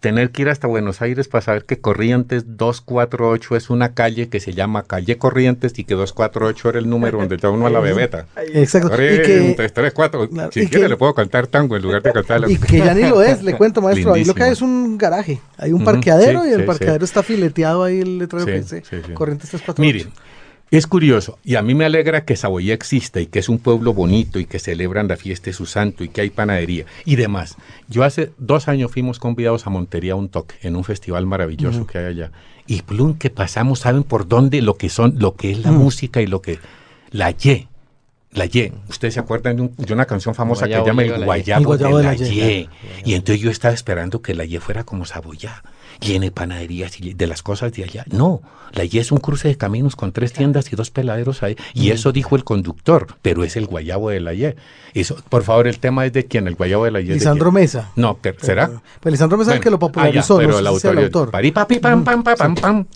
tener 0.00 0.30
que 0.30 0.40
ir 0.40 0.48
hasta 0.48 0.66
Buenos 0.66 1.02
Aires 1.02 1.28
para 1.28 1.42
saber 1.42 1.66
que 1.66 1.82
Corrientes 1.82 2.56
248 2.56 3.54
es 3.54 3.68
una 3.68 3.92
calle 3.92 4.30
que 4.30 4.40
se 4.40 4.54
llama 4.54 4.84
Calle 4.84 5.18
Corrientes 5.18 5.78
y 5.78 5.84
que 5.84 5.92
248 5.92 6.70
era 6.70 6.78
el 6.78 6.88
número 6.88 7.18
donde 7.18 7.34
está 7.34 7.50
uno 7.50 7.66
a 7.66 7.70
la 7.70 7.80
bebeta. 7.80 8.24
Exacto. 8.54 8.88
Corrientes, 8.88 9.74
3, 9.74 9.92
4. 9.92 10.30
si 10.50 10.66
quiere 10.66 10.88
le 10.88 10.96
puedo 10.96 11.12
cantar 11.12 11.46
tango 11.46 11.76
en 11.76 11.82
lugar 11.82 12.02
de 12.02 12.10
cantar 12.10 12.50
Y 12.50 12.56
que 12.56 12.78
ya 12.78 12.94
ni 12.94 13.02
lo 13.02 13.22
es, 13.22 13.42
le 13.42 13.54
cuento 13.54 13.82
maestro. 13.82 14.14
Ahí 14.14 14.24
lo 14.24 14.32
que 14.32 14.44
hay 14.44 14.52
es 14.52 14.62
un 14.62 14.96
garaje. 14.96 15.42
Hay 15.58 15.74
un 15.74 15.84
parqueadero 15.84 16.46
y 16.46 16.52
el 16.52 16.64
parqueadero 16.64 17.04
está 17.04 17.22
fileteado 17.22 17.84
ahí 17.84 18.00
el 18.00 18.16
letrero 18.16 18.46
que 18.46 18.62
dice 18.62 18.82
Corrientes 19.12 19.50
348. 19.50 19.82
Miren, 19.82 20.10
es 20.70 20.86
curioso, 20.86 21.38
y 21.44 21.56
a 21.56 21.62
mí 21.62 21.74
me 21.74 21.84
alegra 21.84 22.24
que 22.24 22.36
Saboya 22.36 22.74
exista 22.74 23.20
y 23.20 23.26
que 23.26 23.40
es 23.40 23.48
un 23.48 23.58
pueblo 23.58 23.92
bonito 23.92 24.38
y 24.38 24.46
que 24.46 24.60
celebran 24.60 25.08
la 25.08 25.16
fiesta 25.16 25.46
de 25.46 25.52
su 25.52 25.66
santo 25.66 26.04
y 26.04 26.08
que 26.08 26.20
hay 26.20 26.30
panadería 26.30 26.84
y 27.04 27.16
demás. 27.16 27.56
Yo 27.88 28.04
hace 28.04 28.30
dos 28.38 28.68
años 28.68 28.92
fuimos 28.92 29.18
convidados 29.18 29.66
a 29.66 29.70
Montería 29.70 30.12
a 30.12 30.16
un 30.16 30.28
toque 30.28 30.54
en 30.62 30.76
un 30.76 30.84
festival 30.84 31.26
maravilloso 31.26 31.86
que 31.86 31.98
hay 31.98 32.04
allá. 32.04 32.30
Y 32.68 32.82
plum, 32.82 33.14
que 33.14 33.30
pasamos, 33.30 33.80
¿saben 33.80 34.04
por 34.04 34.28
dónde? 34.28 34.62
Lo 34.62 34.76
que 34.76 34.90
son, 34.90 35.16
lo 35.18 35.34
que 35.34 35.50
es 35.50 35.58
la 35.64 35.72
música 35.72 36.22
y 36.22 36.28
lo 36.28 36.40
que... 36.40 36.60
La 37.10 37.32
Y. 37.32 37.66
La 38.30 38.46
Y. 38.46 38.72
Ustedes 38.88 39.14
se 39.14 39.20
acuerdan 39.20 39.72
de, 39.76 39.92
una 39.92 40.04
canción 40.04 40.36
famosa 40.36 40.68
que 40.68 40.74
se 40.74 40.84
llama 40.84 41.02
El 41.02 41.24
Guayabo, 41.24 41.76
de, 41.76 41.90
la, 41.90 42.14
y. 42.14 42.68
Y 43.04 43.14
entonces 43.14 43.40
yo 43.42 43.50
estaba 43.50 43.74
esperando 43.74 44.22
que 44.22 44.34
la 44.34 44.44
Y 44.44 44.58
fuera 44.58 44.84
como 44.84 45.04
Saboya 45.04 45.64
tiene 46.00 46.30
panaderías 46.32 47.00
y 47.00 47.14
de 47.14 47.26
las 47.26 47.42
cosas 47.42 47.72
de 47.72 47.84
allá. 47.84 48.04
No, 48.10 48.42
la 48.72 48.84
Y 48.84 48.98
es 48.98 49.12
un 49.12 49.18
cruce 49.18 49.48
de 49.48 49.56
caminos 49.56 49.96
con 49.96 50.12
tres 50.12 50.32
tiendas 50.32 50.72
y 50.72 50.76
dos 50.76 50.90
peladeros 50.90 51.42
ahí. 51.42 51.56
Y 51.74 51.90
eso 51.90 52.10
dijo 52.10 52.36
el 52.36 52.44
conductor, 52.44 53.06
pero 53.22 53.44
es 53.44 53.56
el 53.56 53.66
guayabo 53.66 54.10
de 54.10 54.20
la 54.20 54.34
Y. 54.34 54.54
Eso, 54.94 55.16
por 55.28 55.42
favor, 55.42 55.68
el 55.68 55.78
tema 55.78 56.06
es 56.06 56.12
de 56.12 56.24
quién, 56.24 56.48
el 56.48 56.54
guayabo 56.54 56.86
de 56.86 56.90
la 56.90 57.00
Y. 57.00 57.04
Lisandro 57.04 57.52
Mesa. 57.52 57.92
No, 57.96 58.18
¿será? 58.40 58.70
Pues 59.00 59.12
Lisandro 59.12 59.38
Mesa 59.38 59.52
es 59.52 59.56
el 59.58 59.62
que 59.62 59.70
lo 59.70 59.78
popularizó, 59.78 60.38
pero 60.38 60.58
el 60.58 60.66
autor. 60.66 60.98
El 60.98 61.04
autor. 61.04 61.30
pam, 61.30 62.04
pam, 62.04 62.22
pam, 62.22 62.54
pam, 62.54 62.86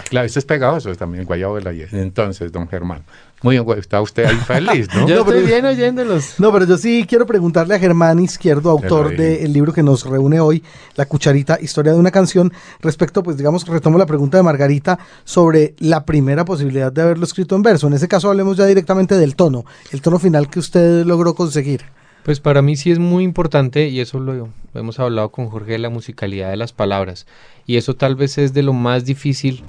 Claro, 0.10 0.26
eso 0.26 0.38
es 0.38 0.44
pegajoso 0.44 0.94
también, 0.96 1.22
el 1.22 1.26
guayabo 1.26 1.56
de 1.56 1.62
la 1.62 1.72
Y. 1.72 1.86
Entonces, 1.92 2.52
don 2.52 2.68
Germán. 2.68 3.02
Muy 3.42 3.58
bien, 3.58 3.78
está 3.78 4.02
usted 4.02 4.26
ahí 4.26 4.36
feliz, 4.36 4.88
¿no? 4.94 5.08
yo 5.08 5.20
estoy 5.20 5.44
bien 5.44 5.64
oyéndolos. 5.64 6.38
No, 6.38 6.52
pero 6.52 6.66
yo 6.66 6.76
sí 6.76 7.06
quiero 7.08 7.24
preguntarle 7.24 7.74
a 7.74 7.78
Germán 7.78 8.18
Izquierdo, 8.18 8.70
autor 8.70 9.16
del 9.16 9.52
libro 9.52 9.72
que 9.72 9.82
nos 9.82 10.04
reúne 10.04 10.40
hoy, 10.40 10.62
La 10.94 11.06
Cucharita, 11.06 11.58
Historia 11.60 11.92
de 11.92 11.98
una 11.98 12.10
canción, 12.10 12.52
respecto, 12.80 13.22
pues 13.22 13.38
digamos, 13.38 13.66
retomo 13.66 13.96
la 13.96 14.04
pregunta 14.04 14.36
de 14.36 14.42
Margarita 14.42 14.98
sobre 15.24 15.74
la 15.78 16.04
primera 16.04 16.44
posibilidad 16.44 16.92
de 16.92 17.00
haberlo 17.00 17.24
escrito 17.24 17.56
en 17.56 17.62
verso. 17.62 17.86
En 17.86 17.94
ese 17.94 18.08
caso 18.08 18.28
hablemos 18.28 18.58
ya 18.58 18.66
directamente 18.66 19.16
del 19.16 19.36
tono, 19.36 19.64
el 19.90 20.02
tono 20.02 20.18
final 20.18 20.50
que 20.50 20.58
usted 20.58 21.06
logró 21.06 21.34
conseguir. 21.34 21.82
Pues 22.24 22.40
para 22.40 22.60
mí 22.60 22.76
sí 22.76 22.90
es 22.90 22.98
muy 22.98 23.24
importante, 23.24 23.88
y 23.88 24.00
eso 24.00 24.20
lo 24.20 24.50
hemos 24.74 25.00
hablado 25.00 25.30
con 25.30 25.48
Jorge, 25.48 25.72
de 25.72 25.78
la 25.78 25.88
musicalidad 25.88 26.50
de 26.50 26.56
las 26.58 26.74
palabras. 26.74 27.26
Y 27.66 27.78
eso 27.78 27.96
tal 27.96 28.16
vez 28.16 28.36
es 28.36 28.52
de 28.52 28.62
lo 28.62 28.74
más 28.74 29.06
difícil 29.06 29.64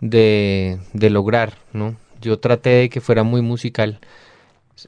de, 0.00 0.78
de 0.94 1.10
lograr, 1.10 1.58
¿no? 1.74 1.96
Yo 2.22 2.38
traté 2.38 2.70
de 2.70 2.88
que 2.88 3.00
fuera 3.00 3.22
muy 3.22 3.42
musical, 3.42 4.00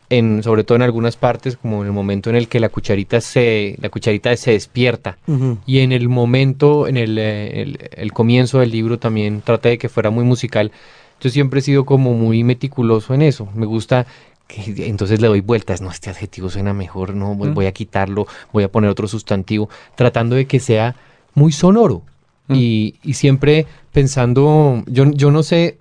en, 0.08 0.42
sobre 0.42 0.64
todo 0.64 0.76
en 0.76 0.82
algunas 0.82 1.16
partes, 1.16 1.56
como 1.56 1.82
en 1.82 1.88
el 1.88 1.92
momento 1.92 2.30
en 2.30 2.36
el 2.36 2.48
que 2.48 2.60
la 2.60 2.68
cucharita 2.68 3.20
se, 3.20 3.76
la 3.80 3.88
cucharita 3.88 4.36
se 4.36 4.52
despierta. 4.52 5.18
Y 5.66 5.80
en 5.80 5.92
el 5.92 6.08
momento, 6.08 6.88
en 6.88 6.96
el, 6.96 7.18
el, 7.18 8.12
comienzo 8.12 8.60
del 8.60 8.70
libro 8.70 8.98
también 8.98 9.42
traté 9.42 9.70
de 9.70 9.78
que 9.78 9.88
fuera 9.88 10.10
muy 10.10 10.24
musical. 10.24 10.72
Yo 11.20 11.30
siempre 11.30 11.60
he 11.60 11.62
sido 11.62 11.84
como 11.84 12.14
muy 12.14 12.44
meticuloso 12.44 13.14
en 13.14 13.22
eso. 13.22 13.48
Me 13.54 13.66
gusta 13.66 14.06
que 14.46 14.88
entonces 14.88 15.20
le 15.20 15.28
doy 15.28 15.40
vueltas, 15.40 15.80
no, 15.80 15.90
este 15.90 16.10
adjetivo 16.10 16.50
suena 16.50 16.74
mejor, 16.74 17.14
no, 17.14 17.34
voy, 17.34 17.66
a 17.66 17.72
quitarlo, 17.72 18.26
voy 18.52 18.64
a 18.64 18.70
poner 18.70 18.90
otro 18.90 19.08
sustantivo, 19.08 19.70
tratando 19.94 20.36
de 20.36 20.46
que 20.46 20.60
sea 20.60 20.96
muy 21.34 21.52
sonoro. 21.52 22.02
Y, 22.46 22.96
y, 23.02 23.14
siempre 23.14 23.66
pensando, 23.90 24.84
yo, 24.86 25.10
yo 25.12 25.30
no 25.30 25.42
sé, 25.42 25.78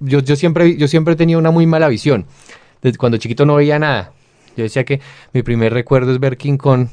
yo, 0.00 0.20
yo, 0.20 0.36
siempre, 0.36 0.76
yo 0.76 0.88
siempre 0.88 1.14
he 1.14 1.16
tenido 1.16 1.38
una 1.38 1.50
muy 1.50 1.66
mala 1.66 1.88
visión. 1.88 2.26
Desde 2.82 2.98
cuando 2.98 3.18
chiquito 3.18 3.46
no 3.46 3.56
veía 3.56 3.78
nada. 3.78 4.12
Yo 4.56 4.62
decía 4.62 4.84
que 4.84 5.00
mi 5.32 5.42
primer 5.42 5.72
recuerdo 5.72 6.12
es 6.12 6.20
ver 6.20 6.36
King 6.36 6.56
Kong 6.56 6.88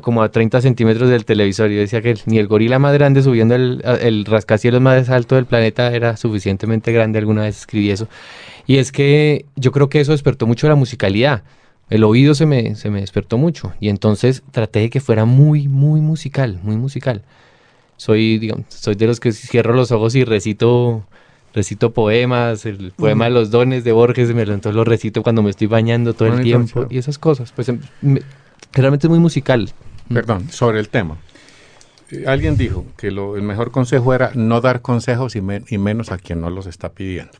como 0.00 0.22
a 0.22 0.30
30 0.30 0.60
centímetros 0.60 1.10
del 1.10 1.24
televisor. 1.24 1.70
Yo 1.70 1.80
decía 1.80 2.00
que 2.00 2.16
ni 2.26 2.38
el 2.38 2.46
gorila 2.46 2.78
más 2.78 2.94
grande 2.94 3.22
subiendo 3.22 3.54
el, 3.54 3.82
el 4.00 4.24
rascacielos 4.24 4.80
más 4.80 5.10
alto 5.10 5.34
del 5.34 5.44
planeta 5.44 5.94
era 5.94 6.16
suficientemente 6.16 6.92
grande. 6.92 7.18
Alguna 7.18 7.42
vez 7.42 7.58
escribí 7.58 7.90
eso. 7.90 8.08
Y 8.66 8.78
es 8.78 8.90
que 8.92 9.44
yo 9.56 9.72
creo 9.72 9.88
que 9.88 10.00
eso 10.00 10.12
despertó 10.12 10.46
mucho 10.46 10.68
la 10.68 10.76
musicalidad. 10.76 11.42
El 11.90 12.04
oído 12.04 12.34
se 12.34 12.46
me, 12.46 12.76
se 12.76 12.88
me 12.88 13.00
despertó 13.00 13.36
mucho. 13.36 13.72
Y 13.80 13.88
entonces 13.88 14.42
traté 14.52 14.80
de 14.80 14.90
que 14.90 15.00
fuera 15.00 15.24
muy, 15.24 15.68
muy 15.68 16.00
musical, 16.00 16.60
muy 16.62 16.76
musical. 16.76 17.22
Soy, 17.96 18.38
digamos, 18.38 18.66
soy 18.68 18.94
de 18.94 19.06
los 19.06 19.20
que 19.20 19.32
cierro 19.32 19.74
los 19.74 19.92
ojos 19.92 20.14
y 20.14 20.24
recito 20.24 21.04
recito 21.54 21.92
poemas, 21.92 22.66
el 22.66 22.92
poema 22.92 23.24
de 23.24 23.30
los 23.30 23.50
dones 23.50 23.84
de 23.84 23.92
Borges, 23.92 24.32
me 24.34 24.46
lo, 24.46 24.56
lo 24.72 24.84
recito 24.84 25.22
cuando 25.22 25.42
me 25.42 25.50
estoy 25.50 25.66
bañando 25.66 26.14
todo 26.14 26.28
el 26.28 26.42
tiempo 26.42 26.86
y 26.90 26.98
esas 26.98 27.18
cosas. 27.18 27.52
Pues 27.52 27.68
em, 27.68 27.80
realmente 28.72 29.06
es 29.06 29.10
muy 29.10 29.18
musical. 29.18 29.70
Perdón, 30.12 30.48
sobre 30.50 30.80
el 30.80 30.88
tema. 30.88 31.18
Eh, 32.10 32.24
alguien 32.26 32.56
dijo 32.56 32.86
que 32.96 33.08
el 33.08 33.42
mejor 33.42 33.70
consejo 33.70 34.14
era 34.14 34.32
no 34.34 34.60
dar 34.60 34.82
consejos 34.82 35.36
y, 35.36 35.40
menos 35.42 36.10
a 36.10 36.18
quien 36.18 36.40
no 36.40 36.50
los 36.50 36.66
está 36.66 36.92
pidiendo. 36.92 37.38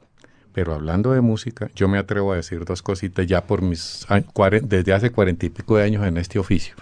Pero 0.53 0.75
hablando 0.75 1.13
de 1.13 1.21
música, 1.21 1.71
yo 1.77 1.89
me 1.89 1.99
atrevo 1.99 2.33
a 2.33 2.37
decir 2.37 2.65
dos 2.65 2.83
cositas 2.83 3.27
ya 3.27 3.45
por 3.45 3.63
mis 3.63 4.07
desde 4.63 4.93
hace 4.93 5.11
cuarenta 5.11 5.47
y 5.47 5.51
pico 5.51 5.77
de 5.77 5.85
años 5.85 6.05
en 6.05 6.17
este 6.17 6.41
oficio. 6.41 6.75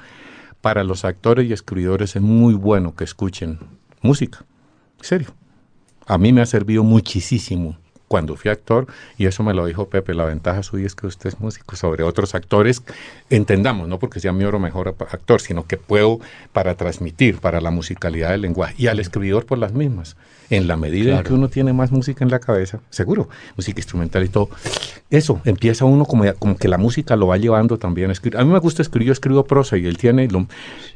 Para 0.62 0.84
los 0.84 1.04
actores 1.04 1.48
y 1.48 1.52
escritores 1.52 2.16
es 2.16 2.22
muy 2.22 2.54
bueno 2.54 2.94
que 2.94 3.04
escuchen 3.04 3.58
música. 4.00 4.44
En 4.98 5.04
serio 5.04 5.28
a 6.08 6.18
mí 6.18 6.32
me 6.32 6.40
ha 6.40 6.46
servido 6.46 6.82
muchísimo 6.82 7.76
cuando 8.08 8.34
fui 8.36 8.50
actor, 8.50 8.86
y 9.18 9.26
eso 9.26 9.42
me 9.42 9.52
lo 9.52 9.66
dijo 9.66 9.90
Pepe, 9.90 10.14
la 10.14 10.24
ventaja 10.24 10.62
suya 10.62 10.86
es 10.86 10.94
que 10.94 11.06
usted 11.06 11.28
es 11.28 11.40
músico 11.40 11.76
sobre 11.76 12.02
otros 12.02 12.34
actores, 12.34 12.82
entendamos, 13.28 13.86
no 13.86 13.98
porque 13.98 14.18
sea 14.18 14.32
mi 14.32 14.44
oro 14.44 14.58
mejor 14.58 14.88
actor, 14.88 15.42
sino 15.42 15.66
que 15.66 15.76
puedo 15.76 16.18
para 16.54 16.74
transmitir, 16.74 17.38
para 17.38 17.60
la 17.60 17.70
musicalidad 17.70 18.30
del 18.30 18.40
lenguaje, 18.40 18.74
y 18.78 18.86
al 18.86 18.98
escribidor 18.98 19.44
por 19.44 19.58
las 19.58 19.74
mismas. 19.74 20.16
En 20.50 20.66
la 20.66 20.78
medida 20.78 21.18
en 21.18 21.24
que 21.24 21.34
uno 21.34 21.50
tiene 21.50 21.74
más 21.74 21.92
música 21.92 22.24
en 22.24 22.30
la 22.30 22.38
cabeza, 22.38 22.80
seguro, 22.88 23.28
música 23.58 23.80
instrumental 23.80 24.24
y 24.24 24.30
todo, 24.30 24.48
eso, 25.10 25.42
empieza 25.44 25.84
uno 25.84 26.06
como, 26.06 26.24
como 26.36 26.56
que 26.56 26.68
la 26.68 26.78
música 26.78 27.16
lo 27.16 27.26
va 27.26 27.36
llevando 27.36 27.78
también 27.78 28.08
a 28.08 28.14
escribir. 28.14 28.40
A 28.40 28.44
mí 28.44 28.50
me 28.50 28.58
gusta 28.58 28.80
escribir, 28.80 29.08
yo 29.08 29.12
escribo 29.12 29.44
prosa 29.44 29.76
y 29.76 29.84
él 29.84 29.98
tiene, 29.98 30.26
lo, 30.28 30.46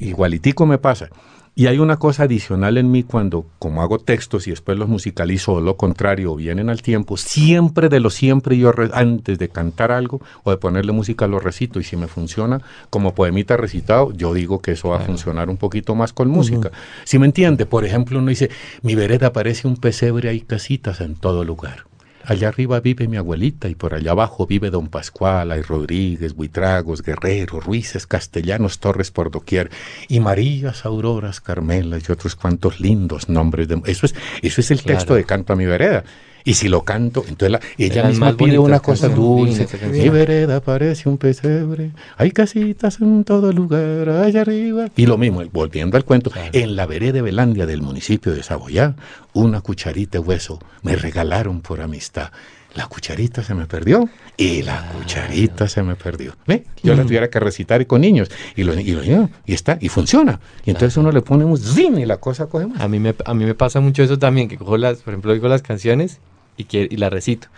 igualitico 0.01 0.65
me 0.65 0.79
pasa. 0.79 1.11
Y 1.55 1.67
hay 1.67 1.79
una 1.79 1.99
cosa 1.99 2.23
adicional 2.23 2.79
en 2.79 2.91
mí 2.91 3.03
cuando, 3.03 3.45
como 3.59 3.83
hago 3.83 3.99
textos 3.99 4.47
y 4.47 4.51
después 4.51 4.79
los 4.79 4.89
musicalizo 4.89 5.53
o 5.53 5.61
lo 5.61 5.77
contrario, 5.77 6.35
vienen 6.35 6.71
al 6.71 6.81
tiempo, 6.81 7.19
siempre 7.19 7.91
de 7.91 8.01
lo 8.01 8.09
siempre 8.09 8.57
yo 8.57 8.73
antes 8.95 9.39
de 9.39 9.51
cantar 9.51 9.93
algo 9.93 10.23
o 10.45 10.51
de 10.51 10.57
ponerle 10.57 10.93
música 10.93 11.27
lo 11.27 11.41
recito 11.41 11.79
y 11.79 11.85
si 11.85 11.95
me 11.95 12.09
funciona 12.09 12.63
como 12.89 13.15
poemita 13.15 13.59
recitado, 13.59 14.13
yo 14.13 14.33
digo 14.33 14.63
que 14.63 14.73
eso 14.73 14.89
va 14.89 14.97
a 14.97 15.01
funcionar 15.01 15.51
un 15.51 15.59
poquito 15.59 15.95
más 15.95 16.15
con 16.15 16.29
música. 16.29 16.71
Si 17.05 17.19
me 17.19 17.27
entiende, 17.27 17.67
por 17.67 17.85
ejemplo, 17.85 18.19
uno 18.19 18.31
dice, 18.31 18.49
mi 18.81 18.95
vereda 18.95 19.35
parece 19.35 19.69
un 19.69 19.77
pesebre, 19.77 20.31
hay 20.31 20.41
casitas 20.41 21.03
en 21.03 21.17
todo 21.17 21.45
lugar. 21.45 21.85
Allá 22.25 22.49
arriba 22.49 22.81
vive 22.81 23.09
mi 23.09 23.17
abuelita 23.17 23.69
y 23.69 23.75
por 23.75 23.95
allá 23.95 24.13
abajo 24.13 24.47
vive 24.47 24.71
don 24.71 24.89
Pascual, 24.89 25.51
hay 25.51 25.63
Rodríguez, 25.63 26.35
Buitragos, 26.35 27.03
Guerrero, 27.03 27.61
Ruices, 27.61 28.07
Castellanos, 28.07 28.79
Torres 28.79 29.11
por 29.11 29.31
doquier, 29.31 29.71
y 30.09 30.21
Marías, 30.21 30.85
Auroras, 30.85 31.41
Carmelas 31.41 32.09
y 32.09 32.13
otros 32.13 32.37
cuantos 32.37 32.81
lindos 32.81 33.29
nombres. 33.29 33.69
De, 33.69 33.81
eso, 33.87 34.07
es, 34.07 34.15
eso 34.43 34.61
es 34.61 34.71
el 34.71 34.83
texto 34.83 35.15
de 35.15 35.25
Canto 35.25 35.53
a 35.53 35.57
mi 35.57 35.67
vereda. 35.67 36.05
Y 36.45 36.55
si 36.55 36.69
lo 36.69 36.83
canto, 36.85 37.25
entonces 37.29 37.61
ella 37.79 38.05
misma 38.05 38.37
pide 38.37 38.59
una 38.59 38.81
cosa 38.81 39.09
dulce. 39.09 39.67
Mi 39.91 40.09
vereda 40.09 40.61
parece 40.61 41.09
un 41.09 41.19
pesebre, 41.19 41.93
hay 42.17 42.31
casitas 42.31 43.01
en 43.01 43.25
todo 43.25 43.53
lugar, 43.53 44.09
allá 44.09 44.43
arriba. 44.43 44.89
Y 44.97 45.07
lo 45.07 45.19
mismo, 45.19 45.43
volviendo 45.53 45.97
al 45.97 46.05
cuento, 46.05 46.33
en 46.53 46.77
la 46.77 46.87
vereda 46.87 47.13
de 47.13 47.23
Belandia 47.23 47.67
del 47.67 47.83
municipio 47.83 48.33
de 48.33 48.43
Saboyá, 48.43 48.95
una 49.33 49.61
cucharita 49.61 50.19
de 50.19 50.25
hueso 50.25 50.59
me 50.83 50.97
regalaron 50.97 51.61
por 51.61 51.81
amistad. 51.81 52.31
La 52.75 52.87
cucharita 52.87 53.43
se 53.43 53.55
me 53.55 53.67
perdió 53.67 54.09
y 54.39 54.63
la 54.63 54.91
cucharita 54.93 55.69
se 55.69 55.83
me 55.83 55.95
perdió. 55.95 56.35
¿Ve? 56.47 56.65
Yo 56.83 56.95
la 56.95 57.03
tuviera 57.03 57.29
que 57.29 57.39
recitar 57.39 57.87
con 57.87 58.01
niños 58.01 58.31
y 58.57 58.65
lo, 58.65 58.79
y, 58.79 59.29
y 59.45 59.53
está, 59.53 59.77
y 59.79 59.91
funciona. 59.91 60.41
Y 60.65 60.71
entonces 60.71 60.97
uno 60.97 61.13
le 61.13 61.21
pone 61.21 61.45
un 61.45 61.59
zin 61.59 61.99
y 61.99 62.07
la 62.07 62.17
cosa 62.17 62.47
coge 62.47 62.69
A 62.79 62.89
mí 62.89 62.99
me, 62.99 63.15
a 63.27 63.35
mí 63.35 63.45
me 63.45 63.55
pasa 63.55 63.81
mucho 63.81 64.03
eso 64.03 64.19
también, 64.19 64.49
que 64.49 64.57
cojo 64.57 64.79
las, 64.79 65.03
por 65.03 65.13
ejemplo, 65.13 65.35
digo 65.35 65.49
las 65.49 65.61
canciones 65.61 66.19
y, 66.57 66.67
y 66.71 66.97
la 66.97 67.11
recito. 67.11 67.49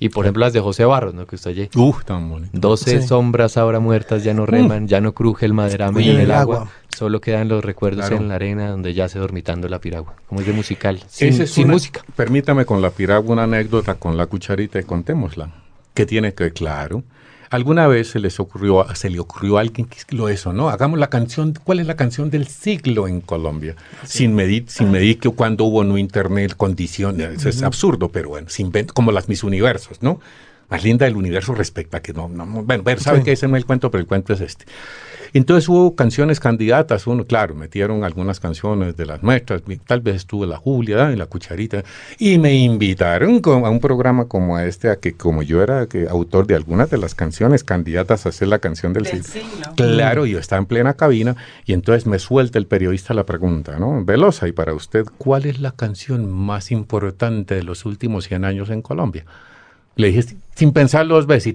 Y 0.00 0.10
por 0.10 0.24
ejemplo 0.24 0.40
las 0.40 0.52
de 0.52 0.60
José 0.60 0.84
Barros, 0.84 1.14
¿no? 1.14 1.26
Que 1.26 1.36
usted 1.36 1.50
oye. 1.50 1.70
Uf, 1.74 2.04
tan 2.04 2.28
bonito. 2.28 2.50
Doce 2.52 3.02
sombras 3.02 3.56
ahora 3.56 3.80
muertas 3.80 4.22
ya 4.22 4.32
no 4.32 4.44
mm. 4.44 4.46
reman, 4.46 4.88
ya 4.88 5.00
no 5.00 5.12
cruje 5.12 5.46
el 5.46 5.54
maderame 5.54 6.08
en 6.08 6.20
el 6.20 6.30
agua. 6.30 6.70
Solo 6.96 7.20
quedan 7.20 7.48
los 7.48 7.64
recuerdos 7.64 8.10
en 8.10 8.28
la 8.28 8.36
arena 8.36 8.70
donde 8.70 8.94
ya 8.94 9.08
se 9.08 9.18
dormitando 9.18 9.68
la 9.68 9.80
piragua. 9.80 10.14
Como 10.26 10.40
es 10.40 10.46
de 10.46 10.52
musical, 10.52 11.02
sin, 11.08 11.68
música. 11.68 12.04
Permítame 12.16 12.64
con 12.64 12.80
la 12.82 12.90
piragua 12.90 13.32
una 13.32 13.44
anécdota 13.44 13.94
con 13.94 14.16
la 14.16 14.26
cucharita 14.26 14.78
y 14.78 14.84
contémosla. 14.84 15.50
Que 15.94 16.06
tiene 16.06 16.32
que, 16.32 16.52
claro, 16.52 17.02
alguna 17.50 17.86
vez 17.86 18.08
se 18.08 18.18
les 18.18 18.38
ocurrió, 18.40 18.86
se 18.94 19.10
le 19.10 19.18
ocurrió 19.18 19.58
a 19.58 19.60
alguien 19.60 19.86
que 19.86 19.98
lo 20.14 20.28
eso, 20.28 20.52
¿no? 20.52 20.68
Hagamos 20.68 20.98
la 20.98 21.10
canción, 21.10 21.54
¿cuál 21.64 21.80
es 21.80 21.86
la 21.86 21.96
canción 21.96 22.30
del 22.30 22.46
siglo 22.46 23.08
en 23.08 23.20
Colombia? 23.20 23.76
Sin 24.04 24.34
medir, 24.34 24.64
sin 24.68 24.90
medir 24.90 25.18
que 25.18 25.30
cuando 25.30 25.64
hubo 25.64 25.84
no 25.84 25.98
internet, 25.98 26.54
condiciones, 26.56 27.44
es 27.44 27.62
absurdo, 27.62 28.10
pero 28.10 28.30
bueno, 28.30 28.48
sin, 28.48 28.70
como 28.94 29.12
las 29.12 29.28
mis 29.28 29.42
universos, 29.44 30.02
¿no? 30.02 30.20
Más 30.70 30.84
linda 30.84 31.06
del 31.06 31.16
universo 31.16 31.54
respecto 31.54 31.96
a 31.96 32.00
que 32.00 32.12
no, 32.12 32.28
no, 32.28 32.46
bueno, 32.46 32.84
saben 32.98 33.22
que 33.22 33.32
ese 33.32 33.48
no 33.48 33.56
es 33.56 33.62
el 33.62 33.66
cuento, 33.66 33.90
pero 33.90 34.00
el 34.00 34.06
cuento 34.06 34.32
es 34.34 34.40
este. 34.40 34.66
Entonces 35.32 35.68
hubo 35.68 35.94
canciones 35.94 36.40
candidatas, 36.40 37.06
uno, 37.06 37.24
claro, 37.24 37.54
metieron 37.54 38.04
algunas 38.04 38.40
canciones 38.40 38.96
de 38.96 39.06
las 39.06 39.22
nuestras, 39.22 39.62
tal 39.86 40.00
vez 40.00 40.16
estuvo 40.16 40.46
la 40.46 40.56
Julia 40.56 41.12
y 41.12 41.16
la 41.16 41.26
Cucharita, 41.26 41.84
y 42.18 42.38
me 42.38 42.54
invitaron 42.54 43.40
a 43.44 43.70
un 43.70 43.80
programa 43.80 44.26
como 44.26 44.58
este, 44.58 44.90
a 44.90 44.96
que 44.96 45.14
como 45.14 45.42
yo 45.42 45.62
era 45.62 45.86
que, 45.86 46.08
autor 46.08 46.46
de 46.46 46.54
algunas 46.54 46.90
de 46.90 46.98
las 46.98 47.14
canciones 47.14 47.64
candidatas 47.64 48.26
a 48.26 48.30
hacer 48.30 48.48
la 48.48 48.58
canción 48.58 48.92
del, 48.92 49.06
siglo. 49.06 49.22
Claro, 49.76 50.26
yo 50.26 50.38
estaba 50.38 50.60
en 50.60 50.66
plena 50.66 50.94
cabina, 50.94 51.36
y 51.66 51.72
entonces 51.72 52.06
me 52.06 52.18
suelta 52.18 52.58
el 52.58 52.66
periodista 52.66 53.14
la 53.14 53.24
pregunta, 53.24 53.78
¿no? 53.78 54.04
Velosa, 54.04 54.48
y 54.48 54.52
para 54.52 54.74
usted, 54.74 55.04
¿cuál 55.18 55.46
es 55.46 55.60
la 55.60 55.72
canción 55.72 56.30
más 56.30 56.70
importante 56.70 57.54
de 57.54 57.62
los 57.62 57.84
últimos 57.84 58.24
100 58.24 58.44
años 58.44 58.70
en 58.70 58.82
Colombia? 58.82 59.24
Le 59.96 60.08
dije, 60.12 60.36
sin 60.58 60.72
pensarlo 60.72 61.14
dos 61.14 61.28
veces, 61.28 61.54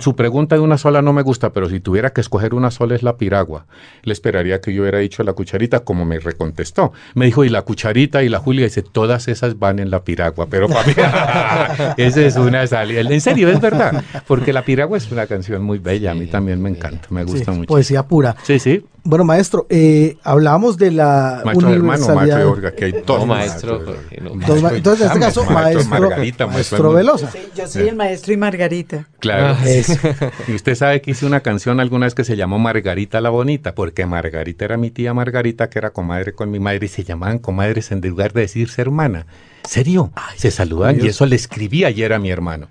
su 0.00 0.16
pregunta 0.16 0.54
de 0.54 0.62
una 0.62 0.78
sola 0.78 1.02
no 1.02 1.12
me 1.12 1.20
gusta, 1.20 1.52
pero 1.52 1.68
si 1.68 1.78
tuviera 1.80 2.14
que 2.14 2.22
escoger 2.22 2.54
una 2.54 2.70
sola 2.70 2.94
es 2.94 3.02
la 3.02 3.18
piragua. 3.18 3.66
Le 4.02 4.14
esperaría 4.14 4.62
que 4.62 4.72
yo 4.72 4.80
hubiera 4.80 4.98
dicho 4.98 5.22
la 5.24 5.34
cucharita 5.34 5.80
como 5.80 6.06
me 6.06 6.18
recontestó. 6.18 6.94
Me 7.12 7.26
dijo, 7.26 7.44
y 7.44 7.50
la 7.50 7.60
cucharita 7.60 8.22
y 8.22 8.30
la 8.30 8.38
Julia, 8.38 8.64
dice, 8.64 8.80
todas 8.80 9.28
esas 9.28 9.58
van 9.58 9.78
en 9.78 9.90
la 9.90 10.04
piragua, 10.04 10.46
pero 10.48 10.68
para 10.68 10.86
mí, 10.86 10.94
esa 12.02 12.22
es 12.22 12.36
una 12.36 12.66
salida. 12.66 13.02
En 13.02 13.20
serio, 13.20 13.50
es 13.50 13.60
verdad, 13.60 14.02
porque 14.26 14.54
la 14.54 14.64
piragua 14.64 14.96
es 14.96 15.12
una 15.12 15.26
canción 15.26 15.62
muy 15.62 15.78
bella, 15.78 16.12
a 16.12 16.14
mí 16.14 16.26
también 16.26 16.62
me 16.62 16.70
encanta, 16.70 17.06
me 17.10 17.24
gusta 17.24 17.52
mucho. 17.52 17.66
Poesía 17.66 18.04
pura. 18.04 18.36
Sí, 18.42 18.58
sí. 18.58 18.82
Bueno, 19.06 19.24
maestro, 19.24 19.66
eh, 19.68 20.16
hablamos 20.22 20.78
de 20.78 20.90
la 20.90 21.42
maestro 21.44 21.68
universalidad. 21.68 22.40
Hermano, 22.40 22.56
maestro 22.56 22.74
que 22.74 22.84
hay 22.86 22.92
dos 23.06 23.20
no, 23.20 23.26
maestro. 23.26 23.84
entonces, 24.10 25.00
en 25.02 25.06
este 25.08 25.20
caso, 25.20 25.44
maestro, 25.44 25.84
Margarita, 25.90 26.46
maestro, 26.46 26.90
Velosa. 26.90 27.30
yo 27.54 27.66
soy 27.68 27.88
el 27.88 27.96
maestro 27.96 28.13
y 28.32 28.36
Margarita. 28.36 29.08
Claro. 29.20 29.56
Ah, 29.58 29.64
y 30.48 30.54
usted 30.54 30.74
sabe 30.74 31.00
que 31.00 31.12
hice 31.12 31.26
una 31.26 31.40
canción 31.40 31.80
alguna 31.80 32.06
vez 32.06 32.14
que 32.14 32.24
se 32.24 32.36
llamó 32.36 32.58
Margarita 32.58 33.20
la 33.20 33.30
Bonita, 33.30 33.74
porque 33.74 34.06
Margarita 34.06 34.64
era 34.64 34.76
mi 34.76 34.90
tía 34.90 35.14
Margarita, 35.14 35.68
que 35.68 35.78
era 35.78 35.90
comadre 35.90 36.32
con 36.32 36.50
mi 36.50 36.60
madre, 36.60 36.86
y 36.86 36.88
se 36.88 37.04
llamaban 37.04 37.38
comadres 37.38 37.92
en 37.92 38.00
lugar 38.00 38.32
de 38.32 38.42
decirse 38.42 38.82
hermana. 38.82 39.26
¿Serio? 39.64 40.12
se 40.36 40.50
saludan 40.50 41.02
y 41.02 41.08
eso 41.08 41.24
le 41.24 41.36
escribí 41.36 41.84
ayer 41.84 42.12
a 42.12 42.18
mi 42.18 42.30
hermano. 42.30 42.68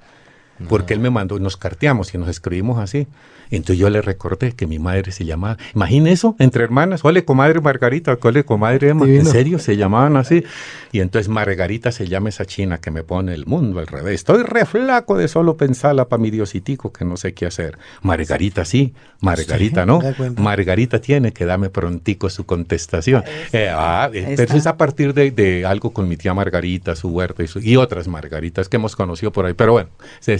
Porque 0.68 0.94
él 0.94 1.00
me 1.00 1.10
mandó, 1.10 1.40
nos 1.40 1.58
carteamos 1.58 2.14
y 2.14 2.18
nos 2.18 2.30
escribimos 2.30 2.80
así. 2.80 3.08
Entonces 3.50 3.78
yo 3.78 3.90
le 3.90 4.02
recordé 4.02 4.54
que 4.54 4.66
mi 4.66 4.80
madre 4.80 5.12
se 5.12 5.26
llamaba, 5.26 5.58
imagínese 5.76 6.14
eso, 6.14 6.36
entre 6.40 6.64
hermanas, 6.64 7.04
ole 7.04 7.26
comadre 7.26 7.60
Margarita, 7.62 8.18
ole 8.22 8.44
comadre 8.44 8.90
Emma, 8.90 9.06
en 9.06 9.26
serio, 9.26 9.60
se 9.60 9.78
llamaban 9.78 10.18
así. 10.18 10.44
Y 10.92 11.00
entonces 11.00 11.28
Margarita 11.28 11.92
se 11.92 12.08
llama 12.08 12.30
esa 12.30 12.46
china 12.46 12.80
que 12.80 12.92
me 12.92 13.04
pone 13.04 13.34
el 13.34 13.46
mundo 13.46 13.80
al 13.80 13.88
revés. 13.88 14.16
Estoy 14.16 14.44
re 14.44 14.66
flaco 14.66 15.18
de 15.18 15.28
solo 15.28 15.58
pensarla 15.58 16.08
para 16.08 16.22
mi 16.22 16.30
diositico 16.30 16.92
que 16.92 17.06
no 17.06 17.18
sé 17.18 17.34
qué 17.34 17.46
hacer. 17.46 17.78
Margarita 18.02 18.66
sí, 18.66 18.94
Margarita 19.22 19.86
no. 19.86 20.02
Margarita 20.38 21.00
tiene 21.00 21.32
que 21.32 21.46
darme 21.46 21.70
prontico 21.70 22.30
su 22.30 22.46
contestación. 22.46 23.24
Eh, 23.52 23.70
ah, 23.72 24.10
entonces 24.14 24.68
a 24.68 24.78
partir 24.78 25.14
de, 25.14 25.66
algo 25.66 25.94
con 25.94 26.08
mi 26.08 26.18
tía 26.18 26.34
Margarita, 26.34 26.96
su 26.96 27.10
huerta 27.10 27.44
y, 27.62 27.76
otras 27.76 28.08
Margaritas 28.08 28.70
que 28.70 28.78
hemos 28.78 28.96
conocido 28.96 29.32
por 29.32 29.46
ahí. 29.46 29.54
Pero 29.54 29.74
bueno, 29.74 29.90
se 30.20 30.34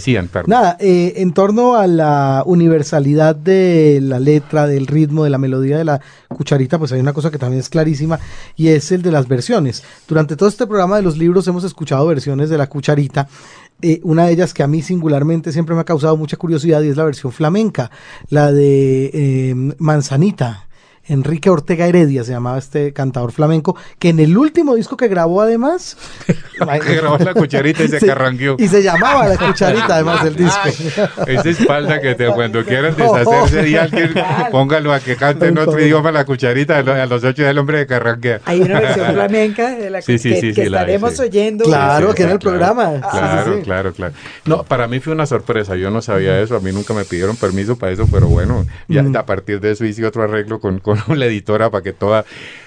Nada, 0.48 0.76
eh, 0.80 1.14
en 1.16 1.32
torno 1.32 1.76
a 1.76 1.86
la 1.86 2.42
universalidad 2.46 3.34
de 3.34 4.00
la 4.02 4.20
letra, 4.20 4.66
del 4.66 4.86
ritmo, 4.86 5.24
de 5.24 5.30
la 5.30 5.38
melodía 5.38 5.78
de 5.78 5.84
la 5.84 6.00
cucharita, 6.28 6.78
pues 6.78 6.92
hay 6.92 7.00
una 7.00 7.12
cosa 7.12 7.30
que 7.30 7.38
también 7.38 7.60
es 7.60 7.68
clarísima 7.68 8.18
y 8.56 8.68
es 8.68 8.92
el 8.92 9.02
de 9.02 9.12
las 9.12 9.28
versiones. 9.28 9.82
Durante 10.08 10.36
todo 10.36 10.48
este 10.48 10.66
programa 10.66 10.96
de 10.96 11.02
los 11.02 11.16
libros 11.18 11.46
hemos 11.48 11.64
escuchado 11.64 12.06
versiones 12.06 12.50
de 12.50 12.58
la 12.58 12.68
cucharita. 12.68 13.28
Eh, 13.82 14.00
una 14.04 14.26
de 14.26 14.32
ellas 14.32 14.54
que 14.54 14.62
a 14.62 14.66
mí 14.66 14.82
singularmente 14.82 15.52
siempre 15.52 15.74
me 15.74 15.80
ha 15.80 15.84
causado 15.84 16.16
mucha 16.16 16.36
curiosidad 16.36 16.82
y 16.82 16.88
es 16.88 16.96
la 16.96 17.04
versión 17.04 17.32
flamenca, 17.32 17.90
la 18.30 18.52
de 18.52 19.10
eh, 19.12 19.54
Manzanita 19.78 20.68
Enrique 21.06 21.50
Ortega 21.50 21.86
Heredia 21.86 22.24
se 22.24 22.32
llamaba 22.32 22.58
este 22.58 22.92
cantador 22.92 23.32
flamenco, 23.32 23.76
que 23.98 24.08
en 24.08 24.20
el 24.20 24.36
último 24.36 24.74
disco 24.74 24.96
que 24.96 25.08
grabó 25.08 25.42
además... 25.42 25.96
que 26.26 26.94
grabó 26.94 27.18
la 27.18 27.34
cucharita 27.34 27.84
y 27.84 27.88
se 27.88 28.00
carranqueó. 28.06 28.56
Y 28.58 28.68
se 28.68 28.82
llamaba 28.82 29.28
la 29.28 29.36
cucharita 29.36 29.96
además 29.96 30.24
del 30.24 30.36
disco. 30.36 30.68
Esa 31.26 31.48
espalda 31.48 32.00
que 32.00 32.14
te, 32.14 32.26
cuando 32.28 32.64
quieran 32.64 32.96
deshacerse 32.96 33.62
de 33.62 33.78
alguien, 33.78 34.14
póngalo 34.50 34.92
a 34.92 35.00
que 35.00 35.16
cante 35.16 35.48
en 35.48 35.58
otro 35.58 35.80
idioma 35.80 36.10
la 36.10 36.24
cucharita 36.24 36.78
a 36.78 37.06
los 37.06 37.22
ocho 37.24 37.42
del 37.42 37.58
hombre 37.58 37.78
de 37.78 37.86
carranquea. 37.86 38.40
Hay 38.44 38.60
una 38.62 38.80
versión 38.80 39.12
flamenca 39.12 39.70
de 39.70 39.90
la 39.90 40.00
que, 40.00 40.14
estaremos 40.14 41.20
oyendo. 41.20 41.64
Claro, 41.64 42.14
que 42.14 42.22
en 42.22 42.30
el 42.30 42.38
programa. 42.38 43.00
Claro, 43.10 43.60
claro, 43.62 43.92
claro. 43.92 44.14
No, 44.44 44.62
para 44.62 44.88
mí 44.88 45.00
fue 45.00 45.12
una 45.12 45.26
sorpresa, 45.26 45.76
yo 45.76 45.90
no 45.90 46.00
sabía 46.02 46.40
eso, 46.40 46.56
a 46.56 46.60
mí 46.60 46.72
nunca 46.72 46.94
me 46.94 47.04
pidieron 47.04 47.36
permiso 47.36 47.76
para 47.76 47.92
eso, 47.92 48.08
pero 48.10 48.26
bueno, 48.26 48.66
ya 48.88 49.02
mm. 49.02 49.16
a 49.16 49.26
partir 49.26 49.60
de 49.60 49.72
eso 49.72 49.84
hice 49.84 50.04
otro 50.04 50.22
arreglo 50.22 50.60
con, 50.60 50.80
con 50.80 50.93
la 51.08 51.26
editora 51.26 51.70
para 51.70 51.82
que 51.82 51.92
toda... 51.92 52.24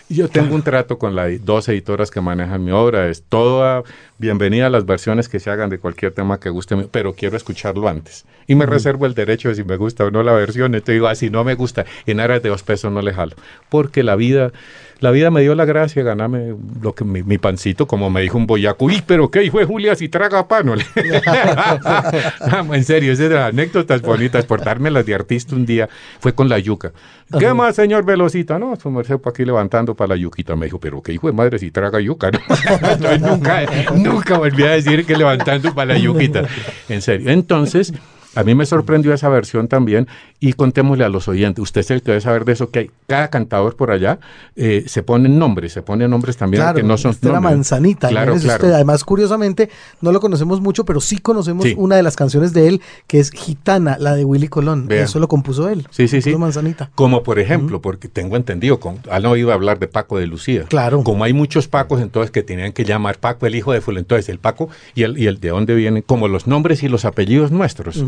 Yo 0.09 0.30
tengo 0.30 0.55
un 0.55 0.61
trato 0.61 0.97
con 0.97 1.17
las 1.17 1.43
dos 1.43 1.67
editoras 1.67 2.11
que 2.11 2.21
manejan 2.21 2.63
mi 2.63 2.71
obra, 2.71 3.09
es 3.09 3.23
toda 3.23 3.84
bienvenida 4.17 4.67
a 4.67 4.69
las 4.69 4.86
versiones 4.86 5.28
que 5.28 5.41
se 5.41 5.49
hagan 5.49 5.69
de 5.69 5.80
cualquier 5.80 6.13
tema 6.13 6.39
que 6.39 6.49
guste, 6.49 6.78
pero 6.89 7.13
quiero 7.13 7.36
escucharlo 7.36 7.89
antes. 7.89 8.25
Y 8.47 8.55
me 8.55 8.65
reservo 8.65 9.05
el 9.05 9.13
derecho 9.13 9.49
de 9.49 9.55
si 9.55 9.65
me 9.65 9.75
gusta 9.75 10.05
o 10.05 10.11
no 10.11 10.23
la 10.23 10.32
versión, 10.32 10.75
entonces 10.75 10.95
digo, 10.95 11.07
ah, 11.07 11.13
no 11.30 11.43
me 11.43 11.55
gusta, 11.55 11.86
en 12.05 12.21
áreas 12.21 12.41
de 12.41 12.47
dos 12.47 12.63
pesos 12.63 12.89
no 12.89 13.01
le 13.01 13.13
jalo, 13.13 13.36
porque 13.67 14.01
la 14.01 14.15
vida 14.15 14.53
la 14.99 15.11
vida 15.11 15.31
me 15.31 15.41
dio 15.41 15.55
la 15.55 15.65
gracia, 15.65 16.03
ganarme 16.03 16.55
lo 16.81 16.95
que 16.95 17.03
mi, 17.03 17.37
pancito, 17.37 17.87
como 17.87 18.09
me 18.09 18.21
dijo 18.21 18.37
un 18.37 18.47
boyaco, 18.47 18.85
uy, 18.85 19.03
pero 19.05 19.29
qué 19.29 19.43
hijo 19.43 19.59
de 19.59 19.65
Julia 19.65 19.95
si 19.95 20.09
traga 20.09 20.47
pan. 20.47 20.67
en 22.73 22.83
serio, 22.83 23.13
esas 23.13 23.29
las 23.29 23.49
anécdotas 23.49 24.01
bonitas, 24.01 24.45
por 24.45 24.65
las 24.65 25.05
de 25.05 25.15
artista 25.15 25.55
un 25.55 25.65
día, 25.65 25.87
fue 26.19 26.33
con 26.33 26.49
la 26.49 26.59
yuca. 26.59 26.91
¿Qué 27.37 27.53
más, 27.53 27.75
señor 27.75 28.05
Velocita? 28.05 28.57
No, 28.57 28.75
su 28.75 28.89
merced 28.89 29.17
por 29.17 29.31
aquí 29.31 29.45
levantando 29.45 29.95
para 29.95 30.09
la 30.09 30.15
yuquita. 30.15 30.55
Me 30.55 30.65
dijo, 30.65 30.79
pero 30.79 31.01
qué 31.01 31.13
hijo 31.13 31.27
de 31.27 31.33
madre 31.33 31.59
si 31.59 31.71
traga 31.71 31.99
yuca. 31.99 32.31
nunca, 33.19 33.65
nunca 33.93 34.37
volví 34.37 34.63
a 34.63 34.71
decir 34.71 35.05
que 35.05 35.15
levantando 35.15 35.73
para 35.75 35.93
la 35.93 35.99
yuquita. 35.99 36.43
En 36.87 37.01
serio. 37.01 37.29
Entonces, 37.29 37.93
a 38.38 38.43
mí 38.43 38.53
me 38.53 38.67
sorprendió 38.67 39.13
esa 39.13 39.29
versión 39.29 39.67
también 39.67 40.07
y 40.39 40.53
contémosle 40.53 41.03
a 41.03 41.09
los 41.09 41.27
oyentes, 41.27 41.61
usted 41.63 41.81
es 41.81 41.89
el 41.89 42.01
que 42.03 42.11
debe 42.11 42.21
saber 42.21 42.45
de 42.45 42.53
eso, 42.53 42.69
que 42.69 42.79
hay, 42.79 42.91
cada 43.07 43.29
cantador 43.29 43.75
por 43.75 43.89
allá 43.89 44.19
eh, 44.55 44.83
se 44.85 45.01
ponen 45.01 45.39
nombres, 45.39 45.73
se 45.73 45.81
ponen 45.81 46.11
nombres 46.11 46.38
también 46.38 46.63
que 46.75 46.83
no 46.83 46.97
son 46.97 47.13
nombres. 47.13 47.33
la 47.33 47.39
manzanita, 47.39 48.09
claro, 48.09 48.35
claro. 48.35 48.67
además 48.75 49.03
curiosamente 49.03 49.71
no 50.01 50.11
lo 50.11 50.19
conocemos 50.19 50.61
mucho, 50.61 50.85
pero 50.85 51.01
sí 51.01 51.17
conocemos 51.17 51.65
una 51.77 51.95
de 51.95 52.03
las 52.03 52.15
canciones 52.15 52.53
de 52.53 52.67
él 52.67 52.81
que 53.07 53.19
es 53.19 53.31
Gitana, 53.31 53.97
la 53.99 54.15
de 54.15 54.23
Willy 54.23 54.49
Colón, 54.49 54.88
eso 54.91 55.19
lo 55.19 55.27
compuso 55.27 55.67
él. 55.69 55.88
Sí, 55.89 56.07
sí, 56.07 56.21
sí. 56.21 56.35
Manzanita. 56.35 56.91
Como 56.93 57.23
por 57.23 57.39
ejemplo, 57.39 57.81
porque 57.81 58.07
tengo 58.07 58.35
entendido, 58.35 58.79
con, 58.79 58.99
no 59.21 59.35
iba 59.35 59.53
a 59.53 59.55
hablar 59.55 59.79
de 59.79 59.88
Paco 59.88 60.19
de 60.19 60.27
Lucía. 60.27 60.65
Claro. 60.69 61.03
Como 61.03 61.23
hay 61.23 61.33
muchos 61.33 61.67
Pacos 61.67 62.01
entonces 62.01 62.29
que 62.29 62.43
tenían 62.43 62.71
que 62.71 62.83
llamar 62.85 63.17
Paco 63.17 63.47
el 63.47 63.55
hijo 63.55 63.73
de 63.73 63.81
Fulano, 63.81 64.01
entonces 64.01 64.29
el 64.29 64.38
Paco 64.38 64.69
y 64.93 65.01
el, 65.01 65.17
y 65.17 65.25
el 65.25 65.39
de 65.39 65.49
dónde 65.49 65.73
vienen, 65.73 66.03
como 66.03 66.27
los 66.27 66.45
nombres 66.45 66.83
y 66.83 66.88
los 66.88 67.05
apellidos 67.05 67.51
nuestros. 67.51 68.03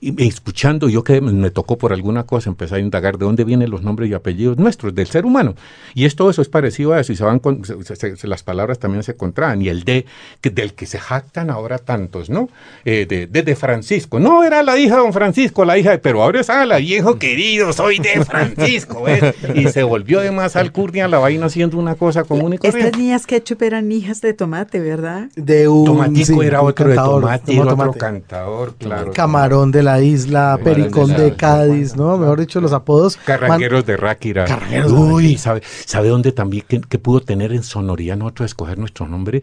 Y 0.00 0.26
escuchando, 0.26 0.88
yo 0.88 1.02
que 1.02 1.20
me 1.20 1.50
tocó 1.50 1.76
por 1.76 1.92
alguna 1.92 2.24
cosa 2.24 2.50
empezar 2.50 2.78
a 2.78 2.80
indagar 2.80 3.18
de 3.18 3.24
dónde 3.24 3.44
vienen 3.44 3.70
los 3.70 3.82
nombres 3.82 4.10
y 4.10 4.14
apellidos 4.14 4.56
nuestros, 4.56 4.94
del 4.94 5.06
ser 5.06 5.24
humano. 5.24 5.54
Y 5.94 6.04
esto 6.04 6.30
eso 6.30 6.42
es 6.42 6.48
parecido 6.48 6.92
a 6.92 7.00
eso, 7.00 7.12
y 7.12 7.16
se 7.16 7.24
van 7.24 7.38
con, 7.40 7.62
las 8.22 8.42
palabras 8.42 8.78
también 8.78 9.02
se 9.02 9.16
contraen, 9.16 9.62
y 9.62 9.68
el 9.68 9.84
de, 9.84 10.06
que, 10.40 10.50
del 10.50 10.74
que 10.74 10.86
se 10.86 10.98
jactan 10.98 11.50
ahora 11.50 11.78
tantos, 11.78 12.30
¿no? 12.30 12.48
Eh, 12.84 13.06
de, 13.08 13.26
de, 13.26 13.56
Francisco, 13.56 14.20
no 14.20 14.44
era 14.44 14.62
la 14.62 14.78
hija 14.78 14.96
de 14.96 15.02
don 15.02 15.12
Francisco, 15.12 15.64
la 15.64 15.78
hija 15.78 15.90
de, 15.90 15.98
pero 15.98 16.22
ahora 16.22 16.40
es 16.40 16.50
a 16.50 16.64
la 16.64 16.78
viejo 16.78 17.18
querido, 17.18 17.72
soy 17.72 17.98
de 17.98 18.24
Francisco, 18.24 19.02
¿ves? 19.02 19.34
Y 19.54 19.68
se 19.68 19.82
volvió 19.82 20.20
además 20.20 20.54
alcurnia 20.54 21.08
la 21.08 21.18
vaina 21.18 21.46
haciendo 21.46 21.78
una 21.78 21.96
cosa 21.96 22.24
común 22.24 22.54
y 22.54 22.58
corriente. 22.58 22.88
Estas 22.88 23.00
niñas 23.00 23.26
ketchup 23.26 23.62
eran 23.62 23.90
hijas 23.90 24.20
de 24.20 24.34
tomate, 24.34 24.80
¿verdad? 24.80 25.28
De 25.34 25.66
un 25.66 25.84
Tomatico 25.84 26.42
era 26.42 26.62
otro 26.62 26.88
de 26.88 26.94
tomate, 26.94 27.60
otro 27.60 27.92
cantador, 27.92 28.74
claro. 28.76 29.12
Camarón 29.12 29.57
de 29.66 29.82
la 29.82 30.00
isla, 30.00 30.58
Pericón 30.62 31.16
de 31.16 31.34
Cádiz, 31.34 31.96
¿no? 31.96 32.16
Mejor 32.16 32.40
dicho, 32.40 32.60
los 32.60 32.72
apodos. 32.72 33.16
Carrangueros 33.16 33.84
de 33.84 33.96
Ráquira. 33.96 34.44
Carrangueros 34.44 34.92
Uy, 34.92 35.36
¿sabe, 35.36 35.62
¿sabe 35.84 36.08
dónde 36.08 36.32
también 36.32 36.64
que, 36.64 36.98
pudo 36.98 37.20
tener 37.20 37.52
en 37.52 37.62
sonoría 37.62 38.14
nosotros 38.16 38.46
escoger 38.46 38.78
nuestro 38.78 39.08
nombre? 39.08 39.42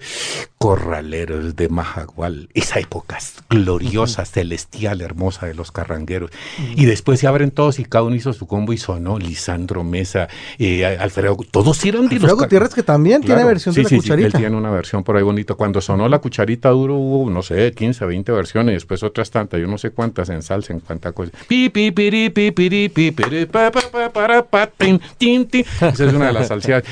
Corraleros 0.58 1.56
de 1.56 1.70
Majagual. 1.70 2.50
Esa 2.54 2.80
época 2.80 3.18
gloriosa, 3.50 4.26
celestial, 4.26 5.02
hermosa 5.02 5.48
de 5.48 5.54
los 5.54 5.72
carrangueros. 5.72 6.32
Y 6.76 6.86
después 6.86 7.20
se 7.20 7.28
abren 7.28 7.52
todos 7.52 7.80
y 7.80 7.86
cada 7.86 8.06
uno 8.06 8.16
hizo 8.16 8.32
su 8.34 8.48
combo 8.48 8.74
y 8.74 8.78
sonó. 8.78 9.20
Lisandro 9.20 9.84
Mesa, 9.84 10.28
eh, 10.58 10.86
Alfredo, 10.86 11.38
todos 11.52 11.84
eran 11.86 12.08
de 12.08 12.16
Alfredo 12.16 12.38
Gutiérrez 12.38 12.74
que 12.74 12.84
también 12.84 13.22
tiene 13.22 13.44
versión 13.44 13.76
de 13.76 13.84
la 13.84 13.90
cucharita. 13.90 14.30
Sí, 14.30 14.36
él 14.38 14.42
tiene 14.42 14.56
una 14.56 14.72
versión 14.72 15.04
por 15.04 15.18
ahí 15.18 15.24
bonita. 15.24 15.56
Cuando 15.56 15.82
sonó 15.82 16.08
la 16.08 16.20
cucharita 16.20 16.70
duro 16.70 16.96
hubo, 16.96 17.30
no 17.30 17.42
sé, 17.42 17.72
15, 17.74 18.06
20 18.06 18.32
versiones, 18.32 18.72
y 18.72 18.76
después 18.76 19.04
otras 19.04 19.32
tantas, 19.32 19.60
yo 19.60 19.68
no 19.68 19.78
sé 19.78 19.92
cuántas 19.96 20.30
en 20.30 20.44
salsa, 20.44 20.74
en 20.74 20.80
cuánta 20.82 21.12
cosa. 21.12 21.32
Esa 25.82 26.06
es 26.06 26.14
una 26.14 26.28
de 26.28 26.34
las 26.34 26.48
salsas, 26.48 26.84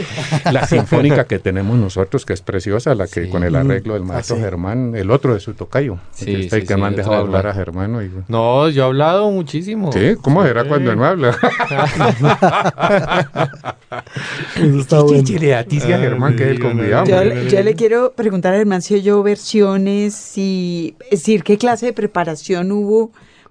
la 0.52 0.66
sinfónica 0.68 1.26
que 1.26 1.40
tenemos 1.40 1.78
nosotros, 1.78 2.26
que 2.26 2.34
es 2.34 2.42
preciosa, 2.42 2.96
la 2.96 3.08
que 3.08 3.30
con 3.30 3.44
el 3.44 3.56
arreglo 3.56 3.94
del 3.94 4.04
maestro 4.04 4.38
Germán, 4.38 4.96
el 4.96 5.12
otro 5.12 5.34
de 5.34 5.40
su 5.40 5.54
tocayo. 5.54 5.98
Sí, 6.12 6.34
este 6.34 6.64
que 6.64 6.78
me 6.78 6.88
han 6.88 6.96
dejado 6.96 7.18
hablar 7.18 7.48
a 7.48 7.54
Germán. 7.54 7.94
No, 8.28 8.70
yo 8.70 8.84
he 8.84 8.86
hablado 8.86 9.30
muchísimo. 9.32 9.92
Sí, 9.92 10.16
¿cómo 10.22 10.44
era 10.44 10.64
cuando 10.66 10.96
no 10.96 11.06
habla? 11.06 11.32
Eso 14.56 14.80
está 14.80 15.02
bueno. 15.02 15.24
Germán, 15.24 16.36
que 16.36 16.44
es 16.44 16.50
el 16.50 16.60
convidado. 16.60 17.06
Yo, 17.06 17.24
yo, 17.50 17.64
le 17.64 17.76
quiero 17.76 18.14
preguntar 18.14 18.54
a 18.54 18.58
Germán 18.58 18.82
si 18.82 18.96
oyó 18.96 19.24
versiones, 19.24 20.38
y 20.38 20.96
es 21.12 21.22
decir, 21.22 21.44
qué 21.44 21.58
clase 21.58 21.88
de 21.88 21.94
preparación 21.94 22.72
hubo 22.72 22.93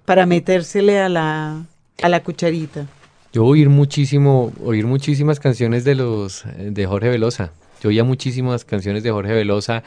para 0.05 0.25
metérsele 0.25 0.99
a 0.99 1.09
la, 1.09 1.65
a 2.01 2.09
la 2.09 2.23
cucharita. 2.23 2.87
Yo 3.31 3.45
oír 3.45 3.69
muchísimo, 3.69 4.53
oír 4.63 4.85
muchísimas 4.85 5.39
canciones 5.39 5.83
de 5.83 5.95
los 5.95 6.43
de 6.57 6.85
Jorge 6.85 7.09
Velosa. 7.09 7.51
Yo 7.81 7.89
oía 7.89 8.03
muchísimas 8.03 8.63
canciones 8.63 9.03
de 9.03 9.11
Jorge 9.11 9.33
Velosa. 9.33 9.83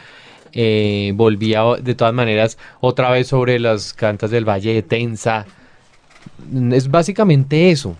Eh, 0.53 1.13
volvía 1.15 1.63
de 1.81 1.95
todas 1.95 2.15
maneras 2.15 2.59
otra 2.81 3.11
vez 3.11 3.29
sobre 3.29 3.59
las 3.59 3.93
cantas 3.93 4.31
del 4.31 4.49
Valle 4.49 4.75
de 4.75 4.83
Tensa. 4.83 5.47
Es 6.73 6.91
básicamente 6.91 7.71
eso. 7.71 7.97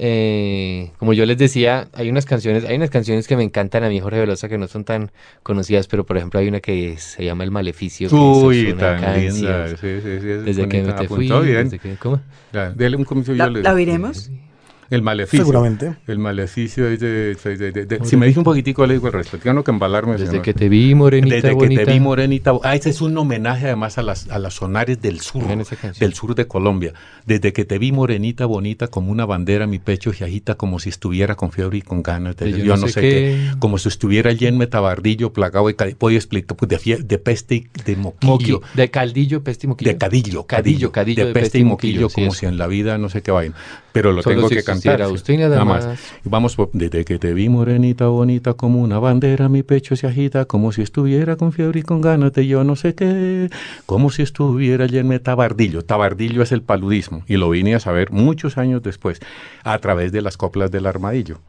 Eh, 0.00 0.92
como 0.98 1.12
yo 1.12 1.26
les 1.26 1.38
decía, 1.38 1.88
hay 1.92 2.08
unas 2.08 2.24
canciones, 2.24 2.64
hay 2.64 2.76
unas 2.76 2.90
canciones 2.90 3.26
que 3.26 3.36
me 3.36 3.42
encantan 3.42 3.82
a 3.82 3.88
mí, 3.88 3.98
Jorge 3.98 4.20
Velosa, 4.20 4.48
que 4.48 4.56
no 4.56 4.68
son 4.68 4.84
tan 4.84 5.10
conocidas, 5.42 5.88
pero 5.88 6.06
por 6.06 6.16
ejemplo 6.16 6.38
hay 6.38 6.48
una 6.48 6.60
que 6.60 6.96
se 6.98 7.24
llama 7.24 7.42
El 7.44 7.50
Maleficio. 7.50 8.08
Uy, 8.10 8.74
tan 8.74 9.00
linda. 9.20 9.68
Sí, 9.68 9.76
sí, 9.76 10.00
sí, 10.02 10.26
desde 10.26 10.68
que 10.68 10.82
me 10.82 10.92
te 10.92 11.08
fui. 11.08 11.28
Desde 11.28 11.78
que, 11.78 11.96
¿Cómo? 11.96 12.20
Ya, 12.52 12.72
un 12.76 13.36
¿La, 13.36 13.48
¿La 13.50 13.74
oiremos? 13.74 14.30
El 14.90 15.02
maleficio. 15.02 15.40
Seguramente. 15.40 15.96
El 16.06 16.18
maleficio 16.18 16.88
es 16.88 17.00
de... 17.00 18.00
si 18.04 18.16
me 18.16 18.26
dice 18.26 18.38
un 18.38 18.44
poquitico, 18.44 18.86
le 18.86 18.94
digo 18.94 19.08
el 19.08 19.12
resto. 19.12 19.38
Tengo 19.38 19.62
que 19.62 19.70
embalarme. 19.70 20.16
Desde 20.16 20.40
que 20.40 20.54
te 20.54 20.68
vi, 20.68 20.94
morenita 20.94 21.34
Desde 21.36 21.56
que 21.56 21.68
te 21.68 21.84
vi, 21.84 22.00
morenita. 22.00 22.52
Ah, 22.62 22.74
ese 22.74 22.90
es 22.90 23.00
un 23.00 23.16
homenaje 23.16 23.66
además 23.66 23.98
a 23.98 24.02
las, 24.02 24.28
a 24.30 24.38
las 24.38 24.54
sonares 24.54 25.00
del 25.00 25.20
sur, 25.20 25.44
del 25.98 26.14
sur 26.14 26.34
de 26.34 26.46
Colombia. 26.46 26.94
Desde 27.26 27.52
que 27.52 27.64
te 27.64 27.78
vi, 27.78 27.92
morenita, 27.92 28.46
bonita, 28.46 28.88
como 28.88 29.12
una 29.12 29.26
bandera, 29.26 29.66
mi 29.66 29.78
pecho 29.78 30.12
se 30.12 30.24
agita 30.24 30.54
como 30.54 30.78
si 30.78 30.88
estuviera 30.88 31.34
con 31.34 31.52
fiebre 31.52 31.78
y 31.78 31.82
con 31.82 32.02
ganas. 32.02 32.36
yo, 32.36 32.76
no 32.76 32.88
sé 32.88 33.00
qué. 33.00 33.50
Como 33.58 33.78
si 33.78 33.88
estuviera 33.88 34.30
allí 34.30 34.46
en 34.46 34.56
metabardillo, 34.56 35.32
plagado 35.32 35.68
y 35.68 35.76
voy 35.98 36.16
explicar, 36.16 36.56
pues 36.56 36.68
de, 36.68 36.96
de, 37.02 37.18
peste 37.18 37.54
y 37.56 37.68
de 37.84 37.96
moquillo. 37.96 38.62
De 38.74 38.90
caldillo, 38.90 39.42
peste 39.42 39.66
y 39.66 39.68
moquillo. 39.68 39.92
De 39.92 39.98
cadillo. 39.98 40.46
Cadillo, 40.46 40.92
cadillo. 40.92 41.26
de, 41.26 41.32
peste 41.32 41.58
y 41.58 41.64
moquillo, 41.64 42.08
como 42.08 42.32
si 42.32 42.46
en 42.46 42.58
la 42.58 42.66
vida 42.66 42.98
no 42.98 43.08
sé 43.08 43.22
qué 43.22 43.30
vaina. 43.30 43.54
Pero 43.98 44.12
lo 44.12 44.22
tengo 44.22 44.48
que 44.48 44.62
cantar 44.62 45.00
nada, 45.00 45.64
más. 45.64 45.88
Vamos, 46.22 46.56
desde 46.72 47.04
que 47.04 47.18
te 47.18 47.34
vi 47.34 47.48
morenita, 47.48 48.06
bonita, 48.06 48.54
como 48.54 48.80
una 48.80 49.00
bandera, 49.00 49.48
mi 49.48 49.64
pecho 49.64 49.96
se 49.96 50.06
agita, 50.06 50.44
como 50.44 50.70
si 50.70 50.82
estuviera 50.82 51.34
con 51.34 51.52
fiebre 51.52 51.80
y 51.80 51.82
con 51.82 52.00
ganas 52.00 52.32
de 52.32 52.46
yo 52.46 52.62
no 52.62 52.76
sé 52.76 52.94
qué, 52.94 53.50
como 53.86 54.10
si 54.10 54.22
estuviera 54.22 54.86
lleno 54.86 55.20
tabardillo. 55.20 55.82
Tabardillo 55.82 56.42
es 56.42 56.52
el 56.52 56.62
paludismo, 56.62 57.24
y 57.26 57.38
lo 57.38 57.50
vine 57.50 57.74
a 57.74 57.80
saber 57.80 58.12
muchos 58.12 58.56
años 58.56 58.84
después, 58.84 59.18
a 59.64 59.76
través 59.80 60.12
de 60.12 60.22
las 60.22 60.36
coplas 60.36 60.70
del 60.70 60.86
armadillo 60.86 61.40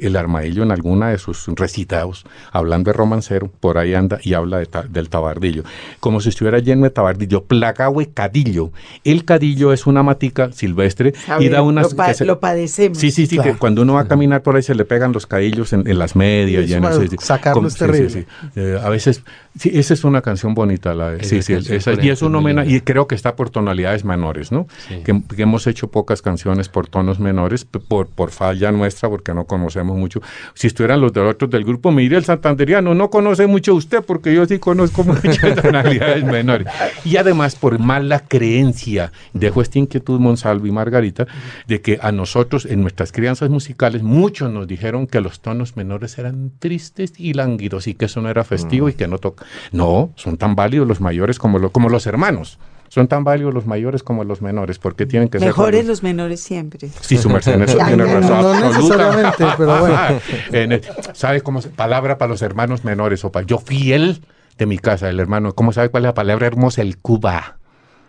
el 0.00 0.16
armadillo 0.16 0.62
en 0.62 0.72
alguna 0.72 1.10
de 1.10 1.18
sus 1.18 1.46
recitados, 1.46 2.24
hablando 2.52 2.90
de 2.90 2.96
romancero, 2.96 3.50
por 3.60 3.78
ahí 3.78 3.94
anda 3.94 4.18
y 4.22 4.34
habla 4.34 4.62
del 4.88 5.08
tabardillo, 5.08 5.62
como 6.00 6.20
si 6.20 6.28
estuviera 6.28 6.58
lleno 6.58 6.84
de 6.84 6.90
tabardillo, 6.90 7.44
placahue 7.44 8.10
cadillo. 8.12 8.70
El 9.04 9.24
cadillo 9.24 9.72
es 9.72 9.86
una 9.86 10.02
matica 10.02 10.52
silvestre 10.52 11.14
y 11.40 11.48
da 11.48 11.62
unas... 11.62 11.94
Lo, 12.20 12.40
padecemos. 12.40 12.98
Sí, 12.98 13.10
sí, 13.10 13.26
sí, 13.26 13.38
que 13.38 13.54
cuando 13.54 13.82
uno 13.82 13.94
va 13.94 14.02
a 14.02 14.08
caminar 14.08 14.42
por 14.42 14.56
ahí 14.56 14.62
se 14.62 14.74
le 14.74 14.84
pegan 14.84 15.12
los 15.12 15.26
cadillos 15.26 15.72
en, 15.72 15.98
las 15.98 16.16
medias. 16.16 16.68
y 16.68 16.74
en 16.74 16.82
sacarlo 17.18 17.68
es 17.68 17.74
terrible. 17.76 18.26
Eh, 18.56 18.78
a 18.82 18.88
veces 18.88 19.22
Sí, 19.58 19.72
esa 19.74 19.94
es 19.94 20.04
una 20.04 20.22
canción 20.22 20.54
bonita, 20.54 20.94
la 20.94 21.10
de, 21.10 21.24
sí, 21.24 21.42
sí, 21.42 21.54
y 22.00 22.10
es 22.10 22.22
un 22.22 22.34
homenaje, 22.36 22.70
y 22.70 22.80
creo 22.80 23.08
que 23.08 23.16
está 23.16 23.34
por 23.34 23.50
tonalidades 23.50 24.04
menores, 24.04 24.52
¿no? 24.52 24.68
Que, 25.04 25.20
hemos 25.42 25.66
hecho 25.66 25.88
pocas 25.88 26.22
canciones 26.22 26.68
por 26.68 26.86
tonos 26.86 27.18
menores, 27.18 27.64
por, 27.64 28.06
por 28.06 28.30
falla 28.30 28.70
nuestra, 28.70 29.08
porque 29.08 29.34
no 29.34 29.46
conocemos 29.46 29.96
mucho. 29.96 30.20
Si 30.54 30.68
estuvieran 30.68 31.00
los 31.00 31.12
de 31.12 31.20
otros 31.20 31.50
del 31.50 31.64
grupo, 31.64 31.90
mire 31.90 32.16
el 32.16 32.24
santanderiano, 32.24 32.94
no 32.94 33.10
conoce 33.10 33.48
mucho 33.48 33.74
usted, 33.74 34.04
porque 34.04 34.32
yo 34.32 34.46
sí 34.46 34.60
conozco 34.60 35.02
muchas 35.04 35.60
tonalidades 35.60 36.24
menores. 36.24 36.68
Y 37.04 37.16
además, 37.16 37.56
por 37.56 37.80
mala 37.80 38.20
creencia, 38.20 39.10
dejo 39.32 39.60
esta 39.60 39.80
inquietud, 39.80 40.20
Monsalvo 40.20 40.66
y 40.66 40.70
Margarita, 40.70 41.26
de 41.66 41.80
que 41.80 41.98
a 42.00 42.12
nosotros, 42.12 42.64
en 42.64 42.82
nuestras 42.82 43.10
crianzas 43.10 43.50
musicales, 43.50 44.04
muchos 44.04 44.52
nos 44.52 44.68
dijeron 44.68 45.08
que 45.08 45.20
los 45.20 45.40
tonos 45.40 45.76
menores 45.76 46.16
eran 46.18 46.52
tristes 46.60 47.14
y 47.16 47.32
lánguidos, 47.32 47.88
y 47.88 47.94
que 47.94 48.04
eso 48.04 48.20
no 48.20 48.30
era 48.30 48.44
festivo 48.44 48.86
mm. 48.86 48.90
y 48.90 48.92
que 48.92 49.08
no 49.08 49.18
toca 49.18 49.47
no, 49.72 50.10
son 50.16 50.36
tan 50.36 50.54
válidos 50.54 50.86
los 50.86 51.00
mayores 51.00 51.38
como, 51.38 51.70
como 51.70 51.88
los 51.88 52.06
hermanos. 52.06 52.58
Son 52.88 53.06
tan 53.06 53.22
válidos 53.22 53.52
los 53.52 53.66
mayores 53.66 54.02
como 54.02 54.24
los 54.24 54.40
menores, 54.40 54.78
porque 54.78 55.04
tienen 55.04 55.28
que 55.28 55.38
ser... 55.38 55.48
Mejores 55.48 55.86
los 55.86 56.02
menores 56.02 56.40
siempre. 56.40 56.88
Sí, 57.00 57.18
su 57.18 57.28
merced, 57.28 57.60
eso 57.60 57.78
tiene 57.86 58.04
razón. 58.04 58.42
No, 58.42 58.54
necesariamente, 58.54 59.44
pero 59.58 59.80
bueno. 59.80 60.80
¿Sabe 61.12 61.42
cómo 61.42 61.60
se, 61.60 61.68
palabra 61.68 62.16
para 62.16 62.30
los 62.30 62.40
hermanos 62.40 62.84
menores? 62.84 63.24
O 63.26 63.32
para, 63.32 63.46
yo 63.46 63.58
fiel 63.58 64.22
de 64.56 64.66
mi 64.66 64.78
casa, 64.78 65.10
el 65.10 65.20
hermano. 65.20 65.54
¿Cómo 65.54 65.72
sabe 65.72 65.90
cuál 65.90 66.04
es 66.04 66.08
la 66.08 66.14
palabra 66.14 66.46
hermosa? 66.46 66.80
El 66.80 66.96
Cuba. 66.96 67.58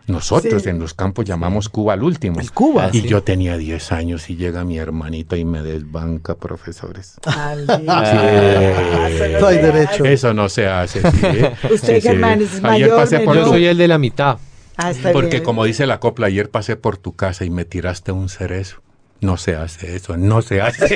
Nosotros 0.09 0.65
en 0.65 0.79
los 0.79 0.95
campos 0.95 1.25
llamamos 1.25 1.69
Cuba 1.69 1.93
al 1.93 2.03
último. 2.03 2.39
El 2.39 2.51
Cuba. 2.51 2.89
Y 2.91 3.03
yo 3.03 3.21
tenía 3.21 3.57
10 3.57 3.91
años 3.91 4.29
y 4.29 4.35
llega 4.35 4.63
mi 4.65 4.79
hermanita 4.79 5.37
y 5.37 5.45
me 5.45 5.61
desbanca, 5.61 6.35
profesores. 6.35 7.15
hay 9.47 9.57
derecho. 9.57 10.05
Eso 10.05 10.33
no 10.33 10.49
se 10.49 10.67
hace. 10.67 10.99
Usted, 11.71 12.01
Germán, 12.01 12.41
es 12.41 12.59
mayor. 12.61 12.95
Pasé 12.95 13.19
por, 13.19 13.35
yo 13.35 13.47
soy 13.47 13.65
el 13.65 13.77
de 13.77 13.87
la 13.87 13.99
mitad. 13.99 14.37
Ah, 14.77 14.93
Porque 15.13 15.43
como 15.43 15.65
dice 15.65 15.85
la 15.85 15.99
copla, 15.99 16.27
ayer 16.27 16.49
pasé 16.49 16.75
por 16.75 16.97
tu 16.97 17.15
casa 17.15 17.45
y 17.45 17.51
me 17.51 17.65
tiraste 17.65 18.11
un 18.11 18.29
cerezo. 18.29 18.81
No 19.21 19.37
se 19.37 19.55
hace 19.55 19.95
eso, 19.95 20.17
no 20.17 20.41
se 20.41 20.61
hace. 20.61 20.95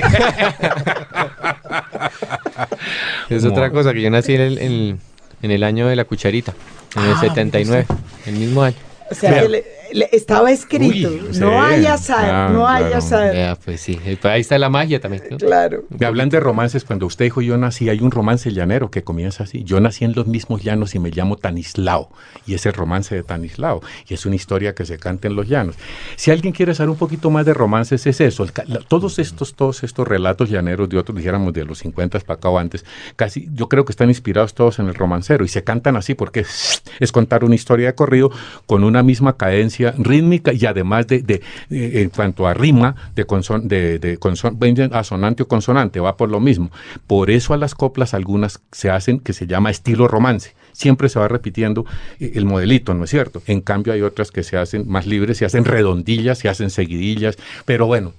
es 3.28 3.44
otra 3.44 3.70
cosa 3.70 3.92
que 3.92 4.00
yo 4.00 4.10
nací 4.10 4.34
en 4.34 4.40
el, 4.40 4.58
en, 4.58 4.98
en 5.42 5.50
el 5.50 5.62
año 5.62 5.86
de 5.86 5.96
la 5.96 6.06
cucharita, 6.06 6.54
en 6.96 7.04
el 7.04 7.16
79, 7.18 7.86
ah, 7.88 7.96
el 8.26 8.36
mismo 8.36 8.62
año. 8.62 8.78
O 9.10 9.14
sea, 9.14 9.42
que 9.42 9.48
le, 9.48 10.08
estaba 10.12 10.50
escrito, 10.50 11.10
no 11.38 11.62
hay 11.62 11.86
azar, 11.86 12.50
no 12.50 12.66
hay 12.66 12.92
azar. 12.92 13.58
pues 13.64 13.80
sí, 13.80 13.98
ahí 14.22 14.40
está 14.40 14.58
la 14.58 14.70
magia 14.70 15.00
también. 15.00 15.24
Claro. 15.38 15.84
Me 15.90 16.06
hablan 16.06 16.30
de 16.30 16.40
romances, 16.40 16.84
cuando 16.84 17.06
usted 17.06 17.26
dijo 17.26 17.42
yo 17.42 17.56
nací, 17.58 17.88
hay 17.88 18.00
un 18.00 18.10
romance 18.10 18.50
llanero 18.50 18.90
que 18.90 19.04
comienza 19.04 19.44
así. 19.44 19.62
Yo 19.62 19.78
nací 19.80 20.04
en 20.04 20.14
los 20.14 20.26
mismos 20.26 20.62
llanos 20.62 20.94
y 20.94 20.98
me 20.98 21.10
llamo 21.10 21.36
Tanislao, 21.36 22.10
y 22.46 22.54
es 22.54 22.64
el 22.66 22.72
romance 22.72 23.14
de 23.14 23.22
Tanislao, 23.22 23.82
y 24.08 24.14
es 24.14 24.24
una 24.26 24.36
historia 24.36 24.74
que 24.74 24.86
se 24.86 24.98
canta 24.98 25.28
en 25.28 25.36
los 25.36 25.48
llanos. 25.48 25.76
Si 26.16 26.30
alguien 26.30 26.52
quiere 26.52 26.74
saber 26.74 26.90
un 26.90 26.96
poquito 26.96 27.30
más 27.30 27.44
de 27.44 27.54
romances, 27.54 28.06
es 28.06 28.20
eso. 28.20 28.46
todos 28.88 29.18
estos, 29.18 29.54
todos 29.54 29.84
estos 29.84 30.08
relatos 30.08 30.48
llaneros 30.48 30.88
de 30.88 30.98
otros, 30.98 31.16
dijéramos 31.16 31.52
de 31.52 31.64
los 31.64 31.78
50 31.78 32.20
para 32.20 32.38
acá 32.38 32.48
o 32.48 32.58
antes, 32.58 32.84
casi 33.16 33.48
yo 33.54 33.68
creo 33.68 33.84
que 33.84 33.92
están 33.92 34.08
inspirados 34.08 34.54
todos 34.54 34.78
en 34.78 34.88
el 34.88 34.94
romancero, 34.94 35.44
y 35.44 35.48
se 35.48 35.62
cantan 35.62 35.96
así 35.96 36.14
porque 36.14 36.40
es, 36.40 36.82
es 37.00 37.12
contar 37.12 37.44
una 37.44 37.54
historia 37.54 37.88
de 37.88 37.94
corrido 37.94 38.30
con 38.66 38.82
una 38.82 39.03
misma 39.04 39.36
cadencia 39.36 39.94
rítmica 39.96 40.52
y 40.52 40.66
además 40.66 41.06
de, 41.06 41.22
de, 41.22 41.42
en 41.70 42.10
cuanto 42.10 42.46
a 42.46 42.54
rima, 42.54 42.96
de, 43.14 43.24
conson, 43.24 43.68
de, 43.68 43.98
de 43.98 44.16
conson, 44.16 44.58
asonante 44.92 45.42
o 45.44 45.48
consonante, 45.48 46.00
va 46.00 46.16
por 46.16 46.30
lo 46.30 46.40
mismo. 46.40 46.70
Por 47.06 47.30
eso 47.30 47.54
a 47.54 47.56
las 47.56 47.74
coplas 47.74 48.14
algunas 48.14 48.60
se 48.72 48.90
hacen 48.90 49.20
que 49.20 49.32
se 49.32 49.46
llama 49.46 49.70
estilo 49.70 50.08
romance. 50.08 50.54
Siempre 50.72 51.08
se 51.08 51.18
va 51.18 51.28
repitiendo 51.28 51.84
eh, 52.18 52.32
el 52.34 52.46
modelito, 52.46 52.94
¿no 52.94 53.04
es 53.04 53.10
cierto? 53.10 53.42
En 53.46 53.60
cambio 53.60 53.92
hay 53.92 54.02
otras 54.02 54.30
que 54.30 54.42
se 54.42 54.56
hacen 54.56 54.88
más 54.88 55.06
libres, 55.06 55.38
se 55.38 55.44
hacen 55.44 55.64
redondillas, 55.64 56.38
se 56.38 56.48
hacen 56.48 56.70
seguidillas, 56.70 57.36
pero 57.64 57.86
bueno, 57.86 58.12